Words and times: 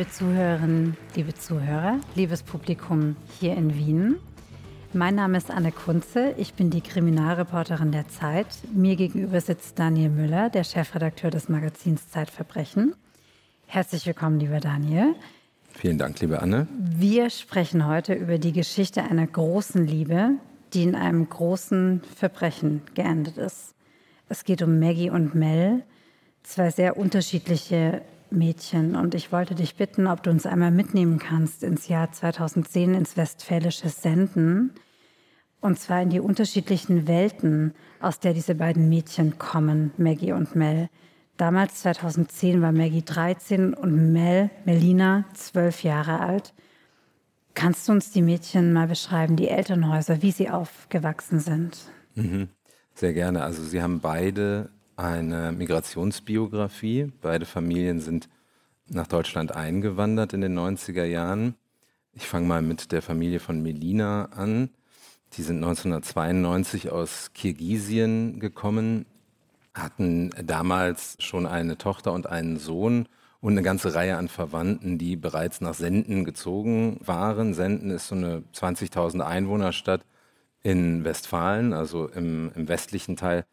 Liebe 0.00 0.12
Zuhörerinnen, 0.12 0.96
liebe 1.14 1.34
Zuhörer, 1.34 2.00
liebes 2.14 2.42
Publikum 2.42 3.16
hier 3.38 3.54
in 3.54 3.76
Wien. 3.76 4.16
Mein 4.94 5.14
Name 5.14 5.36
ist 5.36 5.50
Anne 5.50 5.72
Kunze, 5.72 6.32
ich 6.38 6.54
bin 6.54 6.70
die 6.70 6.80
Kriminalreporterin 6.80 7.92
der 7.92 8.08
Zeit. 8.08 8.46
Mir 8.72 8.96
gegenüber 8.96 9.42
sitzt 9.42 9.78
Daniel 9.78 10.08
Müller, 10.08 10.48
der 10.48 10.64
Chefredakteur 10.64 11.30
des 11.30 11.50
Magazins 11.50 12.08
Zeitverbrechen. 12.08 12.94
Herzlich 13.66 14.06
willkommen, 14.06 14.40
lieber 14.40 14.58
Daniel. 14.58 15.16
Vielen 15.68 15.98
Dank, 15.98 16.18
liebe 16.20 16.40
Anne. 16.40 16.66
Wir 16.78 17.28
sprechen 17.28 17.86
heute 17.86 18.14
über 18.14 18.38
die 18.38 18.52
Geschichte 18.52 19.02
einer 19.02 19.26
großen 19.26 19.86
Liebe, 19.86 20.30
die 20.72 20.84
in 20.84 20.94
einem 20.94 21.28
großen 21.28 22.00
Verbrechen 22.16 22.80
geendet 22.94 23.36
ist. 23.36 23.74
Es 24.30 24.44
geht 24.44 24.62
um 24.62 24.78
Maggie 24.78 25.10
und 25.10 25.34
Mel, 25.34 25.84
zwei 26.42 26.70
sehr 26.70 26.96
unterschiedliche 26.96 28.00
Mädchen. 28.32 28.96
Und 28.96 29.14
ich 29.14 29.32
wollte 29.32 29.54
dich 29.54 29.76
bitten, 29.76 30.06
ob 30.06 30.22
du 30.22 30.30
uns 30.30 30.46
einmal 30.46 30.70
mitnehmen 30.70 31.18
kannst 31.18 31.62
ins 31.62 31.88
Jahr 31.88 32.12
2010, 32.12 32.94
ins 32.94 33.16
westfälische 33.16 33.88
Senden. 33.88 34.72
Und 35.60 35.78
zwar 35.78 36.02
in 36.02 36.10
die 36.10 36.20
unterschiedlichen 36.20 37.06
Welten, 37.06 37.74
aus 38.00 38.18
der 38.18 38.32
diese 38.32 38.54
beiden 38.54 38.88
Mädchen 38.88 39.38
kommen, 39.38 39.92
Maggie 39.98 40.32
und 40.32 40.56
Mel. 40.56 40.88
Damals, 41.36 41.82
2010, 41.82 42.62
war 42.62 42.72
Maggie 42.72 43.04
13 43.04 43.74
und 43.74 44.12
Mel, 44.12 44.50
Melina, 44.64 45.24
12 45.34 45.84
Jahre 45.84 46.20
alt. 46.20 46.54
Kannst 47.54 47.88
du 47.88 47.92
uns 47.92 48.12
die 48.12 48.22
Mädchen 48.22 48.72
mal 48.72 48.86
beschreiben, 48.86 49.36
die 49.36 49.48
Elternhäuser, 49.48 50.22
wie 50.22 50.30
sie 50.30 50.50
aufgewachsen 50.50 51.40
sind? 51.40 51.78
Mhm. 52.14 52.48
Sehr 52.94 53.12
gerne. 53.12 53.42
Also 53.42 53.62
sie 53.62 53.82
haben 53.82 54.00
beide 54.00 54.70
eine 55.00 55.52
Migrationsbiografie. 55.52 57.10
Beide 57.22 57.46
Familien 57.46 58.00
sind 58.00 58.28
nach 58.86 59.06
Deutschland 59.06 59.54
eingewandert 59.54 60.32
in 60.32 60.42
den 60.42 60.58
90er 60.58 61.04
Jahren. 61.04 61.54
Ich 62.12 62.26
fange 62.26 62.46
mal 62.46 62.62
mit 62.62 62.92
der 62.92 63.02
Familie 63.02 63.40
von 63.40 63.62
Melina 63.62 64.26
an. 64.26 64.70
Die 65.34 65.42
sind 65.42 65.56
1992 65.56 66.90
aus 66.90 67.30
Kirgisien 67.32 68.40
gekommen, 68.40 69.06
hatten 69.74 70.30
damals 70.44 71.16
schon 71.20 71.46
eine 71.46 71.78
Tochter 71.78 72.12
und 72.12 72.26
einen 72.26 72.58
Sohn 72.58 73.08
und 73.40 73.52
eine 73.52 73.62
ganze 73.62 73.94
Reihe 73.94 74.16
an 74.16 74.28
Verwandten, 74.28 74.98
die 74.98 75.16
bereits 75.16 75.60
nach 75.60 75.74
Senden 75.74 76.24
gezogen 76.24 76.98
waren. 77.00 77.54
Senden 77.54 77.90
ist 77.90 78.08
so 78.08 78.16
eine 78.16 78.42
20.000 78.54 79.20
Einwohnerstadt 79.20 80.04
in 80.62 81.04
Westfalen, 81.04 81.72
also 81.72 82.08
im, 82.08 82.50
im 82.54 82.68
westlichen 82.68 83.16
Teil 83.16 83.46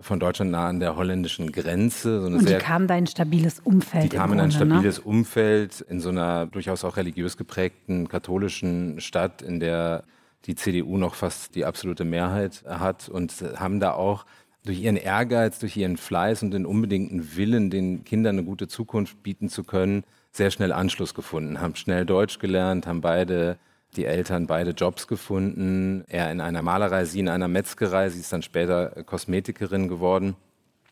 von 0.00 0.18
Deutschland 0.18 0.50
nah 0.50 0.68
an 0.68 0.80
der 0.80 0.96
holländischen 0.96 1.52
Grenze. 1.52 2.20
So 2.20 2.26
und 2.26 2.48
die 2.48 2.54
kamen 2.54 2.86
da 2.86 2.94
in 2.94 3.04
ein 3.04 3.06
stabiles 3.06 3.60
Umfeld. 3.60 4.04
Die 4.04 4.08
kamen 4.16 4.34
in 4.34 4.40
ein 4.40 4.48
ne? 4.48 4.54
stabiles 4.54 4.98
ne? 4.98 5.04
Umfeld, 5.04 5.80
in 5.82 6.00
so 6.00 6.08
einer 6.08 6.46
durchaus 6.46 6.84
auch 6.84 6.96
religiös 6.96 7.36
geprägten 7.36 8.08
katholischen 8.08 9.00
Stadt, 9.00 9.42
in 9.42 9.60
der 9.60 10.04
die 10.46 10.54
CDU 10.54 10.96
noch 10.96 11.14
fast 11.14 11.54
die 11.54 11.64
absolute 11.64 12.04
Mehrheit 12.04 12.64
hat 12.66 13.08
und 13.08 13.32
haben 13.56 13.78
da 13.78 13.92
auch 13.92 14.24
durch 14.64 14.80
ihren 14.80 14.96
Ehrgeiz, 14.96 15.58
durch 15.58 15.76
ihren 15.76 15.96
Fleiß 15.96 16.42
und 16.42 16.52
den 16.52 16.66
unbedingten 16.66 17.36
Willen, 17.36 17.70
den 17.70 18.04
Kindern 18.04 18.38
eine 18.38 18.44
gute 18.44 18.68
Zukunft 18.68 19.22
bieten 19.22 19.48
zu 19.48 19.64
können, 19.64 20.04
sehr 20.32 20.50
schnell 20.50 20.72
Anschluss 20.72 21.14
gefunden, 21.14 21.60
haben 21.60 21.74
schnell 21.76 22.06
Deutsch 22.06 22.38
gelernt, 22.38 22.86
haben 22.86 23.00
beide 23.00 23.58
die 23.96 24.04
Eltern 24.04 24.46
beide 24.46 24.70
Jobs 24.70 25.06
gefunden. 25.06 26.04
Er 26.08 26.30
in 26.30 26.40
einer 26.40 26.62
Malerei, 26.62 27.04
sie 27.04 27.20
in 27.20 27.28
einer 27.28 27.48
Metzgerei. 27.48 28.08
Sie 28.08 28.20
ist 28.20 28.32
dann 28.32 28.42
später 28.42 29.04
Kosmetikerin 29.04 29.88
geworden 29.88 30.36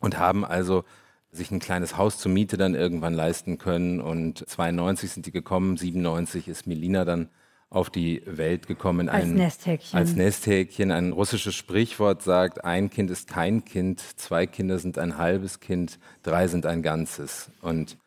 und 0.00 0.18
haben 0.18 0.44
also 0.44 0.84
sich 1.30 1.50
ein 1.50 1.60
kleines 1.60 1.96
Haus 1.96 2.18
zur 2.18 2.32
Miete 2.32 2.56
dann 2.56 2.74
irgendwann 2.74 3.14
leisten 3.14 3.58
können. 3.58 4.00
Und 4.00 4.48
92 4.48 5.12
sind 5.12 5.26
die 5.26 5.32
gekommen, 5.32 5.76
97 5.76 6.48
ist 6.48 6.66
Melina 6.66 7.04
dann 7.04 7.28
auf 7.70 7.90
die 7.90 8.22
Welt 8.24 8.66
gekommen. 8.66 9.08
Als 9.08 9.24
ein, 9.24 9.34
Nesthäkchen. 9.34 9.98
Als 9.98 10.14
Nesthäkchen. 10.14 10.90
Ein 10.90 11.12
russisches 11.12 11.54
Sprichwort 11.54 12.22
sagt, 12.22 12.64
ein 12.64 12.88
Kind 12.88 13.10
ist 13.10 13.28
kein 13.28 13.64
Kind, 13.64 14.00
zwei 14.00 14.46
Kinder 14.46 14.78
sind 14.78 14.98
ein 14.98 15.18
halbes 15.18 15.60
Kind, 15.60 15.98
drei 16.22 16.48
sind 16.48 16.64
ein 16.64 16.82
Ganzes. 16.82 17.50
Und 17.60 17.98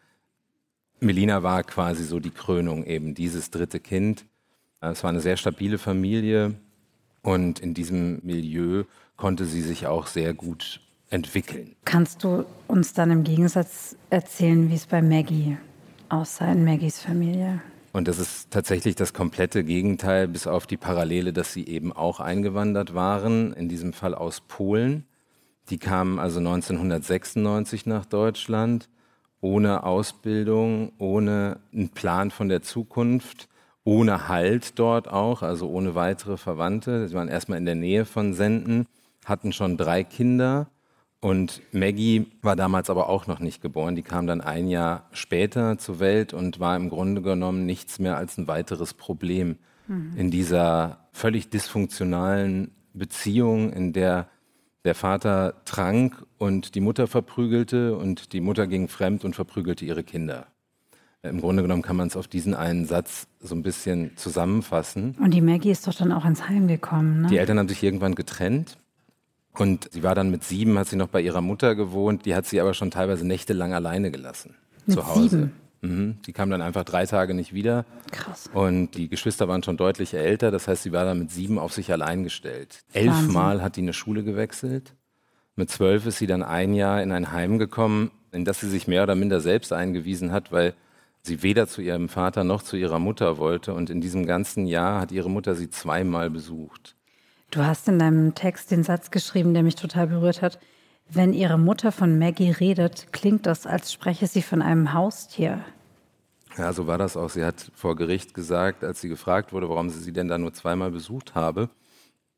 Melina 0.99 1.43
war 1.43 1.63
quasi 1.63 2.03
so 2.03 2.19
die 2.19 2.31
Krönung 2.31 2.85
eben, 2.85 3.13
dieses 3.13 3.51
dritte 3.51 3.79
Kind. 3.79 4.25
Es 4.81 5.03
war 5.03 5.11
eine 5.11 5.21
sehr 5.21 5.37
stabile 5.37 5.77
Familie 5.77 6.55
und 7.21 7.59
in 7.59 7.75
diesem 7.75 8.19
Milieu 8.23 8.85
konnte 9.15 9.45
sie 9.45 9.61
sich 9.61 9.85
auch 9.85 10.07
sehr 10.07 10.33
gut 10.33 10.81
entwickeln. 11.11 11.75
Kannst 11.85 12.23
du 12.23 12.45
uns 12.67 12.93
dann 12.93 13.11
im 13.11 13.23
Gegensatz 13.23 13.95
erzählen, 14.09 14.71
wie 14.71 14.75
es 14.75 14.87
bei 14.87 15.03
Maggie 15.03 15.57
aussah 16.09 16.51
in 16.51 16.65
Maggies 16.65 16.99
Familie? 16.99 17.61
Und 17.93 18.07
das 18.07 18.17
ist 18.17 18.49
tatsächlich 18.49 18.95
das 18.95 19.13
komplette 19.13 19.63
Gegenteil, 19.63 20.27
bis 20.27 20.47
auf 20.47 20.65
die 20.65 20.77
Parallele, 20.77 21.33
dass 21.33 21.53
sie 21.53 21.67
eben 21.67 21.91
auch 21.91 22.19
eingewandert 22.19 22.95
waren, 22.95 23.53
in 23.53 23.69
diesem 23.69 23.93
Fall 23.93 24.15
aus 24.15 24.41
Polen. 24.41 25.05
Die 25.69 25.77
kamen 25.77 26.17
also 26.17 26.39
1996 26.39 27.85
nach 27.85 28.05
Deutschland, 28.05 28.89
ohne 29.41 29.83
Ausbildung, 29.83 30.93
ohne 30.97 31.59
einen 31.73 31.89
Plan 31.89 32.31
von 32.31 32.49
der 32.49 32.61
Zukunft 32.61 33.49
ohne 33.83 34.27
Halt 34.27 34.77
dort 34.79 35.07
auch, 35.07 35.41
also 35.41 35.69
ohne 35.69 35.95
weitere 35.95 36.37
Verwandte. 36.37 37.07
Sie 37.07 37.15
waren 37.15 37.27
erstmal 37.27 37.57
in 37.57 37.65
der 37.65 37.75
Nähe 37.75 38.05
von 38.05 38.33
Senden, 38.33 38.87
hatten 39.25 39.53
schon 39.53 39.77
drei 39.77 40.03
Kinder 40.03 40.67
und 41.19 41.61
Maggie 41.71 42.31
war 42.41 42.55
damals 42.55 42.89
aber 42.89 43.07
auch 43.07 43.27
noch 43.27 43.39
nicht 43.39 43.61
geboren. 43.61 43.95
Die 43.95 44.01
kam 44.01 44.25
dann 44.25 44.41
ein 44.41 44.67
Jahr 44.67 45.07
später 45.11 45.77
zur 45.77 45.99
Welt 45.99 46.33
und 46.33 46.59
war 46.59 46.75
im 46.75 46.89
Grunde 46.89 47.21
genommen 47.21 47.65
nichts 47.65 47.99
mehr 47.99 48.17
als 48.17 48.37
ein 48.37 48.47
weiteres 48.47 48.95
Problem 48.95 49.57
mhm. 49.87 50.13
in 50.17 50.31
dieser 50.31 51.07
völlig 51.11 51.49
dysfunktionalen 51.49 52.71
Beziehung, 52.93 53.71
in 53.71 53.93
der 53.93 54.27
der 54.83 54.95
Vater 54.95 55.61
trank 55.65 56.25
und 56.39 56.73
die 56.73 56.81
Mutter 56.81 57.05
verprügelte 57.05 57.95
und 57.95 58.33
die 58.33 58.41
Mutter 58.41 58.65
ging 58.65 58.87
fremd 58.87 59.23
und 59.23 59.35
verprügelte 59.35 59.85
ihre 59.85 60.03
Kinder. 60.03 60.47
Im 61.23 61.39
Grunde 61.39 61.61
genommen 61.61 61.83
kann 61.83 61.95
man 61.95 62.07
es 62.07 62.17
auf 62.17 62.27
diesen 62.27 62.55
einen 62.55 62.85
Satz 62.85 63.27
so 63.39 63.53
ein 63.53 63.61
bisschen 63.61 64.17
zusammenfassen. 64.17 65.15
Und 65.19 65.33
die 65.33 65.41
Maggie 65.41 65.69
ist 65.69 65.85
doch 65.87 65.93
dann 65.93 66.11
auch 66.11 66.25
ins 66.25 66.49
Heim 66.49 66.67
gekommen. 66.67 67.21
Ne? 67.21 67.27
Die 67.27 67.37
Eltern 67.37 67.59
haben 67.59 67.69
sich 67.69 67.83
irgendwann 67.83 68.15
getrennt. 68.15 68.77
Und 69.53 69.91
sie 69.91 70.01
war 70.01 70.15
dann 70.15 70.31
mit 70.31 70.43
sieben, 70.43 70.79
hat 70.79 70.87
sie 70.87 70.95
noch 70.95 71.09
bei 71.09 71.21
ihrer 71.21 71.41
Mutter 71.41 71.75
gewohnt. 71.75 72.25
Die 72.25 72.33
hat 72.33 72.47
sie 72.47 72.59
aber 72.59 72.73
schon 72.73 72.89
teilweise 72.89 73.27
nächtelang 73.27 73.73
alleine 73.73 74.09
gelassen. 74.09 74.55
Mit 74.87 74.97
zu 74.97 75.05
Hause. 75.07 75.29
sieben? 75.29 75.51
Mhm. 75.81 76.17
Die 76.25 76.33
kam 76.33 76.49
dann 76.49 76.61
einfach 76.61 76.85
drei 76.85 77.05
Tage 77.05 77.33
nicht 77.33 77.53
wieder. 77.53 77.85
Krass. 78.11 78.49
Und 78.53 78.91
die 78.95 79.07
Geschwister 79.07 79.47
waren 79.47 79.61
schon 79.61 79.77
deutlich 79.77 80.13
älter. 80.13 80.49
Das 80.49 80.67
heißt, 80.67 80.83
sie 80.83 80.91
war 80.91 81.05
dann 81.05 81.19
mit 81.19 81.31
sieben 81.31 81.59
auf 81.59 81.73
sich 81.73 81.91
allein 81.91 82.23
gestellt. 82.23 82.83
Elfmal 82.93 83.61
hat 83.61 83.75
die 83.75 83.81
eine 83.81 83.93
Schule 83.93 84.23
gewechselt. 84.23 84.95
Mit 85.55 85.69
zwölf 85.69 86.05
ist 86.07 86.17
sie 86.17 86.27
dann 86.27 86.43
ein 86.43 86.73
Jahr 86.73 87.03
in 87.03 87.11
ein 87.11 87.31
Heim 87.31 87.59
gekommen, 87.59 88.09
in 88.31 88.45
das 88.45 88.61
sie 88.61 88.69
sich 88.69 88.87
mehr 88.87 89.03
oder 89.03 89.15
minder 89.15 89.41
selbst 89.41 89.73
eingewiesen 89.73 90.31
hat, 90.31 90.51
weil 90.51 90.73
sie 91.23 91.43
weder 91.43 91.67
zu 91.67 91.81
ihrem 91.81 92.09
Vater 92.09 92.43
noch 92.43 92.61
zu 92.61 92.77
ihrer 92.77 92.99
Mutter 92.99 93.37
wollte. 93.37 93.73
Und 93.73 93.89
in 93.89 94.01
diesem 94.01 94.25
ganzen 94.25 94.65
Jahr 94.65 95.01
hat 95.01 95.11
ihre 95.11 95.29
Mutter 95.29 95.55
sie 95.55 95.69
zweimal 95.69 96.29
besucht. 96.29 96.95
Du 97.51 97.65
hast 97.65 97.87
in 97.87 97.99
deinem 97.99 98.33
Text 98.33 98.71
den 98.71 98.83
Satz 98.83 99.11
geschrieben, 99.11 99.53
der 99.53 99.63
mich 99.63 99.75
total 99.75 100.07
berührt 100.07 100.41
hat. 100.41 100.59
Wenn 101.09 101.33
ihre 101.33 101.59
Mutter 101.59 101.91
von 101.91 102.17
Maggie 102.17 102.51
redet, 102.51 103.11
klingt 103.11 103.45
das, 103.45 103.67
als 103.67 103.91
spreche 103.91 104.27
sie 104.27 104.41
von 104.41 104.61
einem 104.61 104.93
Haustier. 104.93 105.63
Ja, 106.57 106.71
so 106.71 106.87
war 106.87 106.97
das 106.97 107.17
auch. 107.17 107.29
Sie 107.29 107.43
hat 107.43 107.71
vor 107.75 107.97
Gericht 107.97 108.33
gesagt, 108.33 108.83
als 108.83 109.01
sie 109.01 109.09
gefragt 109.09 109.51
wurde, 109.51 109.69
warum 109.69 109.89
sie 109.89 109.99
sie 109.99 110.13
denn 110.13 110.29
da 110.29 110.37
nur 110.37 110.53
zweimal 110.53 110.91
besucht 110.91 111.35
habe, 111.35 111.69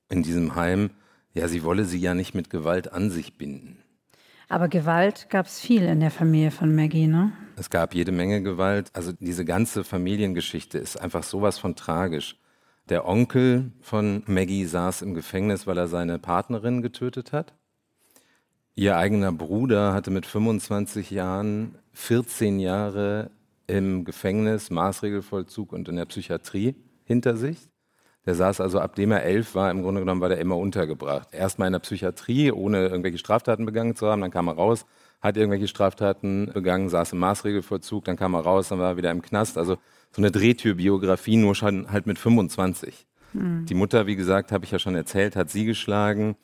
in 0.10 0.24
diesem 0.24 0.56
Heim, 0.56 0.90
ja, 1.34 1.48
sie 1.48 1.64
wolle 1.64 1.86
sie 1.86 2.00
ja 2.00 2.14
nicht 2.16 2.34
mit 2.34 2.50
Gewalt 2.50 2.92
an 2.92 3.12
sich 3.12 3.38
binden. 3.38 3.83
Aber 4.50 4.68
Gewalt 4.68 5.30
gab 5.30 5.46
es 5.46 5.60
viel 5.60 5.84
in 5.84 6.00
der 6.00 6.12
Familie 6.12 6.52
von 6.52 6.76
Maggie, 6.76 7.08
ne? 7.08 7.32
Es 7.56 7.70
gab 7.70 7.94
jede 7.94 8.12
Menge 8.12 8.42
Gewalt. 8.42 8.90
Also 8.94 9.12
diese 9.12 9.46
ganze 9.46 9.84
Familiengeschichte 9.84 10.78
ist 10.78 10.98
einfach 10.98 11.24
sowas 11.24 11.58
von 11.58 11.76
tragisch. 11.76 12.40
Der 12.90 13.08
Onkel 13.08 13.72
von 13.82 14.24
Maggie 14.28 14.66
saß 14.66 15.04
im 15.04 15.14
Gefängnis, 15.14 15.66
weil 15.68 15.78
er 15.78 15.88
seine 15.88 16.20
Partnerin 16.20 16.82
getötet 16.82 17.32
hat. 17.32 17.54
Ihr 18.76 18.98
eigener 18.98 19.32
Bruder 19.32 19.94
hatte 19.94 20.12
mit 20.12 20.26
25 20.26 21.12
Jahren 21.12 21.76
14 21.94 22.60
Jahre 22.60 23.30
im 23.68 24.04
Gefängnis, 24.04 24.70
Maßregelvollzug 24.72 25.72
und 25.72 25.88
in 25.88 25.96
der 25.96 26.06
Psychiatrie 26.06 26.76
hinter 27.06 27.38
sich. 27.38 27.70
Der 28.26 28.36
saß 28.36 28.62
also, 28.62 28.80
ab 28.80 28.96
dem 28.96 29.12
er 29.12 29.24
elf 29.24 29.54
war, 29.54 29.70
im 29.70 29.82
Grunde 29.82 30.00
genommen 30.02 30.22
war 30.22 30.30
der 30.30 30.40
immer 30.40 30.58
untergebracht. 30.58 31.34
Erstmal 31.34 31.68
in 31.68 31.74
der 31.74 31.80
Psychiatrie, 31.80 32.52
ohne 32.52 32.88
irgendwelche 32.88 33.18
Straftaten 33.18 33.66
begangen 33.66 33.96
zu 33.96 34.08
haben, 34.08 34.22
dann 34.22 34.32
kam 34.32 34.48
er 34.48 34.56
raus, 34.56 34.86
hat 35.22 35.36
irgendwelche 35.36 35.68
Straftaten 35.68 36.52
begangen, 36.54 36.90
saß 36.90 37.14
im 37.14 37.20
Maßregelvollzug, 37.20 38.06
dann 38.06 38.16
kam 38.16 38.34
er 38.34 38.42
raus, 38.42 38.70
dann 38.70 38.80
war 38.80 38.92
er 38.92 38.98
wieder 38.98 39.12
im 39.12 39.22
Knast. 39.22 39.58
Also 39.58 39.78
so 40.12 40.22
eine 40.22 40.32
Drehtürbiografie, 40.32 41.38
nur 41.38 41.56
schon 41.56 41.92
halt 41.92 42.06
mit 42.08 42.18
25. 42.18 43.06
Mhm. 43.34 43.66
Die 43.66 43.74
Mutter, 43.74 44.08
wie 44.08 44.16
gesagt, 44.16 44.52
habe 44.52 44.64
ich 44.64 44.72
ja 44.72 44.80
schon 44.80 44.96
erzählt, 44.96 45.36
hat 45.36 45.50
sie 45.50 45.66
geschlagen. 45.66 46.36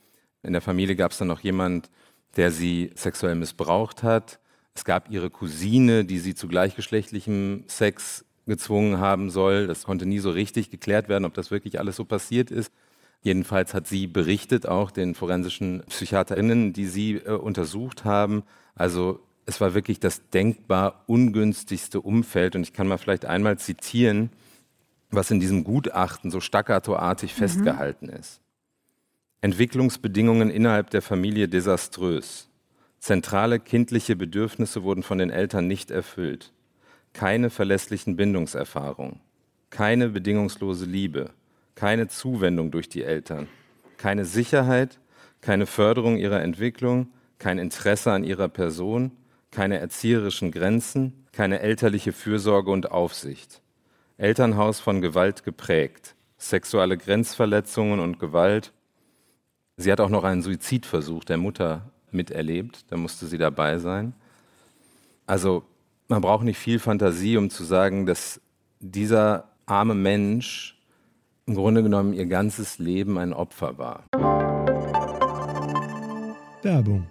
In 0.43 0.53
der 0.53 0.61
Familie 0.61 0.95
gab 0.95 1.11
es 1.11 1.17
dann 1.17 1.27
noch 1.27 1.41
jemand, 1.41 1.89
der 2.35 2.51
sie 2.51 2.91
sexuell 2.95 3.35
missbraucht 3.35 4.03
hat. 4.03 4.39
Es 4.73 4.85
gab 4.85 5.09
ihre 5.09 5.29
Cousine, 5.29 6.05
die 6.05 6.19
sie 6.19 6.35
zu 6.35 6.47
gleichgeschlechtlichem 6.47 7.65
Sex 7.67 8.25
gezwungen 8.49 8.99
haben 8.99 9.29
soll. 9.29 9.67
Das 9.67 9.83
konnte 9.83 10.05
nie 10.05 10.19
so 10.19 10.31
richtig 10.31 10.69
geklärt 10.69 11.07
werden, 11.07 11.23
ob 11.23 11.33
das 11.33 11.51
wirklich 11.51 11.79
alles 11.79 11.95
so 11.95 12.03
passiert 12.03 12.51
ist. 12.51 12.73
Jedenfalls 13.21 13.73
hat 13.73 13.87
sie 13.87 14.07
berichtet, 14.07 14.67
auch 14.67 14.91
den 14.91 15.15
forensischen 15.15 15.83
Psychiaterinnen, 15.87 16.73
die 16.73 16.85
sie 16.85 17.15
äh, 17.15 17.31
untersucht 17.31 18.03
haben. 18.05 18.43
Also 18.75 19.19
es 19.45 19.59
war 19.59 19.73
wirklich 19.73 19.99
das 19.99 20.29
denkbar 20.29 21.03
ungünstigste 21.07 22.01
Umfeld. 22.01 22.55
Und 22.55 22.63
ich 22.63 22.73
kann 22.73 22.87
mal 22.87 22.97
vielleicht 22.97 23.25
einmal 23.25 23.57
zitieren, 23.57 24.29
was 25.11 25.31
in 25.31 25.39
diesem 25.39 25.63
Gutachten 25.63 26.31
so 26.31 26.39
staccatoartig 26.39 27.33
mhm. 27.33 27.37
festgehalten 27.37 28.09
ist. 28.09 28.41
Entwicklungsbedingungen 29.41 30.49
innerhalb 30.49 30.89
der 30.89 31.01
Familie 31.01 31.47
desaströs. 31.47 32.49
Zentrale 32.99 33.59
kindliche 33.59 34.15
Bedürfnisse 34.15 34.83
wurden 34.83 35.03
von 35.03 35.17
den 35.17 35.29
Eltern 35.29 35.67
nicht 35.67 35.91
erfüllt. 35.91 36.51
Keine 37.19 37.49
verlässlichen 37.49 38.15
Bindungserfahrungen. 38.15 39.19
Keine 39.71 40.07
bedingungslose 40.07 40.85
Liebe. 40.85 41.31
Keine 41.75 42.07
Zuwendung 42.07 42.71
durch 42.71 42.87
die 42.87 43.03
Eltern. 43.03 43.49
Keine 43.97 44.23
Sicherheit. 44.23 44.99
Keine 45.41 45.65
Förderung 45.65 46.15
ihrer 46.15 46.41
Entwicklung. 46.41 47.09
Kein 47.37 47.59
Interesse 47.59 48.13
an 48.13 48.23
ihrer 48.23 48.47
Person. 48.47 49.11
Keine 49.51 49.79
erzieherischen 49.79 50.53
Grenzen. 50.53 51.25
Keine 51.33 51.59
elterliche 51.59 52.13
Fürsorge 52.13 52.71
und 52.71 52.89
Aufsicht. 52.89 53.61
Elternhaus 54.17 54.79
von 54.79 55.01
Gewalt 55.01 55.43
geprägt. 55.43 56.15
Sexuelle 56.37 56.97
Grenzverletzungen 56.97 57.99
und 57.99 58.19
Gewalt. 58.19 58.71
Sie 59.75 59.91
hat 59.91 59.99
auch 59.99 60.07
noch 60.07 60.23
einen 60.23 60.41
Suizidversuch 60.41 61.25
der 61.25 61.35
Mutter 61.35 61.91
miterlebt, 62.11 62.85
da 62.87 62.95
musste 62.95 63.25
sie 63.25 63.37
dabei 63.37 63.77
sein. 63.77 64.13
Also 65.25 65.65
man 66.09 66.21
braucht 66.21 66.43
nicht 66.43 66.57
viel 66.57 66.79
Fantasie, 66.79 67.37
um 67.37 67.49
zu 67.49 67.63
sagen, 67.63 68.05
dass 68.05 68.41
dieser 68.79 69.49
arme 69.65 69.95
Mensch 69.95 70.75
im 71.45 71.55
Grunde 71.55 71.83
genommen 71.83 72.13
ihr 72.13 72.25
ganzes 72.25 72.79
Leben 72.79 73.17
ein 73.17 73.33
Opfer 73.33 73.77
war. 73.77 74.05
Werbung. 76.61 77.07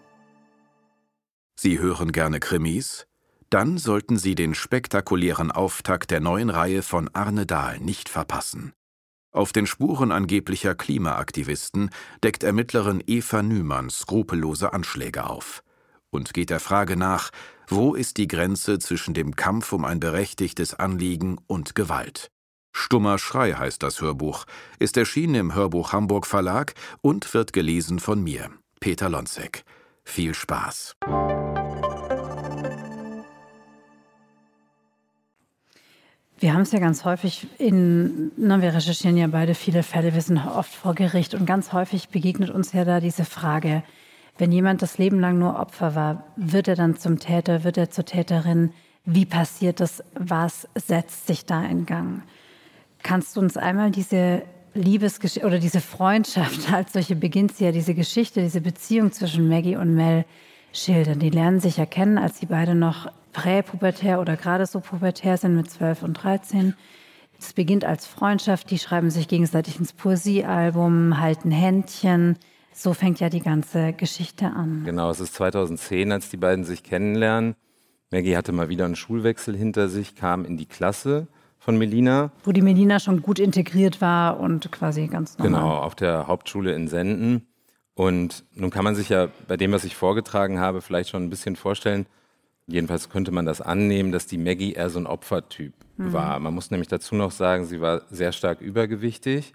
Sie 1.59 1.79
hören 1.79 2.13
gerne 2.13 2.39
Krimis? 2.39 3.07
Dann 3.51 3.79
sollten 3.79 4.19
Sie 4.19 4.35
den 4.35 4.55
spektakulären 4.55 5.51
Auftakt 5.51 6.11
der 6.11 6.21
neuen 6.21 6.51
Reihe 6.51 6.83
von 6.83 7.09
Arne 7.15 7.47
Dahl 7.47 7.81
nicht 7.81 8.09
verpassen. 8.09 8.73
Auf 9.33 9.53
den 9.53 9.67
Spuren 9.67 10.13
angeblicher 10.13 10.75
Klimaaktivisten 10.75 11.91
deckt 12.23 12.43
Ermittlerin 12.43 13.03
Eva 13.07 13.43
Nümann 13.43 13.91
skrupellose 13.91 14.73
Anschläge 14.73 15.29
auf 15.29 15.63
und 16.11 16.33
geht 16.35 16.51
der 16.51 16.61
Frage 16.61 16.97
nach, 16.97 17.31
wo 17.69 17.95
ist 17.95 18.17
die 18.17 18.29
Grenze 18.29 18.79
zwischen 18.79 19.15
dem 19.15 19.37
Kampf 19.37 19.73
um 19.73 19.85
ein 19.85 20.01
berechtigtes 20.01 20.75
Anliegen 20.75 21.39
und 21.47 21.75
Gewalt. 21.75 22.31
Stummer 22.73 23.19
Schrei 23.19 23.55
heißt 23.55 23.83
das 23.83 24.01
Hörbuch, 24.01 24.45
ist 24.79 24.97
erschienen 24.97 25.35
im 25.35 25.55
Hörbuch 25.55 25.93
Hamburg 25.93 26.27
Verlag 26.27 26.75
und 27.01 27.35
wird 27.35 27.53
gelesen 27.53 27.99
von 27.99 28.23
mir, 28.23 28.51
Peter 28.81 29.09
Lonzek. 29.09 29.65
Viel 30.05 30.35
Spaß. 30.35 30.95
Wir 36.41 36.55
haben 36.55 36.63
es 36.63 36.71
ja 36.71 36.79
ganz 36.79 37.05
häufig 37.05 37.49
in, 37.59 38.31
na, 38.37 38.63
wir 38.63 38.73
recherchieren 38.73 39.17
ja 39.17 39.27
beide 39.27 39.55
viele 39.55 39.83
Fälle, 39.83 40.15
wir 40.15 40.23
sind 40.23 40.39
oft 40.39 40.73
vor 40.73 40.95
Gericht 40.95 41.35
und 41.35 41.47
ganz 41.47 41.73
häufig 41.73 42.11
begegnet 42.11 42.51
uns 42.51 42.73
ja 42.73 42.85
da 42.85 43.01
diese 43.01 43.25
Frage, 43.25 43.83
wenn 44.39 44.53
jemand 44.53 44.83
das 44.83 44.99
Leben 44.99 45.21
lang 45.21 45.39
nur 45.39 45.59
Opfer 45.59 45.95
war, 45.95 46.25
wird 46.37 46.69
er 46.69 46.77
dann 46.77 46.97
zum 46.97 47.19
Täter, 47.19 47.65
wird 47.65 47.77
er 47.77 47.91
zur 47.91 48.05
Täterin? 48.05 48.71
Wie 49.05 49.27
passiert 49.27 49.81
das? 49.81 50.03
Was 50.15 50.69
setzt 50.75 51.27
sich 51.27 51.45
da 51.45 51.65
in 51.65 51.87
Gang? 51.87 52.23
Kannst 53.03 53.37
du 53.37 53.41
uns 53.41 53.57
einmal 53.57 53.91
diese 53.91 54.43
Liebesgeschichte 54.75 55.47
oder 55.47 55.59
diese 55.59 55.81
Freundschaft 55.81 56.73
als 56.73 56.93
solche 56.93 57.17
beginnt 57.17 57.57
sie 57.57 57.65
ja, 57.65 57.73
diese 57.73 57.95
Geschichte, 57.95 58.41
diese 58.41 58.61
Beziehung 58.61 59.13
zwischen 59.13 59.49
Maggie 59.49 59.77
und 59.77 59.95
Mel 59.95 60.25
schildern? 60.73 61.19
Die 61.19 61.31
lernen 61.31 61.61
sich 61.61 61.77
ja 61.77 61.87
kennen, 61.87 62.19
als 62.19 62.39
sie 62.39 62.47
beide 62.47 62.75
noch 62.75 63.11
präpubertär 63.33 64.21
oder 64.21 64.37
gerade 64.37 64.67
so 64.67 64.81
pubertär 64.81 65.37
sind 65.37 65.57
mit 65.57 65.71
12 65.71 66.03
und 66.03 66.15
13. 66.15 66.75
Es 67.41 67.53
beginnt 67.53 67.85
als 67.85 68.07
Freundschaft, 68.07 68.71
die 68.71 68.79
schreiben 68.79 69.11
sich 69.11 69.29
gegenseitig 69.29 69.79
ins 69.79 69.93
Poesiealbum, 69.93 71.21
halten 71.21 71.51
Händchen. 71.51 72.37
So 72.79 72.95
fängt 72.95 73.19
ja 73.19 73.29
die 73.29 73.41
ganze 73.41 73.93
Geschichte 73.93 74.47
an. 74.47 74.83
Genau, 74.85 75.11
es 75.11 75.19
ist 75.19 75.35
2010, 75.35 76.13
als 76.13 76.31
die 76.31 76.37
beiden 76.37 76.65
sich 76.65 76.85
kennenlernen. 76.85 77.57
Maggie 78.13 78.37
hatte 78.37 78.53
mal 78.53 78.69
wieder 78.69 78.85
einen 78.85 78.95
Schulwechsel 78.95 79.57
hinter 79.57 79.89
sich, 79.89 80.15
kam 80.15 80.45
in 80.45 80.57
die 80.57 80.67
Klasse 80.67 81.27
von 81.59 81.77
Melina. 81.77 82.31
Wo 82.45 82.53
die 82.53 82.63
Melina 82.63 83.01
schon 83.01 83.21
gut 83.21 83.41
integriert 83.41 84.01
war 84.01 84.39
und 84.39 84.71
quasi 84.71 85.09
ganz 85.09 85.37
normal. 85.39 85.61
Genau, 85.61 85.75
auf 85.79 85.97
der 85.97 86.29
Hauptschule 86.29 86.73
in 86.73 86.87
Senden. 86.87 87.49
Und 87.95 88.45
nun 88.55 88.71
kann 88.71 88.85
man 88.85 88.95
sich 88.95 89.09
ja 89.09 89.27
bei 89.49 89.57
dem, 89.57 89.73
was 89.73 89.83
ich 89.83 89.97
vorgetragen 89.97 90.61
habe, 90.61 90.81
vielleicht 90.81 91.11
schon 91.11 91.25
ein 91.25 91.31
bisschen 91.31 91.57
vorstellen, 91.57 92.07
Jedenfalls 92.71 93.09
könnte 93.09 93.31
man 93.31 93.47
das 93.47 93.63
annehmen, 93.63 94.13
dass 94.13 94.27
die 94.27 94.37
Maggie 94.37 94.75
eher 94.75 94.91
so 94.91 94.99
ein 94.99 95.07
Opfertyp 95.07 95.73
mhm. 95.97 96.13
war. 96.13 96.39
Man 96.39 96.53
muss 96.53 96.71
nämlich 96.71 96.89
dazu 96.89 97.15
noch 97.15 97.31
sagen, 97.31 97.65
sie 97.65 97.81
war 97.81 98.03
sehr 98.11 98.33
stark 98.33 98.61
übergewichtig, 98.61 99.55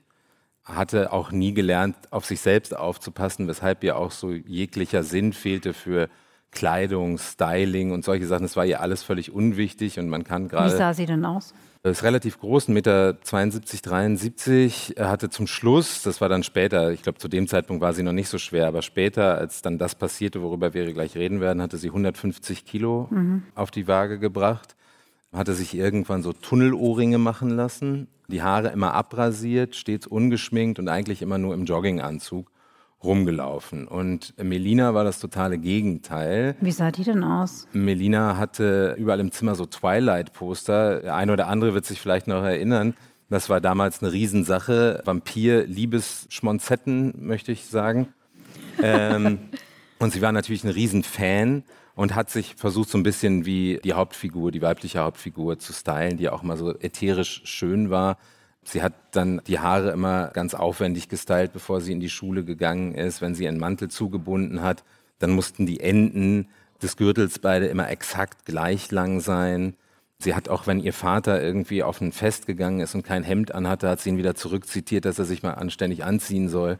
hatte 0.63 1.12
auch 1.12 1.31
nie 1.31 1.54
gelernt, 1.54 1.95
auf 2.12 2.25
sich 2.25 2.42
selbst 2.42 2.75
aufzupassen, 2.75 3.48
weshalb 3.48 3.83
ihr 3.83 3.98
auch 3.98 4.12
so 4.12 4.31
jeglicher 4.31 5.04
Sinn 5.04 5.33
fehlte 5.33 5.74
für 5.74 6.10
Kleidung, 6.51 7.18
Styling 7.18 7.92
und 7.92 8.06
solche 8.06 8.27
Sachen. 8.27 8.44
Das 8.44 8.56
war 8.56 8.65
ihr 8.65 8.81
alles 8.81 9.04
völlig 9.04 9.31
unwichtig 9.31 10.00
und 10.00 10.10
man 10.10 10.24
kann 10.24 10.48
gerade. 10.48 10.71
Wie 10.71 10.77
sah 10.77 10.94
sie 10.94 11.06
denn 11.06 11.25
aus? 11.25 11.54
ist 11.92 12.04
relativ 12.04 12.39
groß, 12.39 12.69
1,72 12.69 12.71
Meter 12.71 13.13
73. 13.13 14.94
Er 14.98 15.10
hatte 15.10 15.30
zum 15.30 15.48
Schluss, 15.48 16.01
das 16.01 16.21
war 16.21 16.30
dann 16.30 16.44
später, 16.44 16.92
ich 16.92 17.04
glaube 17.04 17.19
zu 17.19 17.27
dem 17.27 17.45
Zeitpunkt 17.48 17.81
war 17.81 17.92
sie 17.94 18.04
noch 18.04 18.13
nicht 18.13 18.30
so 18.30 18.38
schwer, 18.38 18.68
aber 18.68 18.81
später, 18.81 19.38
als 19.38 19.62
dann 19.62 19.77
das 19.77 19.95
passierte, 19.95 20.42
worüber 20.42 20.74
wir 20.74 20.92
gleich 20.94 21.18
reden 21.18 21.42
werden, 21.42 21.62
hatte 21.62 21.75
sie 21.77 21.89
150 21.89 22.63
Kilo 22.63 23.09
mhm. 23.12 23.44
auf 23.54 23.69
die 23.69 23.88
Waage 23.89 24.18
gebracht, 24.18 24.77
hatte 25.33 25.53
sich 25.53 25.75
irgendwann 25.75 26.24
so 26.24 26.31
Tunnelohrringe 26.31 27.18
machen 27.18 27.49
lassen, 27.49 28.07
die 28.28 28.42
Haare 28.42 28.69
immer 28.69 28.94
abrasiert, 28.94 29.75
stets 29.75 30.07
ungeschminkt 30.07 30.80
und 30.80 30.87
eigentlich 30.87 31.21
immer 31.21 31.37
nur 31.37 31.54
im 31.54 31.66
Jogginganzug 31.66 32.52
rumgelaufen. 33.04 33.87
Und 33.87 34.33
Melina 34.42 34.94
war 34.94 35.04
das 35.04 35.19
totale 35.19 35.57
Gegenteil. 35.57 36.56
Wie 36.61 36.71
sah 36.71 36.92
die 36.92 37.04
denn 37.04 37.23
aus? 37.23 37.68
Melina 37.73 38.37
hatte 38.37 38.95
überall 38.97 39.19
im 39.19 39.31
Zimmer 39.31 39.56
so 39.56 39.66
Twilight-Poster. 39.66 41.02
Der 41.02 41.16
eine 41.16 41.33
oder 41.33 41.47
andere 41.47 41.73
wird 41.73 41.85
sich 41.85 41.99
vielleicht 41.99 42.28
noch 42.28 42.44
erinnern. 42.44 42.95
Das 43.30 43.49
war 43.49 43.59
damals 43.59 44.02
eine 44.02 44.13
Riesensache. 44.13 45.02
Vampir, 45.06 45.66
Liebesschmonzetten, 45.66 47.25
möchte 47.25 47.52
ich 47.52 47.66
sagen. 47.66 48.13
ähm, 48.81 49.40
und 49.99 50.13
sie 50.13 50.21
war 50.21 50.31
natürlich 50.31 50.63
ein 50.63 50.69
Riesenfan 50.69 51.63
und 51.95 52.16
hat 52.16 52.30
sich 52.30 52.56
versucht, 52.56 52.90
so 52.90 52.97
ein 52.97 53.04
bisschen 53.04 53.45
wie 53.45 53.80
die 53.83 53.94
Hauptfigur, 53.94 54.52
die 54.52 54.62
weibliche 54.62 55.00
Hauptfigur 55.00 55.59
zu 55.59 55.73
stylen, 55.73 56.18
die 56.18 56.30
auch 56.30 56.44
mal 56.44 56.57
so 56.57 56.78
ätherisch 56.80 57.42
schön 57.45 57.90
war. 57.90 58.18
Sie 58.64 58.81
hat 58.81 58.94
dann 59.12 59.42
die 59.45 59.59
Haare 59.59 59.92
immer 59.92 60.30
ganz 60.30 60.54
aufwendig 60.54 61.09
gestylt, 61.09 61.54
bevor 61.54 61.81
sie 61.81 61.92
in 61.92 62.00
die 62.00 62.09
Schule 62.09 62.44
gegangen 62.44 62.95
ist. 62.95 63.21
Wenn 63.21 63.35
sie 63.35 63.47
einen 63.47 63.59
Mantel 63.59 63.90
zugebunden 63.90 64.62
hat, 64.62 64.83
dann 65.19 65.31
mussten 65.31 65.66
die 65.66 65.81
Enden 65.81 66.47
des 66.81 66.97
Gürtels 66.97 67.40
beide 67.40 67.68
immer 67.68 67.90
exakt 67.90 68.45
gleich 68.45 68.92
lang 68.92 69.19
sein. 69.19 69.76
Sie 70.19 70.33
hat 70.33 70.50
auch, 70.50 70.68
wenn 70.68 70.80
ihr 70.80 70.94
Vater 70.94 71.42
irgendwie 71.42 71.83
auf 71.83 72.00
ein 72.02 72.14
Fest 72.14 72.47
gegangen 72.47 72.80
ist 72.80 72.95
und 72.95 73.04
kein 73.04 73.23
Hemd 73.23 73.54
anhatte, 73.54 73.90
hat 73.90 74.00
sie 74.00 74.09
ihn 74.09 74.18
wieder 74.18 74.35
zurückzitiert, 74.35 75.06
dass 75.06 75.19
er 75.19 75.26
sich 75.26 75.44
mal 75.44 75.54
anständig 75.54 76.06
anziehen 76.06 76.47
soll. 76.50 76.80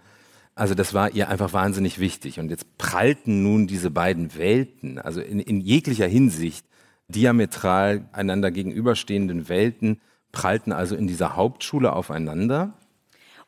Also 0.56 0.76
das 0.76 0.94
war 0.94 1.12
ihr 1.12 1.30
einfach 1.30 1.54
wahnsinnig 1.54 2.00
wichtig. 2.00 2.40
Und 2.40 2.50
jetzt 2.50 2.78
prallten 2.78 3.44
nun 3.44 3.68
diese 3.68 3.90
beiden 3.90 4.36
Welten, 4.36 5.00
also 5.00 5.22
in, 5.22 5.40
in 5.40 5.62
jeglicher 5.62 6.08
Hinsicht 6.08 6.66
diametral 7.08 8.08
einander 8.12 8.52
gegenüberstehenden 8.52 9.50
Welten, 9.50 10.00
prallten 10.32 10.72
also 10.72 10.96
in 10.96 11.08
dieser 11.08 11.36
Hauptschule 11.36 11.94
aufeinander. 11.94 12.74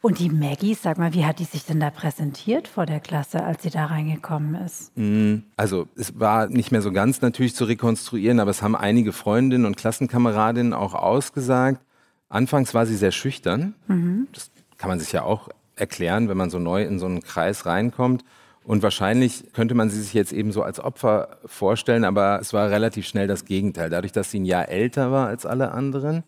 Und 0.02 0.20
die 0.20 0.30
Maggie, 0.30 0.76
sag 0.76 1.00
mal, 1.00 1.14
wie 1.14 1.26
hat 1.26 1.40
die 1.40 1.46
sich 1.46 1.66
denn 1.66 1.80
da 1.80 1.90
präsentiert 1.90 2.68
vor 2.68 2.86
der 2.86 3.00
Klasse, 3.00 3.44
als 3.44 3.64
sie 3.64 3.72
da 3.72 3.86
reingekommen 3.86 4.54
ist? 4.54 4.92
Mm, 4.96 5.38
also 5.58 5.88
es 5.96 6.20
war 6.20 6.48
nicht 6.48 6.72
mehr 6.72 6.84
so 6.84 6.92
ganz 6.92 7.22
natürlich 7.22 7.56
zu 7.56 7.66
rekonstruieren, 7.66 8.40
aber 8.40 8.52
es 8.52 8.62
haben 8.62 8.76
einige 8.76 9.14
Freundinnen 9.14 9.66
und 9.66 9.78
Klassenkameradinnen 9.78 10.74
auch 10.74 10.94
ausgesagt. 10.94 11.82
Anfangs 12.30 12.76
war 12.76 12.86
sie 12.86 12.96
sehr 12.96 13.12
schüchtern. 13.12 13.74
Mhm. 13.88 14.28
Das 14.32 14.52
kann 14.78 14.90
man 14.90 15.00
sich 15.00 15.12
ja 15.12 15.24
auch 15.24 15.50
erklären, 15.76 16.30
wenn 16.30 16.38
man 16.38 16.50
so 16.50 16.60
neu 16.60 16.84
in 16.84 17.00
so 17.00 17.06
einen 17.06 17.22
Kreis 17.22 17.66
reinkommt. 17.66 18.24
Und 18.64 18.82
wahrscheinlich 18.82 19.54
könnte 19.54 19.76
man 19.76 19.90
sie 19.90 20.02
sich 20.02 20.14
jetzt 20.14 20.34
eben 20.34 20.52
so 20.52 20.64
als 20.64 20.80
Opfer 20.80 21.38
vorstellen, 21.46 22.04
aber 22.04 22.40
es 22.42 22.52
war 22.52 22.72
relativ 22.72 23.06
schnell 23.08 23.28
das 23.28 23.46
Gegenteil. 23.46 23.92
Dadurch, 23.92 24.12
dass 24.12 24.32
sie 24.32 24.40
ein 24.40 24.46
Jahr 24.46 24.70
älter 24.70 25.12
war 25.12 25.28
als 25.28 25.46
alle 25.46 25.72
anderen, 25.72 26.24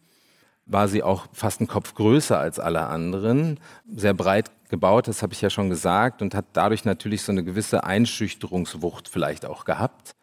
war 0.67 0.87
sie 0.87 1.01
auch 1.01 1.27
fast 1.33 1.61
einen 1.61 1.67
Kopf 1.67 1.95
größer 1.95 2.37
als 2.37 2.59
alle 2.59 2.87
anderen, 2.87 3.59
sehr 3.91 4.13
breit 4.13 4.51
gebaut, 4.69 5.07
das 5.07 5.23
habe 5.23 5.33
ich 5.33 5.41
ja 5.41 5.49
schon 5.49 5.69
gesagt, 5.69 6.21
und 6.21 6.35
hat 6.35 6.45
dadurch 6.53 6.85
natürlich 6.85 7.23
so 7.23 7.31
eine 7.31 7.43
gewisse 7.43 7.85
Einschüchterungswucht 7.85 9.07
vielleicht 9.07 9.45
auch 9.45 9.65
gehabt. 9.65 10.13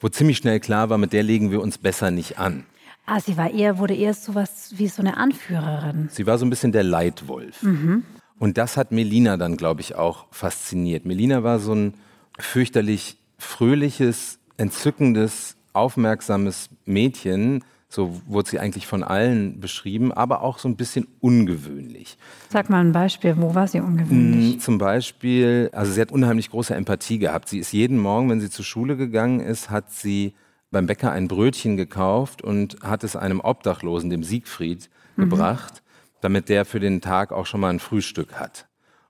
wo 0.00 0.08
ziemlich 0.10 0.36
schnell 0.36 0.60
klar 0.60 0.90
war, 0.90 0.98
mit 0.98 1.14
der 1.14 1.22
legen 1.22 1.50
wir 1.50 1.62
uns 1.62 1.78
besser 1.78 2.10
nicht 2.10 2.38
an. 2.38 2.66
Ah, 3.06 3.20
sie 3.20 3.36
war 3.38 3.50
eher, 3.50 3.78
wurde 3.78 3.94
eher 3.94 4.12
so 4.12 4.34
was 4.34 4.74
wie 4.76 4.88
so 4.88 5.00
eine 5.00 5.16
Anführerin. 5.16 6.08
Sie 6.10 6.26
war 6.26 6.36
so 6.36 6.44
ein 6.44 6.50
bisschen 6.50 6.72
der 6.72 6.82
Leitwolf. 6.82 7.62
Mhm. 7.62 8.04
Und 8.38 8.58
das 8.58 8.76
hat 8.76 8.92
Melina 8.92 9.36
dann, 9.36 9.56
glaube 9.56 9.80
ich, 9.80 9.94
auch 9.94 10.26
fasziniert. 10.30 11.04
Melina 11.04 11.42
war 11.42 11.58
so 11.58 11.74
ein 11.74 11.94
fürchterlich 12.38 13.16
fröhliches, 13.38 14.38
entzückendes, 14.56 15.56
aufmerksames 15.72 16.70
Mädchen. 16.84 17.64
So 17.88 18.20
wurde 18.26 18.50
sie 18.50 18.58
eigentlich 18.58 18.88
von 18.88 19.04
allen 19.04 19.60
beschrieben, 19.60 20.12
aber 20.12 20.42
auch 20.42 20.58
so 20.58 20.68
ein 20.68 20.74
bisschen 20.74 21.06
ungewöhnlich. 21.20 22.16
Sag 22.50 22.68
mal 22.68 22.80
ein 22.80 22.90
Beispiel, 22.90 23.36
wo 23.38 23.54
war 23.54 23.68
sie 23.68 23.80
ungewöhnlich? 23.80 24.56
Mm, 24.56 24.58
zum 24.58 24.78
Beispiel, 24.78 25.70
also 25.72 25.92
sie 25.92 26.00
hat 26.00 26.10
unheimlich 26.10 26.50
große 26.50 26.74
Empathie 26.74 27.18
gehabt. 27.18 27.48
Sie 27.48 27.60
ist 27.60 27.72
jeden 27.72 27.98
Morgen, 27.98 28.30
wenn 28.30 28.40
sie 28.40 28.50
zur 28.50 28.64
Schule 28.64 28.96
gegangen 28.96 29.38
ist, 29.38 29.70
hat 29.70 29.92
sie 29.92 30.34
beim 30.72 30.86
Bäcker 30.86 31.12
ein 31.12 31.28
Brötchen 31.28 31.76
gekauft 31.76 32.42
und 32.42 32.78
hat 32.82 33.04
es 33.04 33.14
einem 33.14 33.38
Obdachlosen, 33.38 34.10
dem 34.10 34.24
Siegfried, 34.24 34.90
mhm. 35.16 35.30
gebracht, 35.30 35.83
damit 36.24 36.48
der 36.48 36.64
für 36.64 36.80
den 36.80 37.02
Tag 37.02 37.32
auch 37.32 37.44
schon 37.44 37.60
mal 37.60 37.68
ein 37.68 37.80
Frühstück 37.80 38.32
hat. 38.40 38.66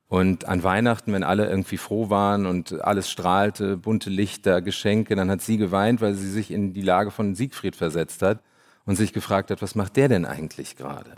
Und 0.09 0.47
an 0.47 0.63
Weihnachten, 0.63 1.13
wenn 1.13 1.23
alle 1.23 1.49
irgendwie 1.49 1.77
froh 1.77 2.11
waren 2.11 2.45
und 2.45 2.83
alles 2.83 3.09
strahlte, 3.09 3.77
bunte 3.77 4.11
Lichter, 4.11 4.61
Geschenke, 4.61 5.15
dann 5.15 5.31
hat 5.31 5.41
sie 5.41 5.57
geweint, 5.57 6.01
weil 6.01 6.15
sie 6.15 6.31
sich 6.31 6.51
in 6.51 6.73
die 6.73 6.83
Lage 6.83 7.11
von 7.11 7.35
Siegfried 7.35 7.77
versetzt 7.77 8.21
hat 8.23 8.43
und 8.85 8.97
sich 8.97 9.13
gefragt 9.13 9.51
hat, 9.51 9.63
was 9.63 9.77
macht 9.77 9.97
der 9.97 10.09
denn 10.09 10.25
eigentlich 10.25 10.77
gerade? 10.77 11.17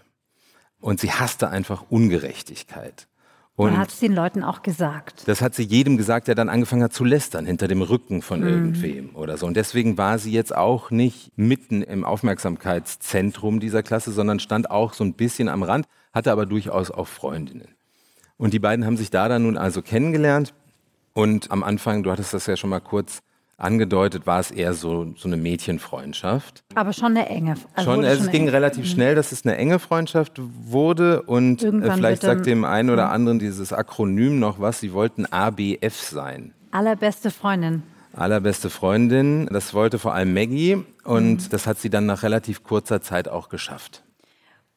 Und 0.81 1.00
sie 1.00 1.11
hasste 1.11 1.49
einfach 1.49 1.87
Ungerechtigkeit. 1.88 3.09
Und 3.57 3.79
hat 3.79 3.89
es 3.89 4.01
den 4.01 4.13
Leuten 4.13 4.45
auch 4.45 4.63
gesagt. 4.63 5.27
Das 5.27 5.41
hat 5.41 5.55
sie 5.55 5.63
jedem 5.63 5.97
gesagt, 5.97 6.29
der 6.29 6.35
dann 6.35 6.51
angefangen 6.51 6.83
hat 6.83 6.93
zu 6.93 7.05
lästern 7.05 7.47
hinter 7.47 7.69
dem 7.69 7.81
Rücken 7.81 8.21
von 8.21 8.41
mhm. 8.41 8.47
irgendwem 8.47 9.17
oder 9.17 9.39
so. 9.39 9.47
Und 9.47 9.57
deswegen 9.57 9.97
war 9.97 10.19
sie 10.19 10.31
jetzt 10.31 10.55
auch 10.55 10.91
nicht 10.91 11.33
mitten 11.37 11.81
im 11.81 12.05
Aufmerksamkeitszentrum 12.05 13.59
dieser 13.59 13.83
Klasse, 13.83 14.13
sondern 14.13 14.41
stand 14.41 14.71
auch 14.71 14.93
so 14.93 15.05
ein 15.05 15.15
bisschen 15.15 15.49
am 15.49 15.63
Rand, 15.63 15.87
hatte 16.13 16.33
aber 16.33 16.45
durchaus 16.45 16.91
auch 16.91 17.09
Freundinnen. 17.09 17.69
Und 18.37 18.53
die 18.53 18.59
beiden 18.59 18.85
haben 18.85 18.99
sich 18.99 19.11
da 19.11 19.29
dann 19.29 19.45
nun 19.45 19.57
also 19.57 19.81
kennengelernt. 19.81 20.53
Und 21.15 21.51
am 21.51 21.63
Anfang, 21.63 22.03
du 22.03 22.11
hattest 22.11 22.35
das 22.35 22.47
ja 22.47 22.59
schon 22.59 22.69
mal 22.69 22.81
kurz 22.81 23.23
angedeutet, 23.59 24.27
war 24.27 24.41
es 24.41 24.51
eher 24.51 24.75
so, 24.75 25.15
so 25.17 25.29
eine 25.29 25.37
Mädchenfreundschaft. 25.37 26.63
Aber 26.75 26.93
schon 26.93 27.17
eine 27.17 27.29
enge. 27.29 27.55
Also 27.75 27.91
schon, 27.91 28.05
also 28.05 28.25
es 28.25 28.31
ging 28.31 28.49
relativ 28.49 28.85
mhm. 28.85 28.89
schnell, 28.89 29.15
dass 29.15 29.33
es 29.33 29.45
eine 29.45 29.57
enge 29.57 29.79
Freundschaft 29.79 30.41
wurde 30.41 31.23
und 31.23 31.63
äh, 31.63 31.67
Irgendwann 31.67 31.97
vielleicht 31.97 32.23
sagt 32.23 32.47
dem 32.47 32.65
einen 32.65 32.91
oder 32.91 33.11
anderen 33.11 33.39
dieses 33.39 33.73
Akronym 33.73 34.39
noch 34.39 34.61
was. 34.61 34.81
Sie 34.81 34.93
wollten 34.93 35.27
ABF 35.27 35.95
sein. 35.95 36.53
Allerbeste 36.71 37.31
Freundin. 37.31 37.83
Allerbeste 38.13 38.71
Freundin. 38.71 39.47
Das 39.51 39.73
wollte 39.73 39.99
vor 39.99 40.15
allem 40.15 40.35
Maggie 40.35 40.85
und 41.05 41.37
mhm. 41.37 41.49
das 41.51 41.67
hat 41.67 41.79
sie 41.79 41.91
dann 41.91 42.07
nach 42.07 42.23
relativ 42.23 42.63
kurzer 42.63 43.01
Zeit 43.01 43.29
auch 43.29 43.49
geschafft. 43.49 44.03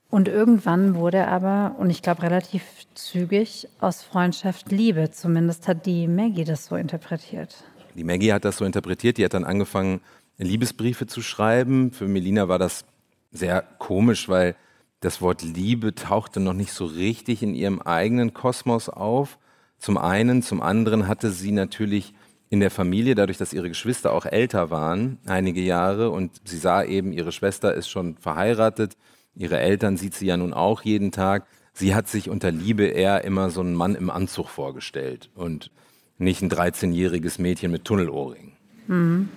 Und 0.09 0.27
irgendwann 0.27 0.95
wurde 0.95 1.27
aber, 1.27 1.75
und 1.77 1.91
ich 1.91 2.01
glaube 2.01 2.23
relativ 2.23 2.63
zügig, 2.95 3.67
aus 3.79 4.01
Freundschaft 4.01 4.71
Liebe. 4.71 5.11
Zumindest 5.11 5.67
hat 5.67 5.85
die 5.85 6.07
Maggie 6.07 6.45
das 6.45 6.65
so 6.65 6.75
interpretiert. 6.75 7.63
Die 7.95 8.03
Maggie 8.03 8.33
hat 8.33 8.45
das 8.45 8.57
so 8.57 8.65
interpretiert, 8.65 9.17
die 9.17 9.25
hat 9.25 9.33
dann 9.33 9.45
angefangen, 9.45 10.01
Liebesbriefe 10.37 11.07
zu 11.07 11.21
schreiben. 11.21 11.91
Für 11.91 12.07
Melina 12.07 12.47
war 12.47 12.59
das 12.59 12.85
sehr 13.31 13.61
komisch, 13.61 14.29
weil 14.29 14.55
das 15.01 15.21
Wort 15.21 15.43
Liebe 15.43 15.95
tauchte 15.95 16.39
noch 16.39 16.53
nicht 16.53 16.73
so 16.73 16.85
richtig 16.85 17.43
in 17.43 17.55
ihrem 17.55 17.81
eigenen 17.81 18.33
Kosmos 18.33 18.89
auf. 18.89 19.37
Zum 19.77 19.97
einen, 19.97 20.41
zum 20.41 20.61
anderen 20.61 21.07
hatte 21.07 21.31
sie 21.31 21.51
natürlich 21.51 22.13
in 22.49 22.59
der 22.59 22.71
Familie, 22.71 23.15
dadurch, 23.15 23.37
dass 23.37 23.53
ihre 23.53 23.69
Geschwister 23.69 24.11
auch 24.11 24.25
älter 24.25 24.71
waren, 24.71 25.19
einige 25.25 25.61
Jahre, 25.61 26.09
und 26.09 26.41
sie 26.43 26.57
sah 26.57 26.83
eben, 26.83 27.13
ihre 27.13 27.31
Schwester 27.31 27.73
ist 27.73 27.89
schon 27.89 28.17
verheiratet, 28.17 28.97
ihre 29.35 29.59
Eltern 29.59 29.97
sieht 29.97 30.15
sie 30.15 30.25
ja 30.25 30.35
nun 30.35 30.53
auch 30.53 30.81
jeden 30.81 31.11
Tag. 31.11 31.45
Sie 31.73 31.93
hat 31.93 32.07
sich 32.07 32.29
unter 32.29 32.51
Liebe 32.51 32.85
eher 32.85 33.23
immer 33.23 33.51
so 33.51 33.61
einen 33.61 33.75
Mann 33.75 33.95
im 33.95 34.09
Anzug 34.09 34.49
vorgestellt. 34.49 35.29
Und 35.35 35.71
nicht 36.19 36.41
ein 36.41 36.49
13-jähriges 36.49 37.41
Mädchen 37.41 37.71
mit 37.71 37.85
Tunnelohrring. 37.85 38.51
Mhm. 38.87 39.29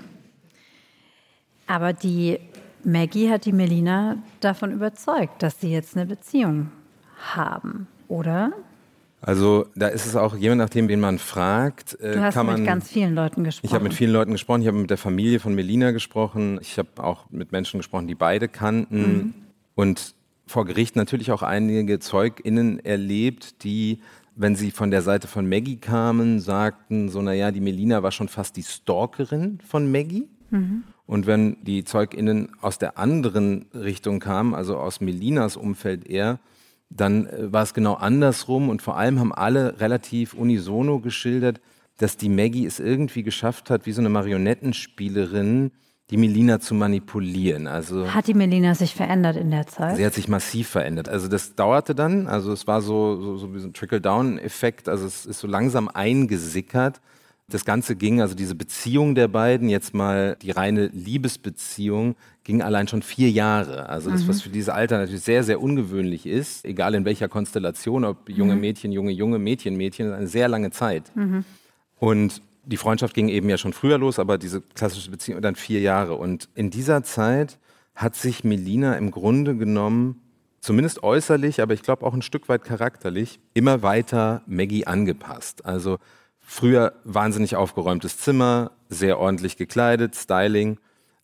Aber 1.67 1.93
die 1.93 2.39
Maggie 2.85 3.31
hat 3.31 3.45
die 3.45 3.53
Melina 3.53 4.17
davon 4.41 4.73
überzeugt, 4.73 5.43
dass 5.43 5.61
sie 5.61 5.71
jetzt 5.71 5.97
eine 5.97 6.07
Beziehung 6.07 6.71
haben, 7.35 7.87
oder? 8.09 8.53
Also 9.21 9.67
da 9.77 9.87
ist 9.87 10.05
es 10.05 10.17
auch, 10.17 10.37
je 10.37 10.53
nachdem, 10.55 10.89
wen 10.89 10.99
man 10.99 11.19
fragt. 11.19 11.99
Äh, 12.01 12.15
du 12.15 12.23
hast 12.23 12.35
kann 12.35 12.47
mit 12.47 12.57
man, 12.57 12.65
ganz 12.67 12.91
vielen 12.91 13.15
Leuten 13.15 13.45
gesprochen. 13.45 13.67
Ich 13.67 13.75
habe 13.75 13.85
mit 13.85 13.95
vielen 13.95 14.13
Leuten 14.13 14.33
gesprochen. 14.33 14.63
Ich 14.63 14.67
habe 14.67 14.79
mit 14.79 14.91
der 14.91 14.99
Familie 14.99 15.39
von 15.39 15.55
Melina 15.55 15.93
gesprochen. 15.93 16.59
Ich 16.61 16.77
habe 16.77 16.89
auch 16.97 17.31
mit 17.31 17.53
Menschen 17.53 17.79
gesprochen, 17.79 18.09
die 18.09 18.17
beide 18.17 18.49
kannten. 18.49 19.01
Mhm. 19.01 19.35
Und 19.77 20.15
vor 20.49 20.67
Gericht 20.67 20.97
natürlich 20.97 21.31
auch 21.31 21.43
einige 21.43 22.01
ZeugInnen 22.01 22.85
erlebt, 22.85 23.63
die 23.63 24.01
wenn 24.35 24.57
sie 24.57 24.71
von 24.71 24.91
der 24.91 25.03
Seite 25.03 25.29
von 25.29 25.49
Maggie 25.49 25.77
kamen, 25.77 26.41
sagten 26.41 27.09
so, 27.09 27.23
naja, 27.23 27.51
die 27.51 27.61
Melina 27.61 28.03
war 28.03 28.13
schon 28.13 28.29
fast 28.29 28.57
die 28.57 28.63
Stalkerin 28.63 29.59
von 29.67 29.91
Maggie. 29.91 30.29
Mhm. 30.51 30.85
Und 31.07 31.27
wenn 31.27 31.63
die 31.63 31.85
ZeugInnen 31.85 32.53
aus 32.61 32.79
der 32.79 32.99
anderen 32.99 33.67
Richtung 33.75 34.21
kamen, 34.21 34.55
also 34.55 34.79
aus 34.79 35.01
Melinas 35.01 35.57
Umfeld 35.57 36.07
eher, 36.07 36.39
dann 36.89 37.27
äh, 37.27 37.53
war 37.53 37.63
es 37.63 37.75
genau 37.75 37.95
andersrum 37.95 38.69
und 38.69 38.83
vor 38.83 38.97
allem 38.97 39.19
haben 39.19 39.33
alle 39.33 39.81
relativ 39.81 40.35
unisono 40.35 41.01
geschildert, 41.01 41.61
dass 41.99 42.17
die 42.17 42.29
Maggie 42.29 42.67
es 42.67 42.81
irgendwie 42.81 43.23
geschafft 43.23 43.71
hat, 43.71 43.87
wie 43.87 43.93
so 43.93 44.01
eine 44.01 44.09
Marionettenspielerin, 44.09 45.73
die 46.11 46.17
Melina 46.17 46.61
zu 46.61 46.75
manipulieren. 46.75 47.67
Also 47.67 48.13
hat 48.13 48.27
die 48.27 48.35
Melina 48.35 48.75
sich 48.75 48.95
verändert 48.95 49.37
in 49.37 49.51
der 49.51 49.67
Zeit? 49.67 49.97
Sie 49.97 50.05
hat 50.05 50.15
sich 50.15 50.29
massiv 50.29 50.69
verändert. 50.69 51.09
Also 51.09 51.29
das 51.29 51.55
dauerte 51.55 51.95
dann, 51.95 52.27
also 52.27 52.53
es 52.53 52.67
war 52.67 52.83
so, 52.83 53.21
so, 53.21 53.37
so 53.39 53.55
wie 53.55 53.59
so 53.61 53.69
ein 53.69 53.73
Trickle-Down-Effekt, 53.73 54.89
also 54.89 55.07
es 55.07 55.25
ist 55.25 55.41
so 55.41 55.47
langsam 55.47 55.89
eingesickert. 55.89 57.01
Das 57.49 57.65
Ganze 57.65 57.97
ging, 57.97 58.21
also 58.21 58.35
diese 58.35 58.55
Beziehung 58.55 59.15
der 59.15 59.29
beiden, 59.29 59.69
jetzt 59.69 59.95
mal 59.95 60.37
die 60.41 60.53
reine 60.53 60.87
Liebesbeziehung, 60.87 62.15
ging 62.45 62.63
allein 62.63 62.89
schon 62.89 63.03
vier 63.03 63.31
Jahre. 63.31 63.89
Also 63.89 64.11
das, 64.11 64.25
mhm. 64.25 64.29
was 64.29 64.43
für 64.43 64.49
dieses 64.49 64.69
Alter 64.69 64.99
natürlich 64.99 65.23
sehr, 65.23 65.45
sehr 65.45 65.61
ungewöhnlich 65.61 66.27
ist, 66.27 66.65
egal 66.65 66.95
in 66.95 67.05
welcher 67.05 67.29
Konstellation, 67.29 68.05
ob 68.05 68.29
junge 68.29 68.55
mhm. 68.55 68.61
Mädchen, 68.61 68.93
junge, 68.93 69.13
junge 69.13 69.39
Mädchen, 69.39 69.77
Mädchen, 69.77 70.13
eine 70.13 70.29
sehr 70.29 70.49
lange 70.49 70.71
Zeit. 70.71 71.15
Mhm. 71.15 71.45
Und 71.99 72.43
die 72.65 72.77
Freundschaft 72.77 73.15
ging 73.15 73.29
eben 73.29 73.49
ja 73.49 73.59
schon 73.59 73.73
früher 73.73 73.99
los, 73.99 74.19
aber 74.19 74.39
diese 74.39 74.61
klassische 74.61 75.11
Beziehung 75.11 75.43
dann 75.43 75.57
vier 75.57 75.81
Jahre. 75.81 76.15
Und 76.15 76.49
in 76.55 76.71
dieser 76.71 77.03
Zeit 77.03 77.59
hat 77.95 78.15
sich 78.15 78.45
Melina 78.45 78.95
im 78.95 79.11
Grunde 79.11 79.57
genommen, 79.57 80.21
zumindest 80.61 81.03
äußerlich, 81.03 81.61
aber 81.61 81.75
ich 81.75 81.83
glaube 81.83 82.07
auch 82.07 82.15
ein 82.15 82.23
Stück 82.23 82.49
weit 82.49 82.65
charakterlich, 82.65 83.41
immer 83.53 83.83
weiter 83.83 84.43
Maggie 84.47 84.87
angepasst. 84.87 85.67
Also 85.67 85.99
früher 86.39 86.95
wahnsinnig 87.05 87.57
aufgeräumtes 87.57 88.19
Zimmer, 88.19 88.71
sehr 88.89 89.19
ordentlich 89.19 89.57
gekleidet, 89.57 90.15
Styling. 90.15 90.79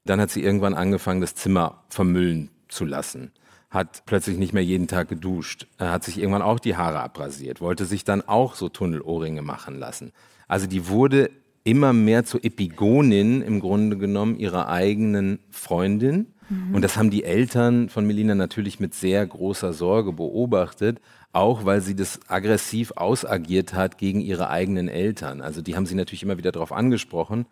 Dann 0.05 0.21
hat 0.21 0.31
sie 0.31 0.43
irgendwann 0.43 0.75
angefangen, 0.75 1.21
das 1.21 1.35
Zimmer 1.35 1.85
vermüllen 1.89 2.51
zu 2.69 2.85
lassen. 2.85 3.31
Hat 3.71 4.03
plötzlich 4.07 4.39
nicht 4.39 4.55
mehr 4.55 4.65
jeden 4.65 4.89
Tag 4.89 5.09
geduscht, 5.09 5.67
hat 5.79 6.03
sich 6.03 6.19
irgendwann 6.19 6.43
auch 6.43 6.59
die 6.59 6.77
Haare 6.77 7.01
abrasiert, 7.01 7.61
wollte 7.61 7.85
sich 7.85 8.03
dann 8.03 8.23
auch 8.23 8.55
so 8.55 8.71
Tunnelohrringe 8.71 9.43
machen 9.43 9.79
lassen 9.79 10.13
also 10.49 10.67
die 10.67 10.89
wurde 10.89 11.31
immer 11.65 11.93
mehr 11.93 12.25
zur 12.25 12.45
Epigonin 12.45 13.43
im 13.43 13.61
Grunde 13.61 13.99
genommen 13.99 14.39
ihrer 14.39 14.69
eigenen 14.69 15.39
Freundin. 15.51 16.29
Mhm. 16.49 16.75
Und 16.75 16.83
das 16.83 16.97
haben 16.97 17.11
die 17.11 17.25
Eltern 17.25 17.91
von 17.91 18.07
Melina 18.07 18.35
natürlich 18.35 18.81
mit 18.81 18.95
sehr 18.95 19.27
großer 19.27 19.75
Sorge 19.75 20.13
beobachtet, 20.15 21.01
auch 21.33 21.67
weil 21.67 21.83
sie 21.83 21.95
das 21.95 22.21
aggressiv 22.27 22.93
ausagiert 22.97 23.75
hat 23.75 23.99
gegen 23.99 24.21
ihre 24.21 24.49
eigenen 24.49 24.89
Eltern. 24.89 25.43
Also 25.43 25.61
die 25.61 25.77
haben 25.77 25.85
sie 25.85 25.95
natürlich 25.95 26.23
immer 26.23 26.39
wieder 26.39 26.53
darauf 26.53 26.73
angesprochen 26.73 27.45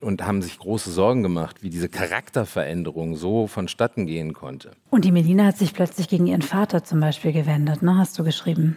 und 0.00 0.24
haben 0.24 0.40
sich 0.40 0.58
große 0.58 0.90
Sorgen 0.90 1.22
gemacht, 1.22 1.62
wie 1.62 1.70
diese 1.70 1.88
Charakterveränderung 1.88 3.16
so 3.16 3.46
vonstatten 3.48 4.06
gehen 4.06 4.32
konnte. 4.32 4.70
Und 4.90 5.04
die 5.04 5.12
Melina 5.12 5.44
hat 5.44 5.58
sich 5.58 5.74
plötzlich 5.74 6.08
gegen 6.08 6.26
ihren 6.26 6.42
Vater 6.42 6.84
zum 6.84 7.00
Beispiel 7.00 7.32
gewendet, 7.32 7.82
ne? 7.82 7.98
hast 7.98 8.18
du 8.18 8.24
geschrieben. 8.24 8.76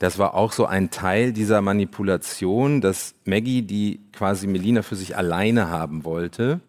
Das 0.00 0.18
war 0.18 0.32
auch 0.32 0.52
so 0.52 0.64
ein 0.64 0.90
Teil 0.90 1.34
dieser 1.34 1.60
Manipulation, 1.60 2.80
dass 2.80 3.14
Maggie, 3.26 3.60
die 3.60 4.00
quasi 4.14 4.46
Melina 4.46 4.80
für 4.80 4.96
sich 4.96 5.14
alleine 5.14 5.68
haben 5.68 6.06
wollte, 6.06 6.60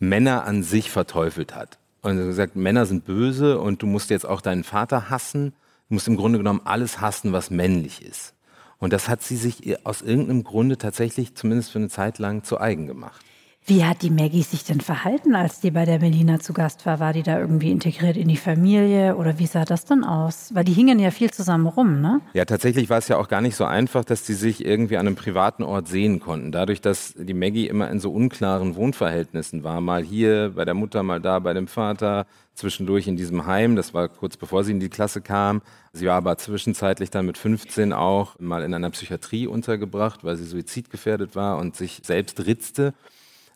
Männer 0.00 0.44
an 0.44 0.64
sich 0.64 0.90
verteufelt 0.90 1.54
hat. 1.54 1.78
Und 2.02 2.16
gesagt, 2.16 2.56
Männer 2.56 2.84
sind 2.84 3.04
böse 3.04 3.60
und 3.60 3.82
du 3.82 3.86
musst 3.86 4.10
jetzt 4.10 4.26
auch 4.26 4.40
deinen 4.40 4.64
Vater 4.64 5.10
hassen. 5.10 5.52
Du 5.88 5.94
musst 5.94 6.08
im 6.08 6.16
Grunde 6.16 6.38
genommen 6.38 6.60
alles 6.64 7.00
hassen, 7.00 7.32
was 7.32 7.50
männlich 7.50 8.02
ist. 8.02 8.34
Und 8.78 8.92
das 8.92 9.08
hat 9.08 9.22
sie 9.22 9.36
sich 9.36 9.86
aus 9.86 10.02
irgendeinem 10.02 10.42
Grunde 10.42 10.76
tatsächlich, 10.76 11.36
zumindest 11.36 11.70
für 11.70 11.78
eine 11.78 11.88
Zeit 11.88 12.18
lang, 12.18 12.42
zu 12.42 12.60
eigen 12.60 12.88
gemacht. 12.88 13.24
Wie 13.68 13.84
hat 13.84 14.02
die 14.02 14.10
Maggie 14.10 14.44
sich 14.44 14.62
denn 14.62 14.80
verhalten, 14.80 15.34
als 15.34 15.58
die 15.58 15.72
bei 15.72 15.84
der 15.84 15.98
Melina 15.98 16.38
zu 16.38 16.52
Gast 16.52 16.86
war? 16.86 17.00
War 17.00 17.12
die 17.12 17.24
da 17.24 17.40
irgendwie 17.40 17.72
integriert 17.72 18.16
in 18.16 18.28
die 18.28 18.36
Familie 18.36 19.16
oder 19.16 19.40
wie 19.40 19.46
sah 19.46 19.64
das 19.64 19.84
dann 19.84 20.04
aus? 20.04 20.54
Weil 20.54 20.62
die 20.62 20.72
hingen 20.72 21.00
ja 21.00 21.10
viel 21.10 21.32
zusammen 21.32 21.66
rum, 21.66 22.00
ne? 22.00 22.20
Ja, 22.32 22.44
tatsächlich 22.44 22.88
war 22.90 22.98
es 22.98 23.08
ja 23.08 23.16
auch 23.16 23.26
gar 23.26 23.40
nicht 23.40 23.56
so 23.56 23.64
einfach, 23.64 24.04
dass 24.04 24.22
die 24.22 24.34
sich 24.34 24.64
irgendwie 24.64 24.98
an 24.98 25.08
einem 25.08 25.16
privaten 25.16 25.64
Ort 25.64 25.88
sehen 25.88 26.20
konnten. 26.20 26.52
Dadurch, 26.52 26.80
dass 26.80 27.14
die 27.18 27.34
Maggie 27.34 27.66
immer 27.66 27.90
in 27.90 27.98
so 27.98 28.12
unklaren 28.12 28.76
Wohnverhältnissen 28.76 29.64
war, 29.64 29.80
mal 29.80 30.04
hier 30.04 30.52
bei 30.54 30.64
der 30.64 30.74
Mutter, 30.74 31.02
mal 31.02 31.20
da 31.20 31.40
bei 31.40 31.52
dem 31.52 31.66
Vater, 31.66 32.26
zwischendurch 32.54 33.08
in 33.08 33.16
diesem 33.16 33.46
Heim, 33.46 33.74
das 33.74 33.92
war 33.92 34.08
kurz 34.08 34.36
bevor 34.36 34.62
sie 34.62 34.70
in 34.70 34.80
die 34.80 34.90
Klasse 34.90 35.22
kam. 35.22 35.60
Sie 35.92 36.06
war 36.06 36.14
aber 36.14 36.38
zwischenzeitlich 36.38 37.10
dann 37.10 37.26
mit 37.26 37.36
15 37.36 37.92
auch 37.92 38.38
mal 38.38 38.62
in 38.62 38.72
einer 38.74 38.90
Psychiatrie 38.90 39.48
untergebracht, 39.48 40.22
weil 40.22 40.36
sie 40.36 40.44
suizidgefährdet 40.44 41.34
war 41.34 41.58
und 41.58 41.74
sich 41.74 42.02
selbst 42.04 42.46
ritzte. 42.46 42.94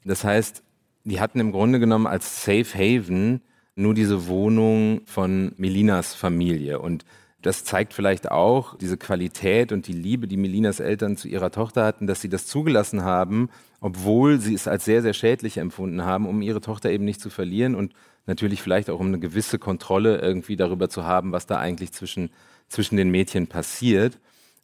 Das 0.04 0.24
heißt, 0.24 0.62
die 1.04 1.20
hatten 1.20 1.40
im 1.40 1.52
Grunde 1.52 1.80
genommen 1.80 2.06
als 2.06 2.44
Safe 2.44 2.66
Haven 2.74 3.40
nur 3.74 3.94
diese 3.94 4.26
Wohnung 4.26 5.02
von 5.06 5.52
Melinas 5.56 6.14
Familie. 6.14 6.80
Und 6.80 7.04
das 7.42 7.64
zeigt 7.64 7.94
vielleicht 7.94 8.30
auch 8.30 8.76
diese 8.76 8.98
Qualität 8.98 9.72
und 9.72 9.86
die 9.86 9.94
Liebe, 9.94 10.26
die 10.26 10.36
Melinas 10.36 10.78
Eltern 10.78 11.16
zu 11.16 11.26
ihrer 11.26 11.50
Tochter 11.50 11.84
hatten, 11.84 12.06
dass 12.06 12.20
sie 12.20 12.28
das 12.28 12.46
zugelassen 12.46 13.02
haben, 13.02 13.48
obwohl 13.80 14.38
sie 14.38 14.54
es 14.54 14.68
als 14.68 14.84
sehr, 14.84 15.00
sehr 15.00 15.14
schädlich 15.14 15.56
empfunden 15.56 16.04
haben, 16.04 16.26
um 16.26 16.42
ihre 16.42 16.60
Tochter 16.60 16.90
eben 16.90 17.06
nicht 17.06 17.20
zu 17.20 17.30
verlieren 17.30 17.74
und 17.74 17.94
natürlich 18.26 18.60
vielleicht 18.60 18.90
auch 18.90 19.00
um 19.00 19.06
eine 19.06 19.18
gewisse 19.18 19.58
Kontrolle 19.58 20.18
irgendwie 20.18 20.56
darüber 20.56 20.90
zu 20.90 21.04
haben, 21.04 21.32
was 21.32 21.46
da 21.46 21.58
eigentlich 21.58 21.92
zwischen, 21.92 22.30
zwischen 22.68 22.96
den 22.96 23.10
Mädchen 23.10 23.46
passiert. 23.46 24.18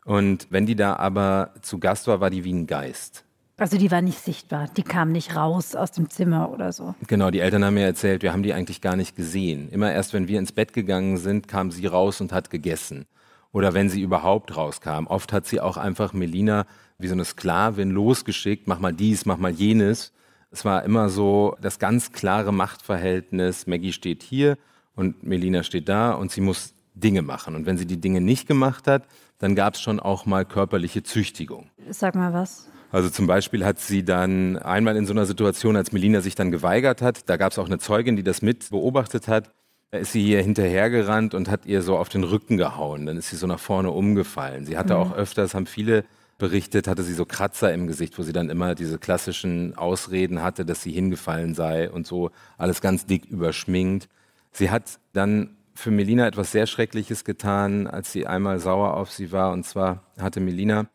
Und 0.04 0.46
wenn 0.50 0.66
die 0.66 0.76
da 0.76 0.96
aber 0.96 1.54
zu 1.62 1.78
Gast 1.78 2.06
war, 2.06 2.20
war 2.20 2.30
die 2.30 2.44
wie 2.44 2.52
ein 2.52 2.66
Geist. 2.66 3.25
Also 3.58 3.78
die 3.78 3.90
war 3.90 4.02
nicht 4.02 4.18
sichtbar, 4.18 4.68
die 4.76 4.82
kam 4.82 5.12
nicht 5.12 5.34
raus 5.34 5.74
aus 5.74 5.90
dem 5.90 6.10
Zimmer 6.10 6.50
oder 6.50 6.72
so. 6.72 6.94
Genau, 7.06 7.30
die 7.30 7.40
Eltern 7.40 7.64
haben 7.64 7.72
mir 7.72 7.86
erzählt, 7.86 8.22
wir 8.22 8.34
haben 8.34 8.42
die 8.42 8.52
eigentlich 8.52 8.82
gar 8.82 8.96
nicht 8.96 9.16
gesehen. 9.16 9.70
Immer 9.70 9.92
erst, 9.92 10.12
wenn 10.12 10.28
wir 10.28 10.38
ins 10.38 10.52
Bett 10.52 10.74
gegangen 10.74 11.16
sind, 11.16 11.48
kam 11.48 11.70
sie 11.70 11.86
raus 11.86 12.20
und 12.20 12.34
hat 12.34 12.50
gegessen. 12.50 13.06
Oder 13.52 13.72
wenn 13.72 13.88
sie 13.88 14.02
überhaupt 14.02 14.54
rauskam. 14.54 15.06
Oft 15.06 15.32
hat 15.32 15.46
sie 15.46 15.60
auch 15.62 15.78
einfach 15.78 16.12
Melina 16.12 16.66
wie 16.98 17.08
so 17.08 17.14
eine 17.14 17.24
Sklavin 17.24 17.90
losgeschickt, 17.90 18.68
mach 18.68 18.78
mal 18.78 18.92
dies, 18.92 19.24
mach 19.24 19.38
mal 19.38 19.52
jenes. 19.52 20.12
Es 20.50 20.66
war 20.66 20.84
immer 20.84 21.08
so 21.08 21.56
das 21.62 21.78
ganz 21.78 22.12
klare 22.12 22.52
Machtverhältnis. 22.52 23.66
Maggie 23.66 23.92
steht 23.94 24.22
hier 24.22 24.58
und 24.94 25.22
Melina 25.22 25.62
steht 25.62 25.88
da 25.88 26.12
und 26.12 26.30
sie 26.30 26.42
muss 26.42 26.74
Dinge 26.94 27.22
machen. 27.22 27.54
Und 27.54 27.64
wenn 27.64 27.78
sie 27.78 27.86
die 27.86 28.00
Dinge 28.00 28.20
nicht 28.20 28.46
gemacht 28.46 28.86
hat, 28.86 29.04
dann 29.38 29.54
gab 29.54 29.74
es 29.74 29.80
schon 29.80 29.98
auch 29.98 30.26
mal 30.26 30.44
körperliche 30.44 31.02
Züchtigung. 31.02 31.70
Sag 31.88 32.14
mal 32.14 32.34
was. 32.34 32.68
Also 32.96 33.10
zum 33.10 33.26
Beispiel 33.26 33.62
hat 33.62 33.78
sie 33.78 34.06
dann 34.06 34.56
einmal 34.56 34.96
in 34.96 35.04
so 35.04 35.12
einer 35.12 35.26
Situation, 35.26 35.76
als 35.76 35.92
Melina 35.92 36.22
sich 36.22 36.34
dann 36.34 36.50
geweigert 36.50 37.02
hat, 37.02 37.28
da 37.28 37.36
gab 37.36 37.52
es 37.52 37.58
auch 37.58 37.66
eine 37.66 37.78
Zeugin, 37.78 38.16
die 38.16 38.22
das 38.22 38.40
mit 38.40 38.70
beobachtet 38.70 39.28
hat, 39.28 39.50
da 39.90 39.98
ist 39.98 40.12
sie 40.12 40.24
hier 40.24 40.40
hinterhergerannt 40.40 41.34
und 41.34 41.50
hat 41.50 41.66
ihr 41.66 41.82
so 41.82 41.98
auf 41.98 42.08
den 42.08 42.24
Rücken 42.24 42.56
gehauen. 42.56 43.04
Dann 43.04 43.18
ist 43.18 43.28
sie 43.28 43.36
so 43.36 43.46
nach 43.46 43.58
vorne 43.58 43.90
umgefallen. 43.90 44.64
Sie 44.64 44.78
hatte 44.78 44.94
mhm. 44.94 45.00
auch 45.00 45.12
öfters, 45.14 45.54
haben 45.54 45.66
viele 45.66 46.06
berichtet, 46.38 46.88
hatte 46.88 47.02
sie 47.02 47.12
so 47.12 47.26
Kratzer 47.26 47.70
im 47.70 47.86
Gesicht, 47.86 48.18
wo 48.18 48.22
sie 48.22 48.32
dann 48.32 48.48
immer 48.48 48.74
diese 48.74 48.96
klassischen 48.96 49.76
Ausreden 49.76 50.42
hatte, 50.42 50.64
dass 50.64 50.80
sie 50.80 50.92
hingefallen 50.92 51.54
sei 51.54 51.90
und 51.90 52.06
so 52.06 52.30
alles 52.56 52.80
ganz 52.80 53.04
dick 53.04 53.26
überschminkt. 53.26 54.08
Sie 54.52 54.70
hat 54.70 55.00
dann 55.12 55.58
für 55.74 55.90
Melina 55.90 56.26
etwas 56.26 56.50
sehr 56.50 56.66
Schreckliches 56.66 57.24
getan, 57.24 57.88
als 57.88 58.10
sie 58.10 58.26
einmal 58.26 58.58
sauer 58.58 58.94
auf 58.94 59.12
sie 59.12 59.32
war. 59.32 59.52
Und 59.52 59.66
zwar 59.66 60.02
hatte 60.18 60.40
Melina 60.40 60.86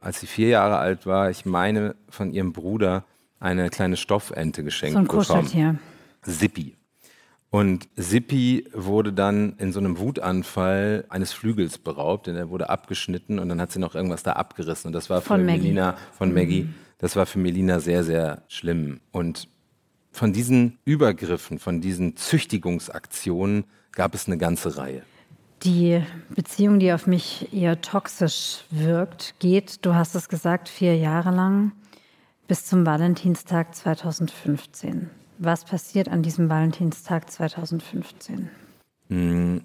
als 0.00 0.20
sie 0.20 0.26
vier 0.26 0.48
Jahre 0.48 0.78
alt 0.78 1.06
war, 1.06 1.30
ich 1.30 1.44
meine, 1.44 1.96
von 2.08 2.30
ihrem 2.30 2.52
Bruder 2.52 3.04
eine 3.40 3.70
kleine 3.70 3.96
Stoffente 3.96 4.64
geschenkt 4.64 4.94
so 4.94 4.98
ein 4.98 5.04
bekommen. 5.04 5.78
Sippi. 6.22 6.76
Und 7.50 7.88
Sippi 7.96 8.66
wurde 8.74 9.12
dann 9.12 9.54
in 9.58 9.72
so 9.72 9.80
einem 9.80 9.98
Wutanfall 9.98 11.06
eines 11.08 11.32
Flügels 11.32 11.78
beraubt, 11.78 12.26
denn 12.26 12.36
er 12.36 12.50
wurde 12.50 12.68
abgeschnitten 12.68 13.38
und 13.38 13.48
dann 13.48 13.60
hat 13.60 13.72
sie 13.72 13.78
noch 13.78 13.94
irgendwas 13.94 14.22
da 14.22 14.32
abgerissen. 14.32 14.88
Und 14.88 14.92
das 14.92 15.08
war 15.08 15.22
von. 15.22 15.46
Melina, 15.46 15.96
von 16.12 16.34
Maggie, 16.34 16.64
mhm. 16.64 16.74
das 16.98 17.16
war 17.16 17.24
für 17.24 17.38
Melina 17.38 17.80
sehr, 17.80 18.04
sehr 18.04 18.42
schlimm. 18.48 19.00
Und 19.12 19.48
von 20.12 20.32
diesen 20.32 20.78
Übergriffen, 20.84 21.58
von 21.58 21.80
diesen 21.80 22.16
Züchtigungsaktionen 22.16 23.64
gab 23.92 24.14
es 24.14 24.26
eine 24.26 24.36
ganze 24.36 24.76
Reihe. 24.76 25.02
Die 25.64 26.02
Beziehung, 26.30 26.78
die 26.78 26.92
auf 26.92 27.06
mich 27.06 27.52
eher 27.52 27.80
toxisch 27.80 28.64
wirkt, 28.70 29.34
geht, 29.40 29.84
du 29.84 29.94
hast 29.94 30.14
es 30.14 30.28
gesagt, 30.28 30.68
vier 30.68 30.96
Jahre 30.96 31.30
lang 31.30 31.72
bis 32.46 32.64
zum 32.64 32.86
Valentinstag 32.86 33.74
2015. 33.74 35.10
Was 35.38 35.64
passiert 35.64 36.08
an 36.08 36.22
diesem 36.22 36.48
Valentinstag 36.48 37.30
2015? 37.30 38.50
Hm, 39.08 39.62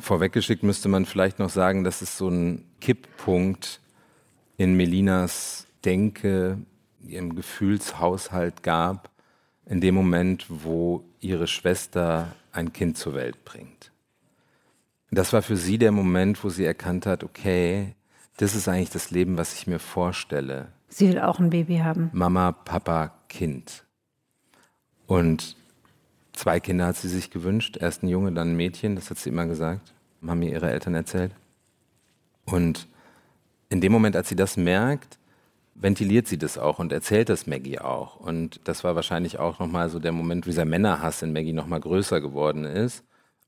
vorweggeschickt 0.00 0.62
müsste 0.62 0.88
man 0.88 1.04
vielleicht 1.04 1.38
noch 1.38 1.50
sagen, 1.50 1.84
dass 1.84 2.02
es 2.02 2.18
so 2.18 2.28
ein 2.28 2.64
Kipppunkt 2.80 3.80
in 4.56 4.74
Melinas 4.76 5.66
Denke, 5.84 6.58
ihrem 7.06 7.34
Gefühlshaushalt 7.34 8.62
gab, 8.62 9.10
in 9.66 9.80
dem 9.80 9.94
Moment, 9.94 10.46
wo 10.48 11.04
ihre 11.20 11.46
Schwester 11.46 12.34
ein 12.52 12.72
Kind 12.72 12.96
zur 12.96 13.14
Welt 13.14 13.44
bringt. 13.44 13.90
Das 15.14 15.32
war 15.32 15.42
für 15.42 15.56
sie 15.56 15.78
der 15.78 15.92
Moment, 15.92 16.42
wo 16.42 16.48
sie 16.48 16.64
erkannt 16.64 17.06
hat, 17.06 17.22
okay, 17.22 17.94
das 18.36 18.56
ist 18.56 18.66
eigentlich 18.68 18.90
das 18.90 19.10
Leben, 19.10 19.36
was 19.36 19.54
ich 19.54 19.66
mir 19.66 19.78
vorstelle. 19.78 20.72
Sie 20.88 21.08
will 21.08 21.20
auch 21.20 21.38
ein 21.38 21.50
Baby 21.50 21.78
haben. 21.78 22.10
Mama, 22.12 22.52
Papa, 22.52 23.12
Kind. 23.28 23.84
Und 25.06 25.56
zwei 26.32 26.58
Kinder 26.58 26.86
hat 26.86 26.96
sie 26.96 27.08
sich 27.08 27.30
gewünscht. 27.30 27.76
Erst 27.80 28.02
ein 28.02 28.08
Junge, 28.08 28.32
dann 28.32 28.50
ein 28.50 28.56
Mädchen. 28.56 28.96
Das 28.96 29.10
hat 29.10 29.18
sie 29.18 29.30
immer 29.30 29.46
gesagt. 29.46 29.92
Haben 30.26 30.40
mir 30.40 30.50
ihre 30.50 30.70
Eltern 30.70 30.94
erzählt. 30.94 31.32
Und 32.44 32.88
in 33.68 33.80
dem 33.80 33.92
Moment, 33.92 34.16
als 34.16 34.28
sie 34.28 34.36
das 34.36 34.56
merkt, 34.56 35.18
ventiliert 35.76 36.26
sie 36.26 36.38
das 36.38 36.58
auch 36.58 36.78
und 36.78 36.92
erzählt 36.92 37.28
das 37.28 37.46
Maggie 37.46 37.78
auch. 37.78 38.16
Und 38.16 38.60
das 38.64 38.82
war 38.82 38.96
wahrscheinlich 38.96 39.38
auch 39.38 39.58
nochmal 39.60 39.90
so 39.90 39.98
der 40.00 40.12
Moment, 40.12 40.46
wo 40.46 40.50
dieser 40.50 40.64
Männerhass 40.64 41.22
in 41.22 41.32
Maggie 41.32 41.52
nochmal 41.52 41.80
größer 41.80 42.20
geworden 42.20 42.64
ist. 42.64 43.04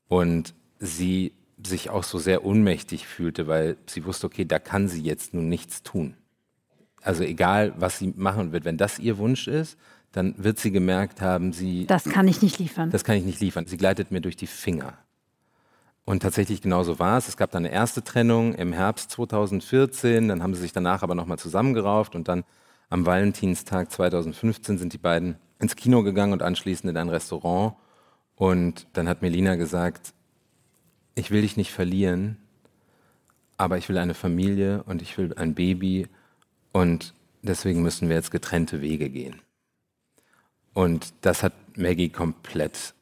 Und 0.07 0.53
sie 0.79 1.33
sich 1.65 1.89
auch 1.89 2.03
so 2.03 2.17
sehr 2.19 2.45
ohnmächtig 2.45 3.07
fühlte, 3.07 3.47
weil 3.47 3.77
sie 3.87 4.05
wusste, 4.05 4.27
okay, 4.27 4.45
da 4.45 4.59
kann 4.59 4.87
sie 4.87 5.01
jetzt 5.01 5.33
nun 5.33 5.49
nichts 5.49 5.83
tun. 5.83 6.15
Also 7.01 7.23
egal, 7.23 7.73
was 7.77 7.99
sie 7.99 8.13
machen 8.15 8.51
wird, 8.51 8.65
wenn 8.65 8.77
das 8.77 8.99
ihr 8.99 9.17
Wunsch 9.17 9.47
ist, 9.47 9.77
dann 10.11 10.35
wird 10.37 10.59
sie 10.59 10.71
gemerkt 10.71 11.21
haben, 11.21 11.53
sie... 11.53 11.85
Das 11.85 12.05
kann 12.05 12.27
ich 12.27 12.41
nicht 12.41 12.59
liefern. 12.59 12.91
Das 12.91 13.03
kann 13.03 13.17
ich 13.17 13.25
nicht 13.25 13.39
liefern. 13.39 13.65
Sie 13.67 13.77
gleitet 13.77 14.11
mir 14.11 14.21
durch 14.21 14.35
die 14.35 14.47
Finger. 14.47 14.97
Und 16.05 16.21
tatsächlich 16.21 16.61
genauso 16.61 16.99
war 16.99 17.17
es. 17.17 17.27
Es 17.27 17.37
gab 17.37 17.51
dann 17.51 17.65
eine 17.65 17.73
erste 17.73 18.03
Trennung 18.03 18.53
im 18.55 18.71
Herbst 18.71 19.11
2014, 19.11 20.29
dann 20.29 20.41
haben 20.41 20.55
sie 20.55 20.61
sich 20.61 20.71
danach 20.71 21.03
aber 21.03 21.15
nochmal 21.15 21.37
zusammengerauft 21.37 22.15
und 22.15 22.29
dann 22.29 22.45
am 22.89 23.05
Valentinstag 23.05 23.91
2015 23.91 24.77
sind 24.77 24.93
die 24.93 24.97
beiden 24.97 25.35
ins 25.59 25.75
Kino 25.75 26.03
gegangen 26.03 26.33
und 26.33 26.43
anschließend 26.43 26.89
in 26.89 26.97
ein 26.97 27.09
Restaurant. 27.09 27.75
Und 28.35 28.87
dann 28.93 29.09
hat 29.09 29.21
Melina 29.21 29.55
gesagt, 29.55 30.13
ich 31.17 31.31
will 31.31 31.41
dich 31.41 31.57
nicht 31.57 31.71
verlieren, 31.71 32.37
aber 33.57 33.77
ich 33.77 33.89
will 33.89 33.97
eine 33.97 34.13
Familie 34.13 34.83
und 34.83 35.01
ich 35.01 35.17
will 35.17 35.33
ein 35.33 35.55
Baby 35.55 36.07
und 36.71 37.13
deswegen 37.41 37.81
müssen 37.81 38.07
wir 38.07 38.15
jetzt 38.15 38.29
getrennte 38.29 38.81
Wege 38.81 39.09
gehen. 39.09 39.41
Und 40.73 41.13
das 41.21 41.41
hat 41.41 41.53
Maggie 41.75 42.09
komplett, 42.09 42.93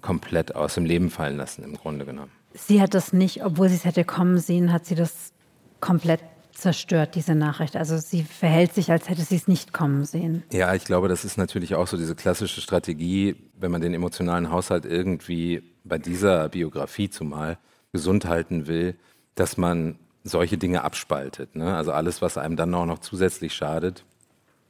komplett 0.00 0.56
aus 0.56 0.74
dem 0.74 0.84
Leben 0.84 1.10
fallen 1.10 1.36
lassen, 1.36 1.62
im 1.62 1.76
Grunde 1.76 2.04
genommen. 2.04 2.32
Sie 2.54 2.82
hat 2.82 2.92
das 2.92 3.12
nicht, 3.12 3.44
obwohl 3.44 3.68
sie 3.68 3.76
es 3.76 3.84
hätte 3.84 4.04
kommen 4.04 4.38
sehen, 4.38 4.72
hat 4.72 4.84
sie 4.84 4.96
das 4.96 5.32
komplett 5.78 6.20
zerstört, 6.52 7.14
diese 7.14 7.36
Nachricht. 7.36 7.76
Also 7.76 7.98
sie 7.98 8.24
verhält 8.24 8.74
sich, 8.74 8.90
als 8.90 9.08
hätte 9.08 9.22
sie 9.22 9.36
es 9.36 9.46
nicht 9.46 9.72
kommen 9.72 10.04
sehen. 10.04 10.42
Ja, 10.52 10.74
ich 10.74 10.84
glaube, 10.84 11.08
das 11.08 11.24
ist 11.24 11.38
natürlich 11.38 11.76
auch 11.76 11.86
so 11.86 11.96
diese 11.96 12.16
klassische 12.16 12.60
Strategie, 12.60 13.36
wenn 13.58 13.70
man 13.70 13.80
den 13.80 13.94
emotionalen 13.94 14.50
Haushalt 14.50 14.84
irgendwie 14.84 15.71
bei 15.84 15.98
dieser 15.98 16.48
Biografie 16.48 17.10
zumal 17.10 17.58
gesund 17.92 18.24
halten 18.24 18.66
will, 18.66 18.96
dass 19.34 19.56
man 19.56 19.98
solche 20.24 20.58
Dinge 20.58 20.84
abspaltet. 20.84 21.56
Ne? 21.56 21.74
Also 21.74 21.92
alles, 21.92 22.22
was 22.22 22.38
einem 22.38 22.56
dann 22.56 22.74
auch 22.74 22.86
noch 22.86 23.00
zusätzlich 23.00 23.54
schadet, 23.54 24.04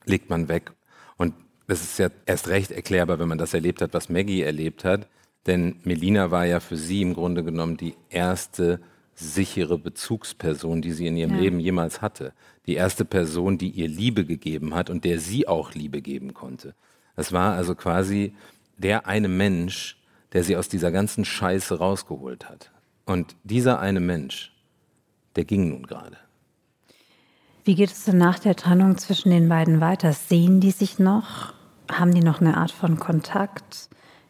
legt 0.04 0.30
man 0.30 0.48
weg. 0.48 0.72
Und 1.16 1.34
das 1.66 1.82
ist 1.82 1.98
ja 1.98 2.08
erst 2.26 2.48
recht 2.48 2.70
erklärbar, 2.70 3.18
wenn 3.18 3.28
man 3.28 3.38
das 3.38 3.54
erlebt 3.54 3.82
hat, 3.82 3.94
was 3.94 4.08
Maggie 4.08 4.42
erlebt 4.42 4.84
hat. 4.84 5.08
Denn 5.46 5.76
Melina 5.84 6.30
war 6.30 6.46
ja 6.46 6.60
für 6.60 6.76
sie 6.76 7.02
im 7.02 7.14
Grunde 7.14 7.44
genommen 7.44 7.76
die 7.76 7.94
erste 8.08 8.80
sichere 9.14 9.78
Bezugsperson, 9.78 10.82
die 10.82 10.92
sie 10.92 11.06
in 11.06 11.16
ihrem 11.16 11.34
ja. 11.34 11.40
Leben 11.40 11.60
jemals 11.60 12.00
hatte. 12.00 12.32
Die 12.66 12.74
erste 12.74 13.04
Person, 13.04 13.58
die 13.58 13.70
ihr 13.70 13.88
Liebe 13.88 14.24
gegeben 14.24 14.74
hat 14.74 14.88
und 14.88 15.04
der 15.04 15.18
sie 15.18 15.48
auch 15.48 15.74
Liebe 15.74 16.00
geben 16.00 16.32
konnte. 16.32 16.74
Das 17.16 17.32
war 17.32 17.54
also 17.54 17.74
quasi 17.74 18.34
der 18.78 19.06
eine 19.06 19.28
Mensch, 19.28 19.98
der 20.32 20.44
sie 20.44 20.56
aus 20.56 20.68
dieser 20.68 20.90
ganzen 20.90 21.24
Scheiße 21.24 21.78
rausgeholt 21.78 22.48
hat. 22.48 22.70
Und 23.04 23.36
dieser 23.44 23.80
eine 23.80 24.00
Mensch, 24.00 24.52
der 25.36 25.44
ging 25.44 25.68
nun 25.68 25.84
gerade. 25.84 26.16
Wie 27.64 27.74
geht 27.74 27.90
es 27.90 28.04
denn 28.04 28.18
nach 28.18 28.38
der 28.38 28.56
Trennung 28.56 28.98
zwischen 28.98 29.30
den 29.30 29.48
beiden 29.48 29.80
weiter? 29.80 30.12
Sehen 30.12 30.60
die 30.60 30.72
sich 30.72 30.98
noch? 30.98 31.52
Haben 31.90 32.12
die 32.12 32.22
noch 32.22 32.40
eine 32.40 32.56
Art 32.56 32.72
von 32.72 32.98
Kontakt? 32.98 33.88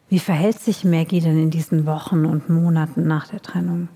Wie 0.09 0.19
verhält 0.19 0.59
sich 0.59 0.83
Maggie 0.83 1.21
denn 1.21 1.41
in 1.41 1.49
diesen 1.49 1.85
Wochen 1.85 2.25
und 2.25 2.49
Monaten 2.49 3.07
nach 3.07 3.27
der 3.27 3.41
Trennung? 3.41 3.87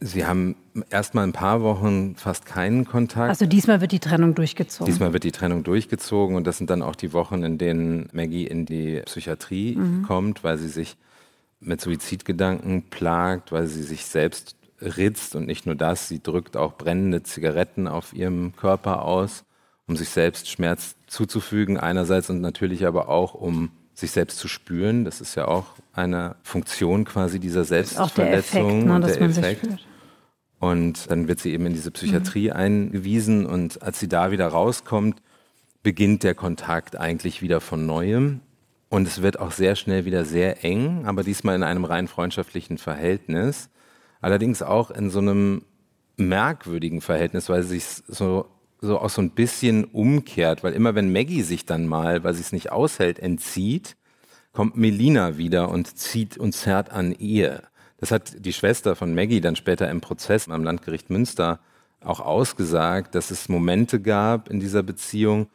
Sie 0.00 0.26
haben 0.26 0.56
erst 0.90 1.14
mal 1.14 1.22
ein 1.22 1.32
paar 1.32 1.62
Wochen 1.62 2.16
fast 2.16 2.44
keinen 2.44 2.84
Kontakt. 2.84 3.28
Also 3.28 3.46
diesmal 3.46 3.80
wird 3.80 3.92
die 3.92 4.00
Trennung 4.00 4.34
durchgezogen. 4.34 4.92
Diesmal 4.92 5.12
wird 5.12 5.22
die 5.22 5.30
Trennung 5.30 5.62
durchgezogen 5.62 6.34
und 6.34 6.44
das 6.48 6.58
sind 6.58 6.70
dann 6.70 6.82
auch 6.82 6.96
die 6.96 7.12
Wochen, 7.12 7.44
in 7.44 7.58
denen 7.58 8.08
Maggie 8.12 8.48
in 8.48 8.66
die 8.66 9.02
Psychiatrie 9.04 9.76
mhm. 9.76 10.02
kommt, 10.02 10.42
weil 10.42 10.58
sie 10.58 10.68
sich 10.68 10.96
mit 11.64 11.80
Suizidgedanken 11.80 12.90
plagt, 12.90 13.52
weil 13.52 13.66
sie 13.66 13.82
sich 13.82 14.04
selbst 14.04 14.56
ritzt 14.80 15.36
und 15.36 15.46
nicht 15.46 15.66
nur 15.66 15.74
das, 15.74 16.08
sie 16.08 16.22
drückt 16.22 16.56
auch 16.56 16.76
brennende 16.76 17.22
Zigaretten 17.22 17.86
auf 17.86 18.12
ihrem 18.12 18.54
Körper 18.56 19.02
aus, 19.02 19.44
um 19.86 19.96
sich 19.96 20.08
selbst 20.08 20.48
Schmerz 20.48 20.96
zuzufügen 21.06 21.78
einerseits 21.78 22.30
und 22.30 22.40
natürlich 22.40 22.86
aber 22.86 23.08
auch 23.08 23.34
um 23.34 23.70
sich 23.94 24.10
selbst 24.10 24.38
zu 24.38 24.48
spüren. 24.48 25.04
Das 25.04 25.20
ist 25.20 25.34
ja 25.34 25.46
auch 25.46 25.66
eine 25.92 26.36
Funktion 26.42 27.04
quasi 27.04 27.38
dieser 27.38 27.64
Selbstverletzung 27.64 28.86
ne, 28.86 28.94
und 28.94 29.06
der 29.06 29.20
Effekt. 29.20 29.68
Und 30.58 31.10
dann 31.10 31.28
wird 31.28 31.40
sie 31.40 31.52
eben 31.52 31.66
in 31.66 31.72
diese 31.72 31.90
Psychiatrie 31.90 32.46
mhm. 32.48 32.56
eingewiesen 32.56 33.46
und 33.46 33.82
als 33.82 33.98
sie 33.98 34.08
da 34.08 34.30
wieder 34.30 34.46
rauskommt, 34.46 35.20
beginnt 35.82 36.22
der 36.22 36.34
Kontakt 36.34 36.96
eigentlich 36.96 37.42
wieder 37.42 37.60
von 37.60 37.84
neuem. 37.84 38.40
Und 38.92 39.08
es 39.08 39.22
wird 39.22 39.40
auch 39.40 39.52
sehr 39.52 39.74
schnell 39.74 40.04
wieder 40.04 40.26
sehr 40.26 40.64
eng, 40.66 41.06
aber 41.06 41.22
diesmal 41.22 41.56
in 41.56 41.62
einem 41.62 41.86
rein 41.86 42.08
freundschaftlichen 42.08 42.76
Verhältnis. 42.76 43.70
Allerdings 44.20 44.60
auch 44.60 44.90
in 44.90 45.08
so 45.08 45.20
einem 45.20 45.64
merkwürdigen 46.18 47.00
Verhältnis, 47.00 47.48
weil 47.48 47.62
sie 47.62 47.78
sich 47.78 47.86
so, 48.06 48.50
so 48.82 48.98
auch 48.98 49.08
so 49.08 49.22
ein 49.22 49.30
bisschen 49.30 49.84
umkehrt. 49.84 50.62
Weil 50.62 50.74
immer 50.74 50.94
wenn 50.94 51.10
Maggie 51.10 51.40
sich 51.40 51.64
dann 51.64 51.86
mal, 51.86 52.22
weil 52.22 52.34
sie 52.34 52.42
es 52.42 52.52
nicht 52.52 52.70
aushält, 52.70 53.18
entzieht, 53.18 53.96
kommt 54.52 54.76
Melina 54.76 55.38
wieder 55.38 55.70
und 55.70 55.96
zieht 55.96 56.36
und 56.36 56.52
zerrt 56.52 56.90
an 56.90 57.12
ihr. 57.12 57.62
Das 57.96 58.10
hat 58.10 58.44
die 58.44 58.52
Schwester 58.52 58.94
von 58.94 59.14
Maggie 59.14 59.40
dann 59.40 59.56
später 59.56 59.88
im 59.88 60.02
Prozess 60.02 60.50
am 60.50 60.64
Landgericht 60.64 61.08
Münster 61.08 61.60
auch 62.04 62.20
ausgesagt, 62.20 63.14
dass 63.14 63.30
es 63.30 63.48
Momente 63.48 64.02
gab 64.02 64.50
in 64.50 64.60
dieser 64.60 64.82
Beziehung, 64.82 65.46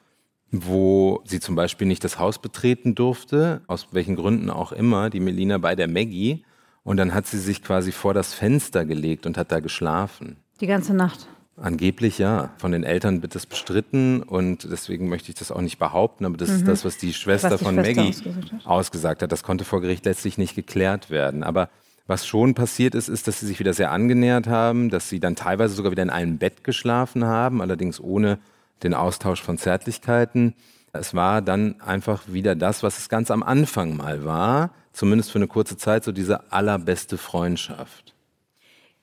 wo 0.52 1.22
sie 1.26 1.40
zum 1.40 1.56
Beispiel 1.56 1.88
nicht 1.88 2.04
das 2.04 2.20
Haus 2.20 2.40
betreten 2.40 2.96
durfte, 2.96 3.62
aus 3.68 3.88
welchen 3.92 4.16
Gründen 4.16 4.50
auch 4.50 4.72
immer, 4.72 5.10
die 5.10 5.20
Melina 5.20 5.58
bei 5.58 5.76
der 5.76 5.88
Maggie. 5.88 6.44
Und 6.84 6.98
dann 6.98 7.14
hat 7.14 7.28
sie 7.28 7.40
sich 7.40 7.62
quasi 7.62 7.92
vor 7.92 8.14
das 8.14 8.34
Fenster 8.34 8.86
gelegt 8.86 9.26
und 9.26 9.38
hat 9.38 9.52
da 9.52 9.60
geschlafen. 9.60 10.38
Die 10.62 10.68
ganze 10.68 10.94
Nacht. 10.94 11.28
Angeblich 11.58 12.18
ja. 12.18 12.52
Von 12.60 12.72
den 12.72 12.84
Eltern 12.84 13.24
wird 13.24 13.34
das 13.36 13.46
bestritten 13.46 14.22
und 14.22 14.68
deswegen 14.72 15.10
möchte 15.10 15.30
ich 15.30 15.36
das 15.36 15.52
auch 15.52 15.60
nicht 15.60 15.80
behaupten, 15.80 16.24
aber 16.24 16.38
das 16.38 16.50
mhm. 16.50 16.56
ist 16.58 16.68
das, 16.68 16.86
was 16.86 16.98
die 16.98 17.14
Schwester 17.14 17.52
was 17.52 17.60
die 17.60 17.66
von 17.66 17.76
Schwester 17.76 17.96
Maggie 17.96 18.10
ausgesagt 18.10 18.52
hat. 18.54 18.66
ausgesagt 18.66 19.22
hat. 19.24 19.32
Das 19.32 19.44
konnte 19.44 19.66
vor 19.66 19.82
Gericht 19.82 20.06
letztlich 20.06 20.38
nicht 20.38 20.56
geklärt 20.56 21.10
werden. 21.10 21.44
Aber 21.44 21.70
was 22.06 22.26
schon 22.26 22.54
passiert 22.54 22.96
ist, 22.96 23.10
ist, 23.10 23.28
dass 23.28 23.40
sie 23.40 23.48
sich 23.48 23.60
wieder 23.60 23.74
sehr 23.74 23.92
angenähert 23.92 24.48
haben, 24.48 24.90
dass 24.90 25.10
sie 25.10 25.20
dann 25.20 25.36
teilweise 25.36 25.74
sogar 25.74 25.92
wieder 25.92 26.04
in 26.04 26.10
einem 26.10 26.38
Bett 26.38 26.64
geschlafen 26.64 27.26
haben, 27.26 27.62
allerdings 27.62 28.00
ohne 28.00 28.38
den 28.84 28.94
Austausch 28.94 29.42
von 29.42 29.58
Zärtlichkeiten. 29.58 30.54
Es 30.94 31.14
war 31.14 31.42
dann 31.42 31.80
einfach 31.82 32.24
wieder 32.28 32.56
das, 32.56 32.84
was 32.84 32.98
es 32.98 33.10
ganz 33.10 33.32
am 33.32 33.44
Anfang 33.44 33.96
mal 33.96 34.24
war, 34.26 34.72
zumindest 34.94 35.32
für 35.32 35.40
eine 35.40 35.48
kurze 35.48 35.78
Zeit, 35.78 36.04
so 36.04 36.12
diese 36.12 36.52
allerbeste 36.52 37.18
Freundschaft. 37.18 38.14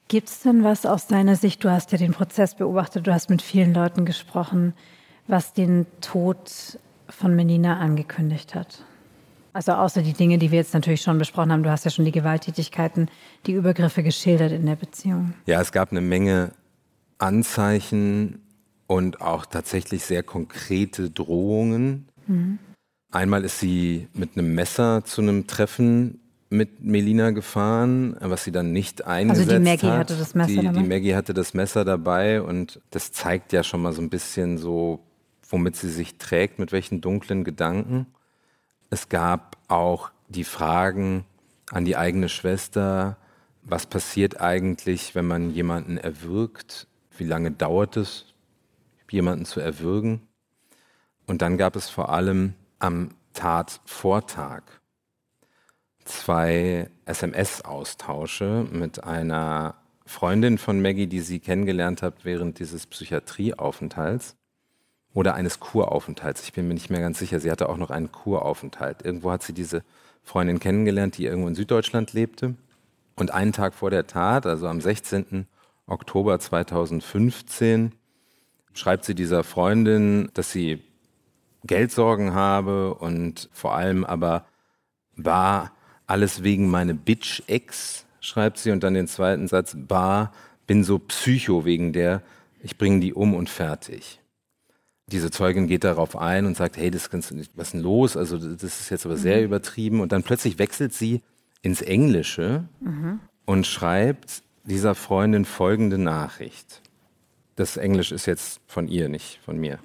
Gibt 0.08 0.28
es 0.28 0.40
denn 0.40 0.64
was 0.64 0.84
aus 0.84 1.06
deiner 1.06 1.36
Sicht, 1.36 1.64
du 1.64 1.70
hast 1.70 1.92
ja 1.92 1.98
den 1.98 2.12
Prozess 2.12 2.54
beobachtet, 2.54 3.06
du 3.06 3.12
hast 3.12 3.30
mit 3.30 3.42
vielen 3.42 3.72
Leuten 3.72 4.04
gesprochen, 4.04 4.74
was 5.26 5.54
den 5.54 5.86
Tod 6.00 6.78
von 7.08 7.34
Menina 7.34 7.78
angekündigt 7.78 8.54
hat? 8.54 8.82
Also 9.54 9.72
außer 9.72 10.02
die 10.02 10.12
Dinge, 10.12 10.38
die 10.38 10.50
wir 10.50 10.58
jetzt 10.58 10.74
natürlich 10.74 11.00
schon 11.00 11.16
besprochen 11.16 11.52
haben. 11.52 11.62
Du 11.62 11.70
hast 11.70 11.84
ja 11.84 11.90
schon 11.90 12.04
die 12.04 12.12
Gewalttätigkeiten, 12.12 13.08
die 13.46 13.52
Übergriffe 13.52 14.02
geschildert 14.02 14.50
in 14.50 14.66
der 14.66 14.74
Beziehung. 14.74 15.34
Ja, 15.46 15.60
es 15.60 15.70
gab 15.70 15.92
eine 15.92 16.00
Menge 16.00 16.50
Anzeichen 17.18 18.40
und 18.86 19.20
auch 19.20 19.46
tatsächlich 19.46 20.04
sehr 20.04 20.22
konkrete 20.22 21.10
Drohungen. 21.10 22.08
Mhm. 22.26 22.58
Einmal 23.10 23.44
ist 23.44 23.60
sie 23.60 24.08
mit 24.12 24.36
einem 24.36 24.54
Messer 24.54 25.04
zu 25.04 25.22
einem 25.22 25.46
Treffen 25.46 26.20
mit 26.50 26.84
Melina 26.84 27.30
gefahren, 27.30 28.16
was 28.20 28.44
sie 28.44 28.52
dann 28.52 28.72
nicht 28.72 29.06
eingesetzt 29.06 29.48
hat. 29.48 29.54
Also 29.54 29.64
die 29.64 29.70
Maggie 29.70 29.86
hat. 29.86 29.98
hatte 29.98 30.16
das 30.16 30.34
Messer 30.34 30.48
die, 30.48 30.66
dabei? 30.66 30.80
Die 30.80 30.88
Maggie 30.88 31.14
hatte 31.14 31.34
das 31.34 31.54
Messer 31.54 31.84
dabei 31.84 32.42
und 32.42 32.80
das 32.90 33.12
zeigt 33.12 33.52
ja 33.52 33.62
schon 33.62 33.82
mal 33.82 33.92
so 33.92 34.02
ein 34.02 34.10
bisschen 34.10 34.58
so, 34.58 35.00
womit 35.48 35.76
sie 35.76 35.90
sich 35.90 36.16
trägt, 36.18 36.58
mit 36.58 36.72
welchen 36.72 37.00
dunklen 37.00 37.44
Gedanken. 37.44 38.06
Es 38.90 39.08
gab 39.08 39.56
auch 39.68 40.10
die 40.28 40.44
Fragen 40.44 41.24
an 41.70 41.84
die 41.84 41.96
eigene 41.96 42.28
Schwester, 42.28 43.16
was 43.62 43.86
passiert 43.86 44.40
eigentlich, 44.40 45.14
wenn 45.14 45.26
man 45.26 45.50
jemanden 45.50 45.96
erwürgt? 45.96 46.86
Wie 47.16 47.24
lange 47.24 47.50
dauert 47.50 47.96
es, 47.96 48.33
jemanden 49.12 49.44
zu 49.44 49.60
erwürgen? 49.60 50.26
Und 51.26 51.42
dann 51.42 51.56
gab 51.56 51.76
es 51.76 51.88
vor 51.88 52.10
allem 52.10 52.54
am 52.78 53.10
Tatvortag 53.32 54.62
zwei 56.04 56.90
SMS-Austausche 57.06 58.66
mit 58.70 59.04
einer 59.04 59.76
Freundin 60.06 60.58
von 60.58 60.82
Maggie, 60.82 61.06
die 61.06 61.20
sie 61.20 61.40
kennengelernt 61.40 62.02
hat 62.02 62.24
während 62.24 62.58
dieses 62.58 62.86
Psychiatrieaufenthalts 62.86 64.36
oder 65.14 65.34
eines 65.34 65.60
Kuraufenthalts. 65.60 66.44
Ich 66.44 66.52
bin 66.52 66.68
mir 66.68 66.74
nicht 66.74 66.90
mehr 66.90 67.00
ganz 67.00 67.18
sicher. 67.18 67.40
Sie 67.40 67.50
hatte 67.50 67.68
auch 67.68 67.78
noch 67.78 67.90
einen 67.90 68.12
Kuraufenthalt. 68.12 69.02
Irgendwo 69.02 69.30
hat 69.30 69.42
sie 69.42 69.54
diese 69.54 69.82
Freundin 70.22 70.58
kennengelernt, 70.60 71.16
die 71.16 71.24
irgendwo 71.24 71.48
in 71.48 71.54
Süddeutschland 71.54 72.12
lebte. 72.12 72.54
Und 73.16 73.32
einen 73.32 73.52
Tag 73.52 73.74
vor 73.74 73.90
der 73.90 74.06
Tat, 74.06 74.44
also 74.44 74.66
am 74.66 74.80
16. 74.80 75.46
Oktober 75.86 76.38
2015, 76.40 77.92
schreibt 78.74 79.04
sie 79.04 79.14
dieser 79.14 79.44
Freundin, 79.44 80.30
dass 80.34 80.52
sie 80.52 80.82
Geldsorgen 81.66 82.34
habe 82.34 82.94
und 82.94 83.48
vor 83.52 83.74
allem 83.74 84.04
aber 84.04 84.44
war 85.16 85.72
alles 86.06 86.42
wegen 86.42 86.68
meine 86.68 86.94
Bitch-Ex, 86.94 88.04
schreibt 88.20 88.58
sie. 88.58 88.70
Und 88.70 88.82
dann 88.82 88.94
den 88.94 89.08
zweiten 89.08 89.48
Satz, 89.48 89.76
war, 89.88 90.32
bin 90.66 90.84
so 90.84 90.98
psycho 90.98 91.64
wegen 91.64 91.92
der, 91.92 92.22
ich 92.62 92.76
bringe 92.76 93.00
die 93.00 93.14
um 93.14 93.34
und 93.34 93.48
fertig. 93.48 94.20
Diese 95.06 95.30
Zeugin 95.30 95.66
geht 95.66 95.84
darauf 95.84 96.16
ein 96.16 96.46
und 96.46 96.56
sagt, 96.56 96.76
hey, 96.76 96.90
das 96.90 97.10
kannst 97.10 97.30
du 97.30 97.34
nicht, 97.34 97.52
was 97.54 97.68
ist 97.68 97.72
denn 97.74 97.82
los? 97.82 98.16
Also 98.16 98.38
das 98.38 98.80
ist 98.80 98.90
jetzt 98.90 99.04
aber 99.04 99.16
sehr 99.16 99.38
mhm. 99.38 99.44
übertrieben. 99.44 100.00
Und 100.00 100.12
dann 100.12 100.22
plötzlich 100.22 100.58
wechselt 100.58 100.94
sie 100.94 101.22
ins 101.62 101.82
Englische 101.82 102.64
mhm. 102.80 103.20
und 103.44 103.66
schreibt 103.66 104.42
dieser 104.64 104.94
Freundin 104.94 105.44
folgende 105.44 105.98
Nachricht. 105.98 106.80
Das 107.56 107.76
Englisch 107.76 108.10
ist 108.10 108.26
jetzt 108.26 108.60
von 108.66 108.88
ihr, 108.88 109.08
nicht 109.08 109.38
von 109.44 109.58
mir. 109.58 109.78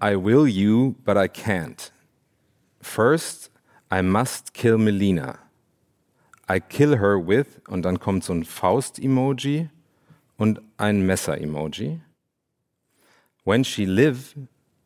I 0.00 0.16
will 0.16 0.46
you, 0.46 0.94
but 1.04 1.16
I 1.16 1.28
can't. 1.28 1.90
First, 2.80 3.50
I 3.90 4.02
must 4.02 4.52
kill 4.52 4.78
Melina. 4.78 5.38
I 6.48 6.60
kill 6.60 6.98
her 6.98 7.18
with, 7.18 7.60
und 7.68 7.82
dann 7.82 7.98
kommt 7.98 8.24
so 8.24 8.32
ein 8.32 8.44
Faust-Emoji 8.44 9.68
und 10.36 10.60
ein 10.76 11.06
Messer-Emoji. 11.06 12.00
When 13.44 13.64
she 13.64 13.84
live, 13.84 14.34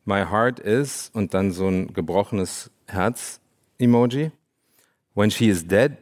my 0.05 0.23
heart 0.23 0.59
is 0.59 1.11
und 1.13 1.33
dann 1.33 1.51
so 1.51 1.67
ein 1.67 1.93
gebrochenes 1.93 2.71
Herz-Emoji. 2.87 4.31
When 5.13 5.29
she 5.29 5.49
is 5.49 5.63
dead, 5.65 5.97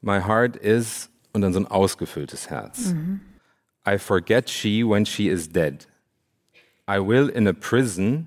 my 0.00 0.20
heart 0.20 0.56
is 0.56 1.08
und 1.36 1.42
dann 1.42 1.52
so 1.52 1.60
ein 1.60 1.66
ausgefülltes 1.66 2.50
Herz. 2.50 2.94
Mhm. 2.94 3.20
I 3.86 3.98
forget 3.98 4.50
she 4.50 4.82
when 4.82 5.04
she 5.04 5.28
is 5.28 5.48
dead. 5.48 5.86
I 6.88 6.98
will 6.98 7.28
in 7.28 7.46
a 7.46 7.52
prison. 7.52 8.26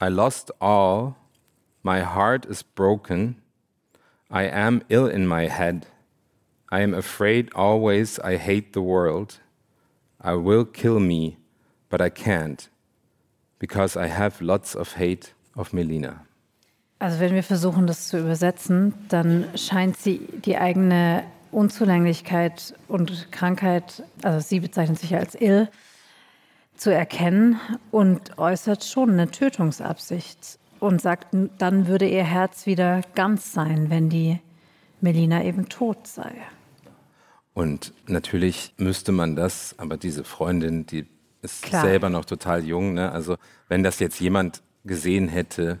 I 0.00 0.08
lost 0.08 0.50
all. 0.60 1.16
My 1.82 2.02
heart 2.02 2.46
is 2.46 2.62
broken. 2.62 3.36
I 4.30 4.44
am 4.44 4.82
ill 4.88 5.06
in 5.06 5.26
my 5.26 5.48
head. 5.48 5.86
I 6.70 6.82
am 6.82 6.94
afraid 6.94 7.52
always. 7.54 8.18
I 8.20 8.36
hate 8.36 8.72
the 8.72 8.80
world. 8.80 9.40
I 10.20 10.34
will 10.34 10.64
kill 10.64 11.00
me, 11.00 11.36
but 11.90 12.00
I 12.00 12.08
can't, 12.08 12.70
because 13.58 13.96
I 13.96 14.06
have 14.06 14.40
lots 14.40 14.74
of 14.74 14.94
hate 14.96 15.34
of 15.54 15.72
Melina. 15.72 16.24
Also 16.98 17.20
wenn 17.20 17.34
wir 17.34 17.42
versuchen, 17.42 17.86
das 17.86 18.08
zu 18.08 18.18
übersetzen, 18.18 18.94
dann 19.08 19.44
scheint 19.56 19.98
sie 19.98 20.20
die 20.46 20.56
eigene 20.56 21.24
Unzulänglichkeit 21.54 22.74
und 22.88 23.30
Krankheit, 23.32 24.02
also 24.22 24.40
sie 24.40 24.60
bezeichnet 24.60 24.98
sich 24.98 25.14
als 25.14 25.34
ill, 25.40 25.68
zu 26.76 26.92
erkennen 26.92 27.60
und 27.90 28.38
äußert 28.38 28.84
schon 28.84 29.10
eine 29.10 29.30
Tötungsabsicht 29.30 30.58
und 30.80 31.00
sagt, 31.00 31.28
dann 31.58 31.86
würde 31.86 32.08
ihr 32.08 32.24
Herz 32.24 32.66
wieder 32.66 33.02
ganz 33.14 33.52
sein, 33.52 33.90
wenn 33.90 34.10
die 34.10 34.40
Melina 35.00 35.44
eben 35.44 35.68
tot 35.68 36.06
sei. 36.06 36.32
Und 37.54 37.92
natürlich 38.08 38.74
müsste 38.76 39.12
man 39.12 39.36
das, 39.36 39.74
aber 39.78 39.96
diese 39.96 40.24
Freundin, 40.24 40.86
die 40.86 41.06
ist 41.42 41.62
Klar. 41.62 41.82
selber 41.82 42.10
noch 42.10 42.24
total 42.24 42.64
jung. 42.64 42.94
Ne? 42.94 43.12
Also 43.12 43.36
wenn 43.68 43.82
das 43.82 44.00
jetzt 44.00 44.18
jemand 44.18 44.62
gesehen 44.84 45.28
hätte, 45.28 45.78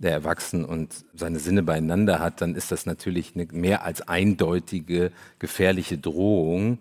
der 0.00 0.12
erwachsen 0.12 0.64
und 0.64 1.04
seine 1.14 1.38
Sinne 1.38 1.62
beieinander 1.62 2.18
hat, 2.18 2.40
dann 2.40 2.54
ist 2.54 2.72
das 2.72 2.86
natürlich 2.86 3.34
eine 3.34 3.46
mehr 3.52 3.84
als 3.84 4.08
eindeutige 4.08 5.12
gefährliche 5.38 5.98
Drohung. 5.98 6.78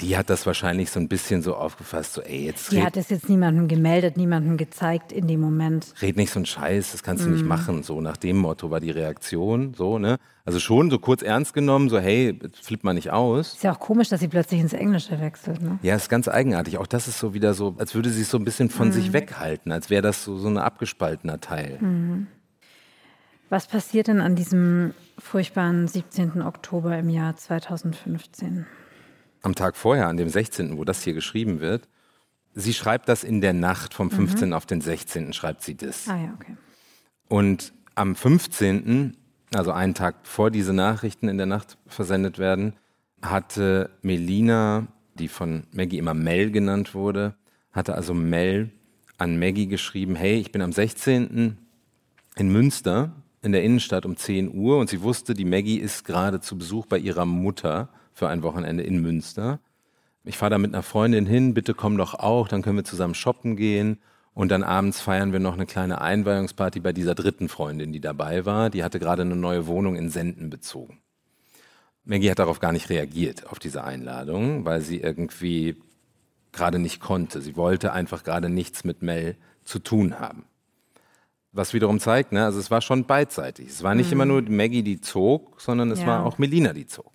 Die 0.00 0.16
hat 0.16 0.30
das 0.30 0.46
wahrscheinlich 0.46 0.90
so 0.90 0.98
ein 0.98 1.08
bisschen 1.08 1.42
so 1.42 1.54
aufgefasst, 1.56 2.14
so 2.14 2.22
ey, 2.22 2.46
jetzt 2.46 2.72
Die 2.72 2.82
hat 2.82 2.96
es 2.96 3.10
jetzt 3.10 3.28
niemandem 3.28 3.68
gemeldet, 3.68 4.16
niemandem 4.16 4.56
gezeigt 4.56 5.12
in 5.12 5.26
dem 5.26 5.40
Moment. 5.40 5.92
red 6.00 6.16
nicht 6.16 6.30
so 6.30 6.38
einen 6.38 6.46
Scheiß, 6.46 6.92
das 6.92 7.02
kannst 7.02 7.26
du 7.26 7.28
nicht 7.28 7.44
machen. 7.44 7.82
So 7.82 8.00
nach 8.00 8.16
dem 8.16 8.38
Motto 8.38 8.70
war 8.70 8.80
die 8.80 8.92
Reaktion, 8.92 9.74
so, 9.74 9.98
ne? 9.98 10.16
Also 10.46 10.58
schon 10.58 10.90
so 10.90 10.98
kurz 10.98 11.20
ernst 11.22 11.52
genommen, 11.52 11.90
so 11.90 11.98
hey, 11.98 12.38
flipp 12.62 12.82
mal 12.82 12.94
nicht 12.94 13.10
aus. 13.10 13.54
Ist 13.54 13.62
ja 13.62 13.74
auch 13.74 13.78
komisch, 13.78 14.08
dass 14.08 14.20
sie 14.20 14.28
plötzlich 14.28 14.60
ins 14.60 14.72
Englische 14.72 15.20
wechselt. 15.20 15.60
Ne? 15.60 15.78
Ja, 15.82 15.96
ist 15.96 16.08
ganz 16.08 16.28
eigenartig. 16.28 16.78
Auch 16.78 16.86
das 16.86 17.06
ist 17.06 17.18
so 17.18 17.34
wieder 17.34 17.52
so, 17.52 17.74
als 17.78 17.94
würde 17.94 18.08
sie 18.08 18.22
es 18.22 18.30
so 18.30 18.38
ein 18.38 18.44
bisschen 18.44 18.70
von 18.70 18.92
sich 18.92 19.12
weghalten, 19.12 19.70
als 19.70 19.90
wäre 19.90 20.02
das 20.02 20.24
so, 20.24 20.38
so 20.38 20.48
ein 20.48 20.56
abgespaltener 20.56 21.40
Teil. 21.40 21.78
Was 23.50 23.66
passiert 23.66 24.06
denn 24.06 24.20
an 24.20 24.36
diesem 24.36 24.94
furchtbaren 25.18 25.88
17. 25.88 26.40
Oktober 26.40 26.96
im 26.96 27.08
Jahr 27.08 27.36
2015? 27.36 28.64
Am 29.42 29.56
Tag 29.56 29.76
vorher, 29.76 30.06
an 30.06 30.16
dem 30.16 30.28
16., 30.28 30.78
wo 30.78 30.84
das 30.84 31.02
hier 31.02 31.14
geschrieben 31.14 31.58
wird, 31.58 31.88
sie 32.54 32.72
schreibt 32.72 33.08
das 33.08 33.24
in 33.24 33.40
der 33.40 33.52
Nacht 33.52 33.92
vom 33.92 34.08
15. 34.08 34.52
auf 34.52 34.66
den 34.66 34.80
16. 34.80 35.32
schreibt 35.32 35.62
sie 35.62 35.76
das. 35.76 36.06
Ah 36.08 36.16
ja, 36.16 36.32
okay. 36.32 36.56
Und 37.26 37.72
am 37.96 38.14
15., 38.14 39.16
also 39.52 39.72
einen 39.72 39.94
Tag 39.94 40.22
bevor 40.22 40.52
diese 40.52 40.72
Nachrichten 40.72 41.26
in 41.26 41.36
der 41.36 41.46
Nacht 41.46 41.76
versendet 41.88 42.38
werden, 42.38 42.74
hatte 43.20 43.90
Melina, 44.00 44.86
die 45.14 45.26
von 45.26 45.64
Maggie 45.72 45.98
immer 45.98 46.14
Mel 46.14 46.52
genannt 46.52 46.94
wurde, 46.94 47.34
hatte 47.72 47.96
also 47.96 48.14
Mel 48.14 48.70
an 49.18 49.40
Maggie 49.40 49.66
geschrieben, 49.66 50.14
hey, 50.14 50.38
ich 50.38 50.52
bin 50.52 50.62
am 50.62 50.72
16. 50.72 51.58
in 52.36 52.52
Münster 52.52 53.12
in 53.42 53.52
der 53.52 53.62
Innenstadt 53.62 54.04
um 54.04 54.16
10 54.16 54.54
Uhr 54.54 54.78
und 54.78 54.90
sie 54.90 55.02
wusste, 55.02 55.34
die 55.34 55.44
Maggie 55.44 55.78
ist 55.78 56.04
gerade 56.04 56.40
zu 56.40 56.58
Besuch 56.58 56.86
bei 56.86 56.98
ihrer 56.98 57.24
Mutter 57.24 57.88
für 58.12 58.28
ein 58.28 58.42
Wochenende 58.42 58.82
in 58.82 59.00
Münster. 59.00 59.60
Ich 60.24 60.36
fahre 60.36 60.50
da 60.50 60.58
mit 60.58 60.74
einer 60.74 60.82
Freundin 60.82 61.26
hin, 61.26 61.54
bitte 61.54 61.72
komm 61.72 61.96
doch 61.96 62.14
auch, 62.14 62.48
dann 62.48 62.62
können 62.62 62.76
wir 62.76 62.84
zusammen 62.84 63.14
shoppen 63.14 63.56
gehen. 63.56 63.98
Und 64.32 64.50
dann 64.50 64.62
abends 64.62 65.00
feiern 65.00 65.32
wir 65.32 65.40
noch 65.40 65.54
eine 65.54 65.66
kleine 65.66 66.00
Einweihungsparty 66.00 66.80
bei 66.80 66.92
dieser 66.92 67.14
dritten 67.14 67.48
Freundin, 67.48 67.92
die 67.92 68.00
dabei 68.00 68.46
war. 68.46 68.70
Die 68.70 68.84
hatte 68.84 69.00
gerade 69.00 69.22
eine 69.22 69.36
neue 69.36 69.66
Wohnung 69.66 69.96
in 69.96 70.08
Senden 70.08 70.50
bezogen. 70.50 71.00
Maggie 72.04 72.30
hat 72.30 72.38
darauf 72.38 72.60
gar 72.60 72.72
nicht 72.72 72.90
reagiert, 72.90 73.50
auf 73.50 73.58
diese 73.58 73.84
Einladung, 73.84 74.64
weil 74.64 74.80
sie 74.82 75.00
irgendwie 75.00 75.76
gerade 76.52 76.78
nicht 76.78 77.00
konnte. 77.00 77.40
Sie 77.40 77.56
wollte 77.56 77.92
einfach 77.92 78.22
gerade 78.22 78.48
nichts 78.48 78.84
mit 78.84 79.02
Mel 79.02 79.36
zu 79.64 79.78
tun 79.78 80.18
haben. 80.18 80.44
Was 81.52 81.74
wiederum 81.74 81.98
zeigt, 81.98 82.30
ne, 82.32 82.44
also 82.44 82.60
es 82.60 82.70
war 82.70 82.80
schon 82.80 83.04
beidseitig. 83.06 83.68
Es 83.68 83.82
war 83.82 83.94
nicht 83.96 84.12
immer 84.12 84.24
nur 84.24 84.42
Maggie, 84.42 84.84
die 84.84 85.00
zog, 85.00 85.60
sondern 85.60 85.90
es 85.90 86.00
Ja. 86.00 86.06
war 86.06 86.24
auch 86.24 86.38
Melina, 86.38 86.72
die 86.72 86.86
zog. 86.86 87.10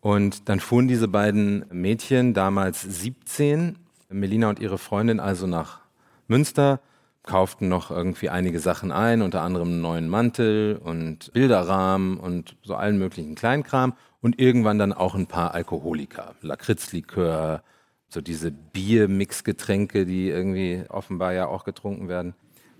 Und 0.00 0.50
dann 0.50 0.60
fuhren 0.60 0.88
diese 0.88 1.08
beiden 1.08 1.64
Mädchen, 1.72 2.34
damals 2.34 2.82
17, 2.82 3.78
Melina 4.10 4.50
und 4.50 4.58
ihre 4.58 4.76
Freundin, 4.76 5.20
also 5.20 5.46
nach 5.46 5.80
Münster, 6.28 6.80
kauften 7.22 7.68
noch 7.68 7.90
irgendwie 7.90 8.28
einige 8.28 8.60
Sachen 8.60 8.92
ein, 8.92 9.22
unter 9.22 9.40
anderem 9.40 9.68
einen 9.68 9.80
neuen 9.80 10.08
Mantel 10.10 10.76
und 10.76 11.32
Bilderrahmen 11.32 12.18
und 12.18 12.56
so 12.62 12.74
allen 12.74 12.98
möglichen 12.98 13.34
Kleinkram 13.34 13.94
und 14.20 14.38
irgendwann 14.38 14.78
dann 14.78 14.92
auch 14.92 15.14
ein 15.14 15.26
paar 15.26 15.54
Alkoholika, 15.54 16.34
Lakritzlikör, 16.42 17.62
so 18.10 18.20
diese 18.20 18.50
Bier-Mixgetränke, 18.50 20.04
die 20.04 20.28
irgendwie 20.28 20.84
offenbar 20.90 21.32
ja 21.32 21.46
auch 21.46 21.64
getrunken 21.64 22.08
werden. 22.08 22.34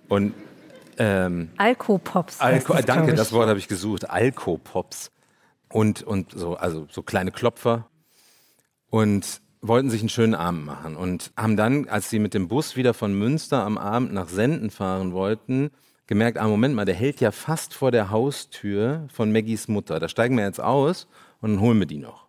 Und 0.09 0.35
ähm, 0.99 1.51
Alkopops. 1.57 2.41
Alko 2.41 2.75
das, 2.75 2.85
danke, 2.85 3.15
das 3.15 3.33
Wort 3.33 3.49
habe 3.49 3.59
ich 3.59 3.69
gesucht. 3.69 4.09
Alkopops. 4.11 5.11
Und, 5.69 6.03
und 6.03 6.33
so, 6.33 6.55
also 6.55 6.87
so 6.91 7.03
kleine 7.03 7.33
Klopfer. 7.33 7.89
Und 8.91 9.41
wollten 9.61 9.91
sich 9.91 10.01
einen 10.01 10.09
schönen 10.09 10.35
Abend 10.35 10.67
machen. 10.67 10.97
Und 10.97 11.33
haben 11.37 11.57
dann, 11.57 11.89
als 11.89 12.11
sie 12.11 12.19
mit 12.19 12.35
dem 12.35 12.49
Bus 12.49 12.77
wieder 12.77 12.95
von 12.95 13.19
Münster 13.19 13.65
am 13.65 13.79
Abend 13.79 14.13
nach 14.13 14.29
Senden 14.29 14.71
fahren 14.71 15.13
wollten, 15.13 15.71
gemerkt, 16.07 16.39
ah, 16.39 16.47
Moment 16.47 16.75
mal, 16.75 16.85
der 16.85 16.95
hält 16.95 17.21
ja 17.21 17.31
fast 17.31 17.75
vor 17.75 17.91
der 17.91 18.11
Haustür 18.11 19.09
von 19.13 19.33
Maggies 19.33 19.69
Mutter. 19.69 19.99
Da 20.01 20.09
steigen 20.09 20.37
wir 20.37 20.45
jetzt 20.45 20.61
aus 20.61 21.09
und 21.41 21.53
dann 21.53 21.61
holen 21.61 21.79
wir 21.79 21.87
die 21.87 21.99
noch. 21.99 22.29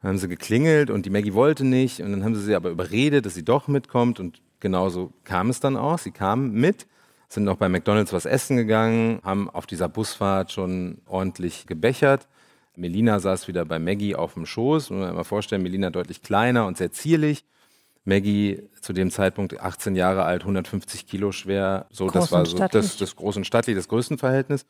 Dann 0.00 0.10
haben 0.10 0.18
sie 0.18 0.28
geklingelt 0.28 0.90
und 0.90 1.06
die 1.06 1.10
Maggie 1.10 1.34
wollte 1.34 1.64
nicht. 1.64 2.00
Und 2.00 2.12
dann 2.12 2.24
haben 2.24 2.34
sie 2.34 2.42
sie 2.42 2.54
aber 2.54 2.70
überredet, 2.70 3.26
dass 3.26 3.34
sie 3.34 3.44
doch 3.44 3.68
mitkommt. 3.68 4.18
Und 4.18 4.42
genauso 4.60 5.12
kam 5.24 5.50
es 5.50 5.60
dann 5.60 5.76
auch. 5.76 5.98
Sie 5.98 6.10
kam 6.10 6.52
mit, 6.52 6.86
sind 7.28 7.44
noch 7.44 7.56
bei 7.56 7.68
McDonalds 7.68 8.12
was 8.12 8.26
essen 8.26 8.56
gegangen, 8.56 9.20
haben 9.24 9.50
auf 9.50 9.66
dieser 9.66 9.88
Busfahrt 9.88 10.52
schon 10.52 10.98
ordentlich 11.06 11.66
gebechert. 11.66 12.28
Melina 12.76 13.18
saß 13.20 13.48
wieder 13.48 13.64
bei 13.64 13.78
Maggie 13.78 14.14
auf 14.14 14.34
dem 14.34 14.46
Schoß. 14.46 14.90
Muss 14.90 14.98
man 14.98 15.08
sich 15.08 15.16
mal 15.16 15.24
vorstellen, 15.24 15.62
Melina 15.62 15.90
deutlich 15.90 16.22
kleiner 16.22 16.66
und 16.66 16.76
sehr 16.76 16.92
zierlich. 16.92 17.44
Maggie 18.04 18.68
zu 18.80 18.92
dem 18.92 19.10
Zeitpunkt 19.10 19.60
18 19.60 19.96
Jahre 19.96 20.24
alt, 20.24 20.42
150 20.42 21.06
Kilo 21.06 21.32
schwer. 21.32 21.86
So, 21.90 22.08
das 22.08 22.30
war 22.30 22.46
so 22.46 22.56
das, 22.56 22.96
das 22.96 23.16
groß 23.16 23.38
und 23.38 23.46
stattlich, 23.46 23.74
das 23.74 23.88
Größenverhältnis. 23.88 24.64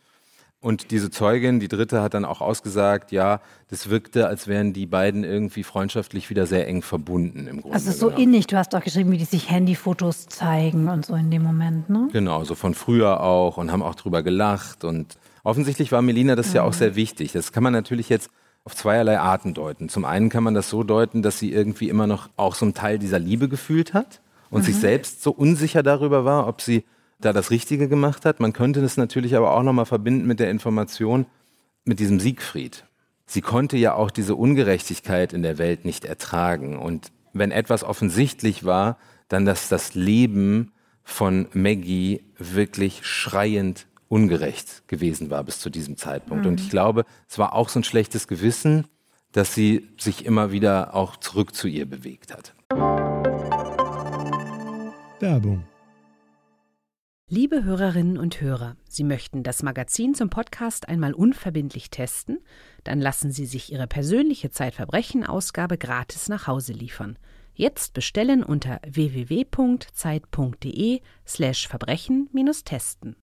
Und 0.60 0.90
diese 0.90 1.10
Zeugin, 1.10 1.60
die 1.60 1.68
dritte, 1.68 2.02
hat 2.02 2.14
dann 2.14 2.24
auch 2.24 2.40
ausgesagt, 2.40 3.12
ja, 3.12 3.40
das 3.68 3.90
wirkte, 3.90 4.26
als 4.26 4.48
wären 4.48 4.72
die 4.72 4.86
beiden 4.86 5.22
irgendwie 5.22 5.62
freundschaftlich 5.62 6.30
wieder 6.30 6.46
sehr 6.46 6.66
eng 6.66 6.82
verbunden 6.82 7.46
im 7.46 7.60
Grunde. 7.60 7.74
Also 7.74 7.92
so 7.92 8.06
genommen. 8.06 8.22
innig, 8.22 8.46
du 8.46 8.56
hast 8.56 8.74
auch 8.74 8.82
geschrieben, 8.82 9.12
wie 9.12 9.18
die 9.18 9.26
sich 9.26 9.50
Handyfotos 9.50 10.26
zeigen 10.26 10.88
und 10.88 11.04
so 11.04 11.14
in 11.14 11.30
dem 11.30 11.42
Moment, 11.42 11.90
ne? 11.90 12.08
Genau, 12.10 12.42
so 12.44 12.54
von 12.54 12.74
früher 12.74 13.20
auch 13.20 13.58
und 13.58 13.70
haben 13.70 13.82
auch 13.82 13.94
drüber 13.94 14.22
gelacht. 14.22 14.82
Und 14.82 15.18
offensichtlich 15.44 15.92
war 15.92 16.00
Melina 16.02 16.36
das 16.36 16.52
ja 16.52 16.62
auch 16.62 16.72
sehr 16.72 16.96
wichtig. 16.96 17.32
Das 17.32 17.52
kann 17.52 17.62
man 17.62 17.74
natürlich 17.74 18.08
jetzt 18.08 18.30
auf 18.64 18.74
zweierlei 18.74 19.20
Arten 19.20 19.54
deuten. 19.54 19.88
Zum 19.88 20.04
einen 20.04 20.30
kann 20.30 20.42
man 20.42 20.54
das 20.54 20.70
so 20.70 20.82
deuten, 20.82 21.22
dass 21.22 21.38
sie 21.38 21.52
irgendwie 21.52 21.88
immer 21.88 22.08
noch 22.08 22.30
auch 22.36 22.54
so 22.54 22.64
einen 22.64 22.74
Teil 22.74 22.98
dieser 22.98 23.20
Liebe 23.20 23.48
gefühlt 23.48 23.94
hat 23.94 24.20
und 24.50 24.64
sich 24.64 24.76
selbst 24.76 25.22
so 25.22 25.30
unsicher 25.30 25.82
darüber 25.82 26.24
war, 26.24 26.48
ob 26.48 26.60
sie 26.60 26.84
da 27.18 27.32
das 27.32 27.50
Richtige 27.50 27.88
gemacht 27.88 28.24
hat. 28.24 28.40
Man 28.40 28.52
könnte 28.52 28.82
das 28.82 28.96
natürlich 28.96 29.36
aber 29.36 29.54
auch 29.54 29.62
nochmal 29.62 29.86
verbinden 29.86 30.26
mit 30.26 30.40
der 30.40 30.50
Information, 30.50 31.26
mit 31.84 31.98
diesem 31.98 32.20
Siegfried. 32.20 32.84
Sie 33.26 33.40
konnte 33.40 33.76
ja 33.76 33.94
auch 33.94 34.10
diese 34.10 34.34
Ungerechtigkeit 34.34 35.32
in 35.32 35.42
der 35.42 35.58
Welt 35.58 35.84
nicht 35.84 36.04
ertragen. 36.04 36.78
Und 36.78 37.10
wenn 37.32 37.50
etwas 37.50 37.84
offensichtlich 37.84 38.64
war, 38.64 38.98
dann, 39.28 39.44
dass 39.44 39.68
das 39.68 39.94
Leben 39.94 40.72
von 41.02 41.48
Maggie 41.52 42.22
wirklich 42.38 43.04
schreiend 43.04 43.86
ungerecht 44.08 44.86
gewesen 44.88 45.30
war 45.30 45.42
bis 45.42 45.58
zu 45.58 45.70
diesem 45.70 45.96
Zeitpunkt. 45.96 46.46
Und 46.46 46.60
ich 46.60 46.70
glaube, 46.70 47.04
es 47.28 47.38
war 47.38 47.54
auch 47.54 47.68
so 47.68 47.80
ein 47.80 47.84
schlechtes 47.84 48.28
Gewissen, 48.28 48.86
dass 49.32 49.54
sie 49.54 49.88
sich 49.98 50.24
immer 50.24 50.52
wieder 50.52 50.94
auch 50.94 51.16
zurück 51.16 51.54
zu 51.54 51.68
ihr 51.68 51.86
bewegt 51.86 52.32
hat. 52.32 52.54
Werbung. 55.20 55.64
Liebe 57.28 57.64
Hörerinnen 57.64 58.18
und 58.18 58.40
Hörer, 58.40 58.76
Sie 58.88 59.02
möchten 59.02 59.42
das 59.42 59.64
Magazin 59.64 60.14
zum 60.14 60.30
Podcast 60.30 60.88
einmal 60.88 61.12
unverbindlich 61.12 61.90
testen? 61.90 62.38
Dann 62.84 63.00
lassen 63.00 63.32
Sie 63.32 63.46
sich 63.46 63.72
Ihre 63.72 63.88
persönliche 63.88 64.52
Zeitverbrechen-Ausgabe 64.52 65.76
gratis 65.76 66.28
nach 66.28 66.46
Hause 66.46 66.72
liefern. 66.72 67.18
Jetzt 67.52 67.94
bestellen 67.94 68.44
unter 68.44 68.80
www.zeit.de 68.88 69.40
slash 71.26 71.66
Verbrechen-testen. 71.66 73.16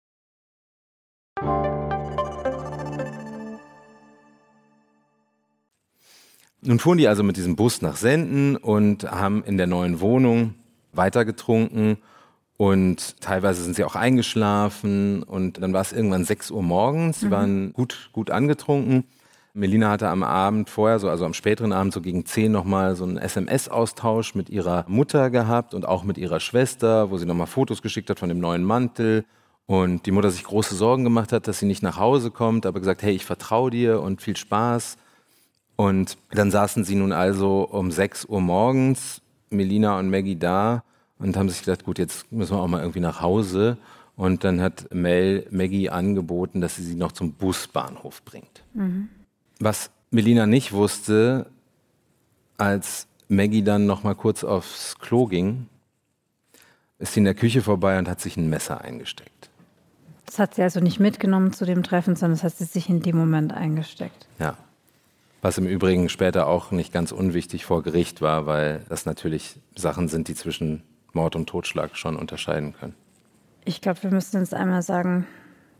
Nun 6.61 6.79
fuhren 6.81 6.99
die 6.99 7.07
also 7.07 7.23
mit 7.23 7.37
diesem 7.37 7.55
Bus 7.55 7.83
nach 7.83 7.95
Senden 7.95 8.57
und 8.57 9.09
haben 9.09 9.45
in 9.45 9.59
der 9.59 9.69
neuen 9.69 10.01
Wohnung 10.01 10.57
weitergetrunken 10.91 11.99
und 12.63 13.21
teilweise 13.21 13.65
sind 13.65 13.75
sie 13.75 13.83
auch 13.83 13.97
eingeschlafen 13.97 15.25
und 15.25 15.61
dann 15.61 15.73
war 15.73 15.81
es 15.81 15.93
irgendwann 15.93 16.25
6 16.25 16.53
Uhr 16.53 16.63
morgens. 16.63 17.19
Sie 17.19 17.29
waren 17.33 17.73
gut, 17.73 18.11
gut 18.13 18.31
angetrunken. 18.31 19.03
Melina 19.53 19.91
hatte 19.91 20.09
am 20.09 20.23
Abend 20.23 20.71
vorher, 20.71 21.01
so, 21.01 21.09
also 21.09 21.25
am 21.25 21.35
späteren 21.35 21.73
Abend, 21.73 21.93
so 21.93 22.01
gegen 22.01 22.25
10 22.25 22.53
nochmal 22.53 22.95
so 22.95 23.03
einen 23.03 23.19
SMS-Austausch 23.19 24.37
mit 24.37 24.49
ihrer 24.49 24.85
Mutter 24.87 25.29
gehabt 25.31 25.75
und 25.75 25.89
auch 25.89 26.05
mit 26.05 26.19
ihrer 26.19 26.39
Schwester, 26.39 27.11
wo 27.11 27.19
sie 27.19 27.27
nochmal 27.27 27.49
Fotos 27.49 27.83
geschickt 27.83 28.09
hat 28.11 28.21
von 28.21 28.29
dem 28.29 28.39
neuen 28.39 28.63
Mantel. 28.63 29.25
Und 29.67 30.07
die 30.07 30.13
Mutter 30.13 30.31
sich 30.31 30.45
große 30.45 30.77
Sorgen 30.77 31.03
gemacht 31.03 31.33
hat, 31.33 31.49
dass 31.49 31.59
sie 31.59 31.67
nicht 31.67 31.83
nach 31.83 31.99
Hause 31.99 32.31
kommt, 32.31 32.65
aber 32.65 32.79
gesagt, 32.79 33.03
hey, 33.03 33.13
ich 33.13 33.25
vertraue 33.25 33.73
dir 33.73 34.01
und 34.01 34.23
viel 34.23 34.37
Spaß. 34.37 34.99
Und 35.75 36.17
dann 36.31 36.53
saßen 36.53 36.85
sie 36.85 36.95
nun 36.95 37.11
also 37.11 37.63
um 37.69 37.91
6 37.91 38.27
Uhr 38.27 38.41
morgens, 38.41 39.21
Melina 39.51 39.99
und 39.99 40.11
Maggie 40.11 40.37
da 40.37 40.85
und 41.23 41.37
haben 41.37 41.49
sich 41.49 41.61
gedacht, 41.61 41.85
gut, 41.85 41.99
jetzt 41.99 42.31
müssen 42.33 42.57
wir 42.57 42.61
auch 42.61 42.69
mal 42.69 42.81
irgendwie 42.81 43.01
nach 43.01 43.21
Hause. 43.21 43.79
Und 44.17 44.45
dann 44.45 44.61
hat 44.61 44.93
Mel 44.93 45.47
Maggie 45.51 45.89
angeboten, 45.89 46.61
dass 46.61 46.77
sie 46.77 46.83
sie 46.83 46.97
noch 46.97 47.13
zum 47.13 47.33
Busbahnhof 47.33 48.23
bringt. 48.25 48.63
Was 49.59 49.91
Melina 50.11 50.47
nicht 50.47 50.73
wusste, 50.73 51.47
als 52.59 53.07
Maggie 53.29 53.63
dann 53.63 53.87
noch 53.87 54.03
mal 54.03 54.15
kurz 54.15 54.45
aufs 54.45 54.99
Klo 54.99 55.27
ging, 55.27 55.69
ist 56.99 57.15
sie 57.15 57.21
in 57.21 57.25
der 57.25 57.35
Küche 57.35 57.63
vorbei 57.63 57.99
und 57.99 58.09
hat 58.09 58.21
sich 58.21 58.37
ein 58.37 58.49
Messer 58.49 58.83
eingesteckt. 58.83 59.51
Das 60.27 60.39
hat 60.39 60.55
sie 60.55 60.63
also 60.63 60.81
nicht 60.81 61.01
mitgenommen 61.01 61.53
zu 61.53 61.65
dem 61.65 61.83
Treffen, 61.83 62.17
sondern 62.17 62.39
das 62.39 62.45
hat 62.45 62.57
sie 62.57 62.65
sich 62.65 62.89
in 62.89 63.03
dem 63.03 63.17
Moment 63.17 63.53
eingesteckt. 63.53 64.29
Ja. 64.39 64.57
Was 65.41 65.59
im 65.59 65.67
Übrigen 65.67 66.09
später 66.09 66.47
auch 66.47 66.71
nicht 66.71 66.93
ganz 66.93 67.11
unwichtig 67.11 67.65
vor 67.65 67.83
Gericht 67.83 68.23
war, 68.23 68.47
weil 68.47 68.85
das 68.89 69.07
natürlich 69.07 69.57
Sachen 69.75 70.09
sind, 70.09 70.29
die 70.29 70.35
zwischen 70.35 70.83
Mord 71.13 71.37
und 71.37 71.49
Totschlag 71.49 71.97
schon 71.97 72.17
unterscheiden 72.17 72.75
können. 72.75 72.95
Ich 73.65 73.81
glaube, 73.81 74.03
wir 74.03 74.11
müssen 74.11 74.41
jetzt 74.41 74.55
einmal 74.55 74.83
sagen, 74.83 75.27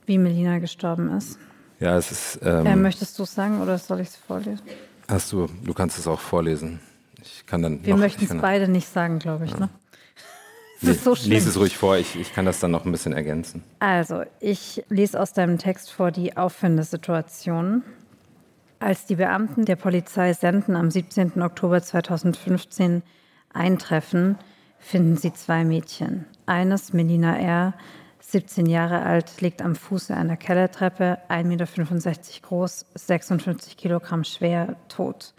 wie 0.07 0.19
Melina 0.19 0.59
gestorben 0.59 1.11
ist. 1.17 1.39
Ja, 1.81 1.97
es 1.97 2.13
ist. 2.13 2.41
Ähm, 2.45 2.67
äh, 2.67 2.77
möchtest 2.77 3.19
du 3.19 3.25
es 3.25 3.35
sagen 3.35 3.61
oder 3.61 3.77
soll 3.79 4.01
ich 4.01 4.09
es 4.09 4.17
vorlesen? 4.17 4.63
Hast 5.09 5.33
du, 5.33 5.49
du 5.65 5.75
kannst 5.75 5.99
es 5.99 6.07
auch 6.07 6.21
vorlesen. 6.21 6.81
Ich 7.21 7.45
kann 7.47 7.63
dann. 7.63 7.85
Wir 7.85 7.97
möchten 7.97 8.25
es 8.25 8.41
beide 8.41 8.69
nicht 8.69 8.89
sagen, 8.89 9.19
glaube 9.19 9.45
ich. 9.47 9.53
Ja. 9.53 9.61
Ne? 9.61 9.69
Das 10.85 10.97
ist 10.97 11.05
so 11.05 11.15
schlimm. 11.15 11.31
Lies 11.31 11.47
es 11.47 11.57
ruhig 11.57 11.77
vor, 11.79 11.97
ich, 11.97 12.19
ich 12.19 12.35
kann 12.35 12.45
das 12.45 12.59
dann 12.59 12.73
noch 12.73 12.85
ein 12.85 12.91
bisschen 12.91 13.13
ergänzen. 13.13 13.63
Also, 13.79 14.25
ich 14.41 14.83
lese 14.89 15.21
aus 15.21 15.33
deinem 15.33 15.57
Text 15.57 15.93
vor 15.93 16.11
die 16.11 16.37
Auffindesituation. 16.37 17.85
Als 18.81 19.07
die 19.07 19.15
Beamten 19.15 19.65
der 19.65 19.77
Polizei 19.77 20.33
Senden 20.33 20.75
am 20.75 20.91
17. 20.91 21.41
Oktober 21.41 21.81
2015 21.81 23.05
eintreffen, 23.53 24.39
finden 24.83 25.17
sie 25.17 25.33
zwei 25.33 25.65
Mädchen. 25.65 26.27
Eines, 26.45 26.93
Melina 26.93 27.39
R., 27.39 27.75
17 28.21 28.67
Jahre 28.67 29.03
alt, 29.03 29.41
liegt 29.41 29.63
am 29.63 29.75
Fuße 29.75 30.15
einer 30.15 30.37
Kellertreppe, 30.37 31.19
1,65 31.29 31.45
Meter 31.45 31.67
groß, 32.43 32.87
56 32.95 33.77
Kilogramm 33.77 34.25
schwer, 34.25 34.77
tot. 34.89 35.35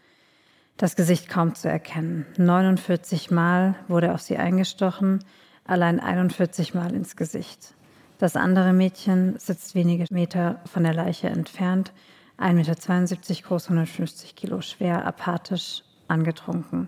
Das 0.78 0.96
Gesicht 0.96 1.30
kaum 1.30 1.56
zu 1.56 1.70
erkennen. 1.70 2.26
49 2.38 3.32
Mal 3.32 3.76
wurde 3.88 4.14
auf 4.14 4.22
sie 4.22 4.38
eingestochen, 4.38 5.24
allein 5.66 6.00
41 6.00 6.74
Mal 6.74 6.94
ins 6.94 7.16
Gesicht. 7.16 7.76
Das 8.18 8.36
andere 8.36 8.74
Mädchen 8.74 9.38
sitzt 9.38 9.76
wenige 9.76 10.06
Meter 10.12 10.62
von 10.66 10.84
der 10.84 10.94
Leiche 10.94 11.28
entfernt, 11.28 11.94
1,72 12.40 12.54
Meter 12.54 13.48
groß, 13.48 13.66
150 13.66 14.36
Kilo 14.36 14.62
schwer, 14.62 15.06
apathisch, 15.06 15.84
angetrunken, 16.08 16.88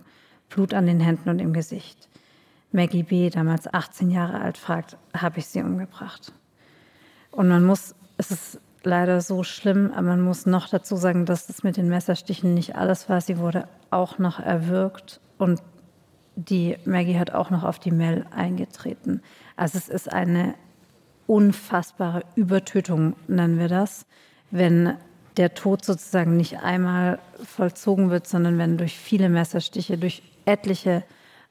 Blut 0.49 0.73
an 0.73 0.87
den 0.87 0.99
Händen 0.99 1.29
und 1.29 1.39
im 1.39 1.53
Gesicht. 1.53 2.09
Maggie 2.75 3.03
B., 3.03 3.29
damals 3.29 3.73
18 3.73 4.11
Jahre 4.11 4.41
alt, 4.41 4.57
fragt, 4.57 4.97
habe 5.15 5.39
ich 5.39 5.47
sie 5.47 5.61
umgebracht? 5.61 6.33
Und 7.31 7.47
man 7.47 7.65
muss, 7.65 7.95
es 8.17 8.31
ist 8.31 8.59
leider 8.83 9.21
so 9.21 9.43
schlimm, 9.43 9.91
aber 9.91 10.09
man 10.09 10.21
muss 10.21 10.45
noch 10.45 10.67
dazu 10.67 10.95
sagen, 10.95 11.25
dass 11.25 11.49
es 11.49 11.63
mit 11.63 11.77
den 11.77 11.87
Messerstichen 11.87 12.53
nicht 12.53 12.75
alles 12.75 13.09
war. 13.09 13.21
Sie 13.21 13.39
wurde 13.39 13.67
auch 13.89 14.19
noch 14.19 14.39
erwürgt 14.39 15.21
und 15.37 15.61
die 16.35 16.77
Maggie 16.85 17.17
hat 17.17 17.31
auch 17.31 17.49
noch 17.49 17.63
auf 17.63 17.79
die 17.79 17.91
Mel 17.91 18.25
eingetreten. 18.35 19.21
Also 19.55 19.77
es 19.77 19.87
ist 19.87 20.11
eine 20.11 20.53
unfassbare 21.27 22.23
Übertötung, 22.35 23.15
nennen 23.27 23.57
wir 23.57 23.69
das, 23.69 24.05
wenn 24.51 24.97
der 25.37 25.53
Tod 25.53 25.83
sozusagen 25.83 26.37
nicht 26.37 26.59
einmal 26.59 27.19
vollzogen 27.43 28.09
wird, 28.09 28.27
sondern 28.27 28.57
wenn 28.57 28.77
durch 28.77 28.97
viele 28.97 29.29
Messerstiche, 29.29 29.97
durch 29.97 30.21
etliche 30.45 31.03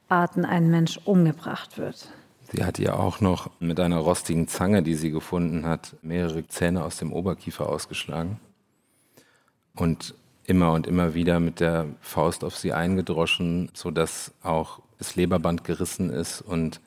Arten 0.08 0.44
ein 0.44 0.70
Mensch 0.70 0.98
umgebracht 1.04 1.78
wird. 1.78 2.08
Sie 2.52 2.64
hat 2.64 2.78
ihr 2.78 2.98
auch 2.98 3.20
noch 3.20 3.50
mit 3.58 3.80
einer 3.80 3.98
rostigen 3.98 4.48
Zange, 4.48 4.82
die 4.82 4.94
sie 4.94 5.10
gefunden 5.10 5.66
hat, 5.66 5.96
mehrere 6.02 6.46
Zähne 6.46 6.84
aus 6.84 6.98
dem 6.98 7.12
Oberkiefer 7.12 7.68
ausgeschlagen 7.68 8.38
und 9.74 10.14
immer 10.44 10.72
und 10.72 10.86
immer 10.86 11.14
wieder 11.14 11.40
mit 11.40 11.60
der 11.60 11.86
Faust 12.00 12.44
auf 12.44 12.56
sie 12.56 12.72
eingedroschen, 12.72 13.70
sodass 13.74 14.32
auch 14.42 14.80
das 14.98 15.16
Leberband 15.16 15.64
gerissen 15.64 16.10
ist 16.10 16.42
und 16.42 16.80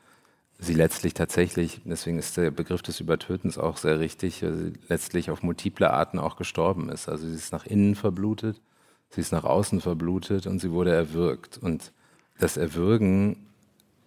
sie 0.59 0.73
letztlich 0.73 1.13
tatsächlich, 1.13 1.81
deswegen 1.85 2.17
ist 2.17 2.37
der 2.37 2.51
Begriff 2.51 2.81
des 2.81 2.99
Übertötens 2.99 3.57
auch 3.57 3.77
sehr 3.77 3.99
richtig, 3.99 4.43
letztlich 4.87 5.29
auf 5.29 5.43
multiple 5.43 5.91
Arten 5.91 6.19
auch 6.19 6.35
gestorben 6.35 6.89
ist. 6.89 7.09
Also 7.09 7.27
sie 7.27 7.35
ist 7.35 7.51
nach 7.51 7.65
innen 7.65 7.95
verblutet, 7.95 8.61
sie 9.09 9.21
ist 9.21 9.31
nach 9.31 9.43
außen 9.43 9.81
verblutet 9.81 10.47
und 10.47 10.59
sie 10.59 10.71
wurde 10.71 10.93
erwürgt. 10.93 11.57
Und 11.57 11.91
das 12.39 12.57
Erwürgen, 12.57 13.47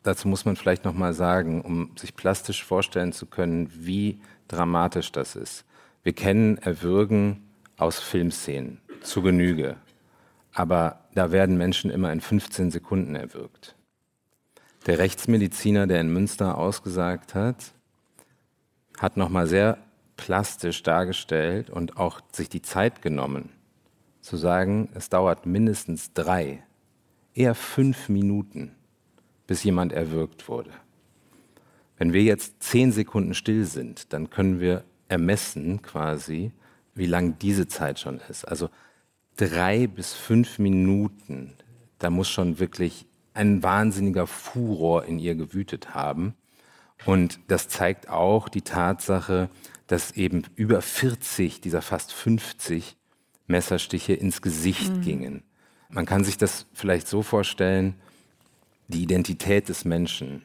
dazu 0.02 0.28
muss 0.28 0.44
man 0.44 0.56
vielleicht 0.56 0.84
nochmal 0.84 1.14
sagen, 1.14 1.62
um 1.62 1.96
sich 1.96 2.14
plastisch 2.16 2.64
vorstellen 2.64 3.12
zu 3.12 3.26
können, 3.26 3.70
wie 3.74 4.20
dramatisch 4.48 5.12
das 5.12 5.36
ist. 5.36 5.64
Wir 6.02 6.12
kennen 6.12 6.58
Erwürgen 6.58 7.48
aus 7.76 8.00
Filmszenen 8.00 8.80
zu 9.02 9.22
Genüge, 9.22 9.76
aber 10.52 11.00
da 11.14 11.32
werden 11.32 11.56
Menschen 11.56 11.90
immer 11.90 12.12
in 12.12 12.20
15 12.20 12.70
Sekunden 12.70 13.14
erwürgt. 13.14 13.74
Der 14.86 14.98
Rechtsmediziner, 14.98 15.86
der 15.86 16.00
in 16.00 16.12
Münster 16.12 16.56
ausgesagt 16.56 17.34
hat, 17.34 17.72
hat 18.98 19.16
nochmal 19.16 19.46
sehr 19.46 19.78
plastisch 20.16 20.82
dargestellt 20.82 21.70
und 21.70 21.96
auch 21.96 22.20
sich 22.32 22.48
die 22.48 22.62
Zeit 22.62 23.02
genommen, 23.02 23.50
zu 24.20 24.36
sagen, 24.36 24.90
es 24.94 25.08
dauert 25.08 25.46
mindestens 25.46 26.12
drei, 26.12 26.62
eher 27.34 27.54
fünf 27.54 28.08
Minuten, 28.08 28.72
bis 29.46 29.62
jemand 29.64 29.92
erwürgt 29.92 30.48
wurde. 30.48 30.70
Wenn 31.98 32.12
wir 32.12 32.22
jetzt 32.22 32.62
zehn 32.62 32.92
Sekunden 32.92 33.34
still 33.34 33.64
sind, 33.64 34.12
dann 34.12 34.30
können 34.30 34.60
wir 34.60 34.84
ermessen 35.08 35.82
quasi, 35.82 36.52
wie 36.94 37.06
lang 37.06 37.38
diese 37.38 37.68
Zeit 37.68 38.00
schon 38.00 38.20
ist. 38.28 38.44
Also 38.44 38.70
drei 39.36 39.86
bis 39.86 40.14
fünf 40.14 40.58
Minuten, 40.58 41.54
da 41.98 42.10
muss 42.10 42.28
schon 42.28 42.58
wirklich 42.58 43.06
ein 43.34 43.62
wahnsinniger 43.62 44.26
Furor 44.26 45.04
in 45.04 45.18
ihr 45.18 45.34
gewütet 45.34 45.94
haben. 45.94 46.34
Und 47.06 47.40
das 47.48 47.68
zeigt 47.68 48.08
auch 48.08 48.48
die 48.48 48.62
Tatsache, 48.62 49.48
dass 49.86 50.12
eben 50.12 50.42
über 50.56 50.82
40 50.82 51.60
dieser 51.60 51.82
fast 51.82 52.12
50 52.12 52.96
Messerstiche 53.46 54.12
ins 54.12 54.42
Gesicht 54.42 54.96
mhm. 54.96 55.00
gingen. 55.02 55.42
Man 55.90 56.06
kann 56.06 56.24
sich 56.24 56.38
das 56.38 56.66
vielleicht 56.72 57.08
so 57.08 57.22
vorstellen, 57.22 57.94
die 58.88 59.02
Identität 59.02 59.68
des 59.68 59.84
Menschen 59.84 60.42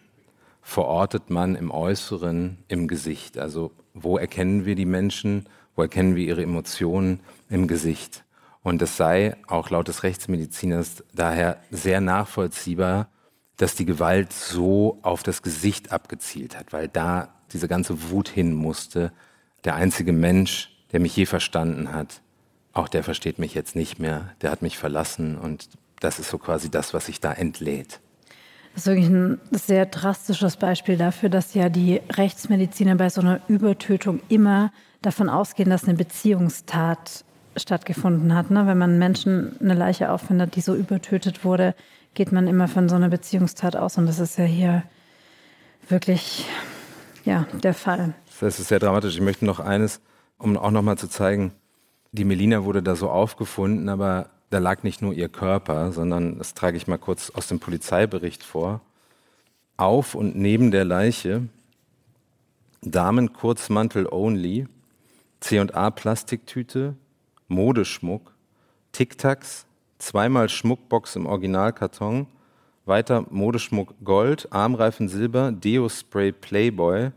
verortet 0.62 1.29
man 1.29 1.55
im 1.55 1.69
Äußeren, 1.69 2.58
im 2.67 2.88
Gesicht. 2.88 3.38
Also 3.38 3.71
wo 3.93 4.17
erkennen 4.17 4.65
wir 4.65 4.75
die 4.75 4.86
Menschen, 4.86 5.45
wo 5.75 5.84
erkennen 5.84 6.15
wir 6.15 6.25
ihre 6.25 6.41
Emotionen 6.41 7.19
im 7.49 7.67
Gesicht. 7.67 8.23
Und 8.63 8.81
es 8.81 8.97
sei 8.97 9.38
auch 9.47 9.69
laut 9.69 9.88
des 9.88 10.01
Rechtsmediziners 10.01 11.03
daher 11.13 11.62
sehr 11.69 12.01
nachvollziehbar, 12.01 13.10
dass 13.58 13.75
die 13.75 13.86
Gewalt 13.86 14.34
so 14.34 14.97
auf 15.03 15.21
das 15.21 15.43
Gesicht 15.43 15.91
abgezielt 15.91 16.58
hat, 16.58 16.73
weil 16.73 16.88
da 16.88 17.29
diese 17.53 17.67
ganze 17.67 18.10
Wut 18.10 18.27
hin 18.27 18.53
musste. 18.53 19.13
Der 19.63 19.75
einzige 19.75 20.12
Mensch, 20.12 20.75
der 20.91 20.99
mich 20.99 21.15
je 21.15 21.27
verstanden 21.27 21.93
hat, 21.93 22.21
auch 22.76 22.90
der 22.90 23.04
versteht 23.04 23.40
mich 23.40 23.56
jetzt 23.56 23.76
nicht 23.76 24.00
mehr, 24.00 24.30
der 24.42 24.52
hat 24.52 24.62
mich 24.62 24.78
verlassen 24.78 25.38
und 25.38 25.70
das 26.02 26.20
ist 26.20 26.30
so 26.30 26.38
quasi 26.38 26.70
das, 26.70 26.94
was 26.94 27.08
sich 27.08 27.20
da 27.20 27.32
entlädt. 27.32 28.02
Das 28.74 28.84
ist 28.84 28.88
wirklich 28.88 29.08
ein 29.08 29.40
sehr 29.52 29.86
drastisches 29.86 30.58
Beispiel 30.58 30.98
dafür, 30.98 31.30
dass 31.30 31.54
ja 31.54 31.70
die 31.70 32.02
Rechtsmediziner 32.12 32.96
bei 32.96 33.10
so 33.10 33.22
einer 33.22 33.40
Übertötung 33.48 34.20
immer 34.28 34.74
davon 35.02 35.30
ausgehen, 35.30 35.70
dass 35.70 35.86
eine 35.86 35.94
Beziehungstat 35.94 37.24
stattgefunden 37.56 38.36
hat. 38.36 38.52
Ne? 38.52 38.68
Wenn 38.68 38.78
man 38.78 39.00
Menschen 39.00 39.56
eine 39.62 39.76
Leiche 39.76 40.12
auffindet, 40.12 40.58
die 40.58 40.62
so 40.62 40.76
übertötet 40.76 41.46
wurde, 41.46 41.74
geht 42.16 42.34
man 42.34 42.48
immer 42.48 42.68
von 42.68 42.90
so 42.90 42.98
einer 42.98 43.08
Beziehungstat 43.08 43.78
aus. 43.78 43.98
Und 43.98 44.08
das 44.08 44.20
ist 44.20 44.38
ja 44.38 44.44
hier 44.44 44.84
wirklich 45.88 46.46
ja, 47.24 47.48
der 47.64 47.74
Fall. 47.74 48.14
Das 48.42 48.60
ist 48.60 48.68
sehr 48.68 48.80
dramatisch. 48.80 49.16
Ich 49.16 49.22
möchte 49.22 49.46
noch 49.46 49.62
eines, 49.62 50.02
um 50.38 50.58
auch 50.58 50.72
noch 50.72 50.82
mal 50.82 50.98
zu 50.98 51.08
zeigen, 51.08 51.54
die 52.15 52.25
Melina 52.25 52.63
wurde 52.63 52.82
da 52.82 52.95
so 52.95 53.10
aufgefunden, 53.10 53.89
aber 53.89 54.30
da 54.49 54.60
lag 54.60 54.84
nicht 54.84 55.01
nur 55.01 55.13
ihr 55.13 55.30
Körper, 55.30 55.91
sondern 55.91 56.38
das 56.38 56.54
trage 56.54 56.78
ich 56.78 56.88
mal 56.88 56.97
kurz 56.97 57.30
aus 57.30 57.47
dem 57.47 57.60
Polizeibericht 57.60 58.43
vor. 58.43 58.82
Auf 59.78 60.15
und 60.15 60.35
neben 60.35 60.71
der 60.71 60.85
Leiche 60.85 61.50
Damenkurzmantel 62.81 64.08
only, 64.10 64.67
C&A 65.42 65.90
Plastiktüte, 65.90 66.96
Modeschmuck, 67.48 68.33
Tic-Tacs, 68.92 69.65
zweimal 69.98 70.50
Schmuckbox 70.50 71.15
im 71.15 71.25
Originalkarton, 71.25 72.27
weiter 72.85 73.25
Modeschmuck 73.29 73.96
Gold, 74.04 74.48
Armreifen 74.52 75.10
Silber, 75.10 75.52
Deo-Spray 75.52 76.31
Playboy, 76.31 77.12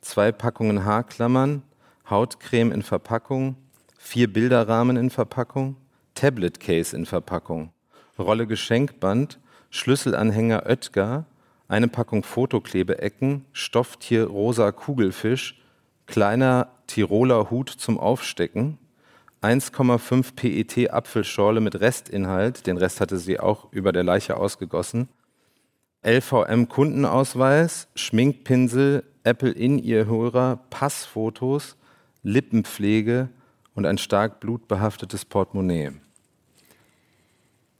zwei 0.00 0.32
Packungen 0.32 0.84
Haarklammern, 0.84 1.62
Hautcreme 2.08 2.72
in 2.72 2.82
Verpackung, 2.82 3.56
vier 4.02 4.32
Bilderrahmen 4.32 4.96
in 4.96 5.10
Verpackung, 5.10 5.76
Tablet-Case 6.14 6.96
in 6.96 7.04
Verpackung, 7.06 7.70
Rolle 8.18 8.46
Geschenkband, 8.46 9.38
Schlüsselanhänger 9.68 10.64
Oetker, 10.66 11.26
eine 11.68 11.86
Packung 11.86 12.24
Fotoklebeecken, 12.24 13.44
Stofftier 13.52 14.24
rosa 14.24 14.72
Kugelfisch, 14.72 15.62
kleiner 16.06 16.68
Tiroler 16.86 17.50
Hut 17.50 17.68
zum 17.68 18.00
Aufstecken, 18.00 18.78
1,5 19.42 20.34
PET 20.34 20.90
Apfelschorle 20.90 21.60
mit 21.60 21.80
Restinhalt, 21.80 22.66
den 22.66 22.78
Rest 22.78 23.00
hatte 23.00 23.18
sie 23.18 23.38
auch 23.38 23.70
über 23.70 23.92
der 23.92 24.02
Leiche 24.02 24.38
ausgegossen, 24.38 25.08
LVM-Kundenausweis, 26.02 27.86
Schminkpinsel, 27.94 29.04
Apple-In-Ear-Hörer, 29.24 30.58
Passfotos, 30.70 31.76
Lippenpflege 32.22 33.28
und 33.80 33.86
ein 33.86 33.98
stark 33.98 34.40
blutbehaftetes 34.40 35.24
Portemonnaie. 35.24 35.92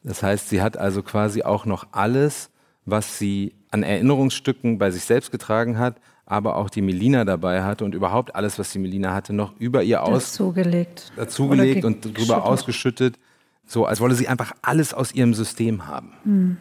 Das 0.02 0.22
heißt, 0.22 0.48
sie 0.48 0.62
hat 0.62 0.78
also 0.78 1.02
quasi 1.02 1.42
auch 1.42 1.66
noch 1.66 1.88
alles, 1.92 2.48
was 2.86 3.18
sie 3.18 3.54
an 3.70 3.82
Erinnerungsstücken 3.82 4.78
bei 4.78 4.90
sich 4.90 5.04
selbst 5.04 5.30
getragen 5.30 5.78
hat, 5.78 6.00
aber 6.24 6.56
auch 6.56 6.70
die 6.70 6.80
Melina 6.80 7.26
dabei 7.26 7.62
hatte 7.62 7.84
und 7.84 7.94
überhaupt 7.94 8.34
alles, 8.34 8.58
was 8.58 8.72
die 8.72 8.78
Melina 8.78 9.12
hatte, 9.12 9.34
noch 9.34 9.52
über 9.58 9.82
ihr 9.82 10.02
aus 10.02 10.32
dazugelegt, 10.32 11.12
dazugelegt 11.16 11.84
und 11.84 12.16
drüber 12.16 12.46
ausgeschüttet, 12.46 13.18
so 13.66 13.84
als 13.84 14.00
wolle 14.00 14.14
sie 14.14 14.26
einfach 14.26 14.52
alles 14.62 14.94
aus 14.94 15.12
ihrem 15.12 15.34
System 15.34 15.86
haben. 15.86 16.14
Hm. 16.22 16.56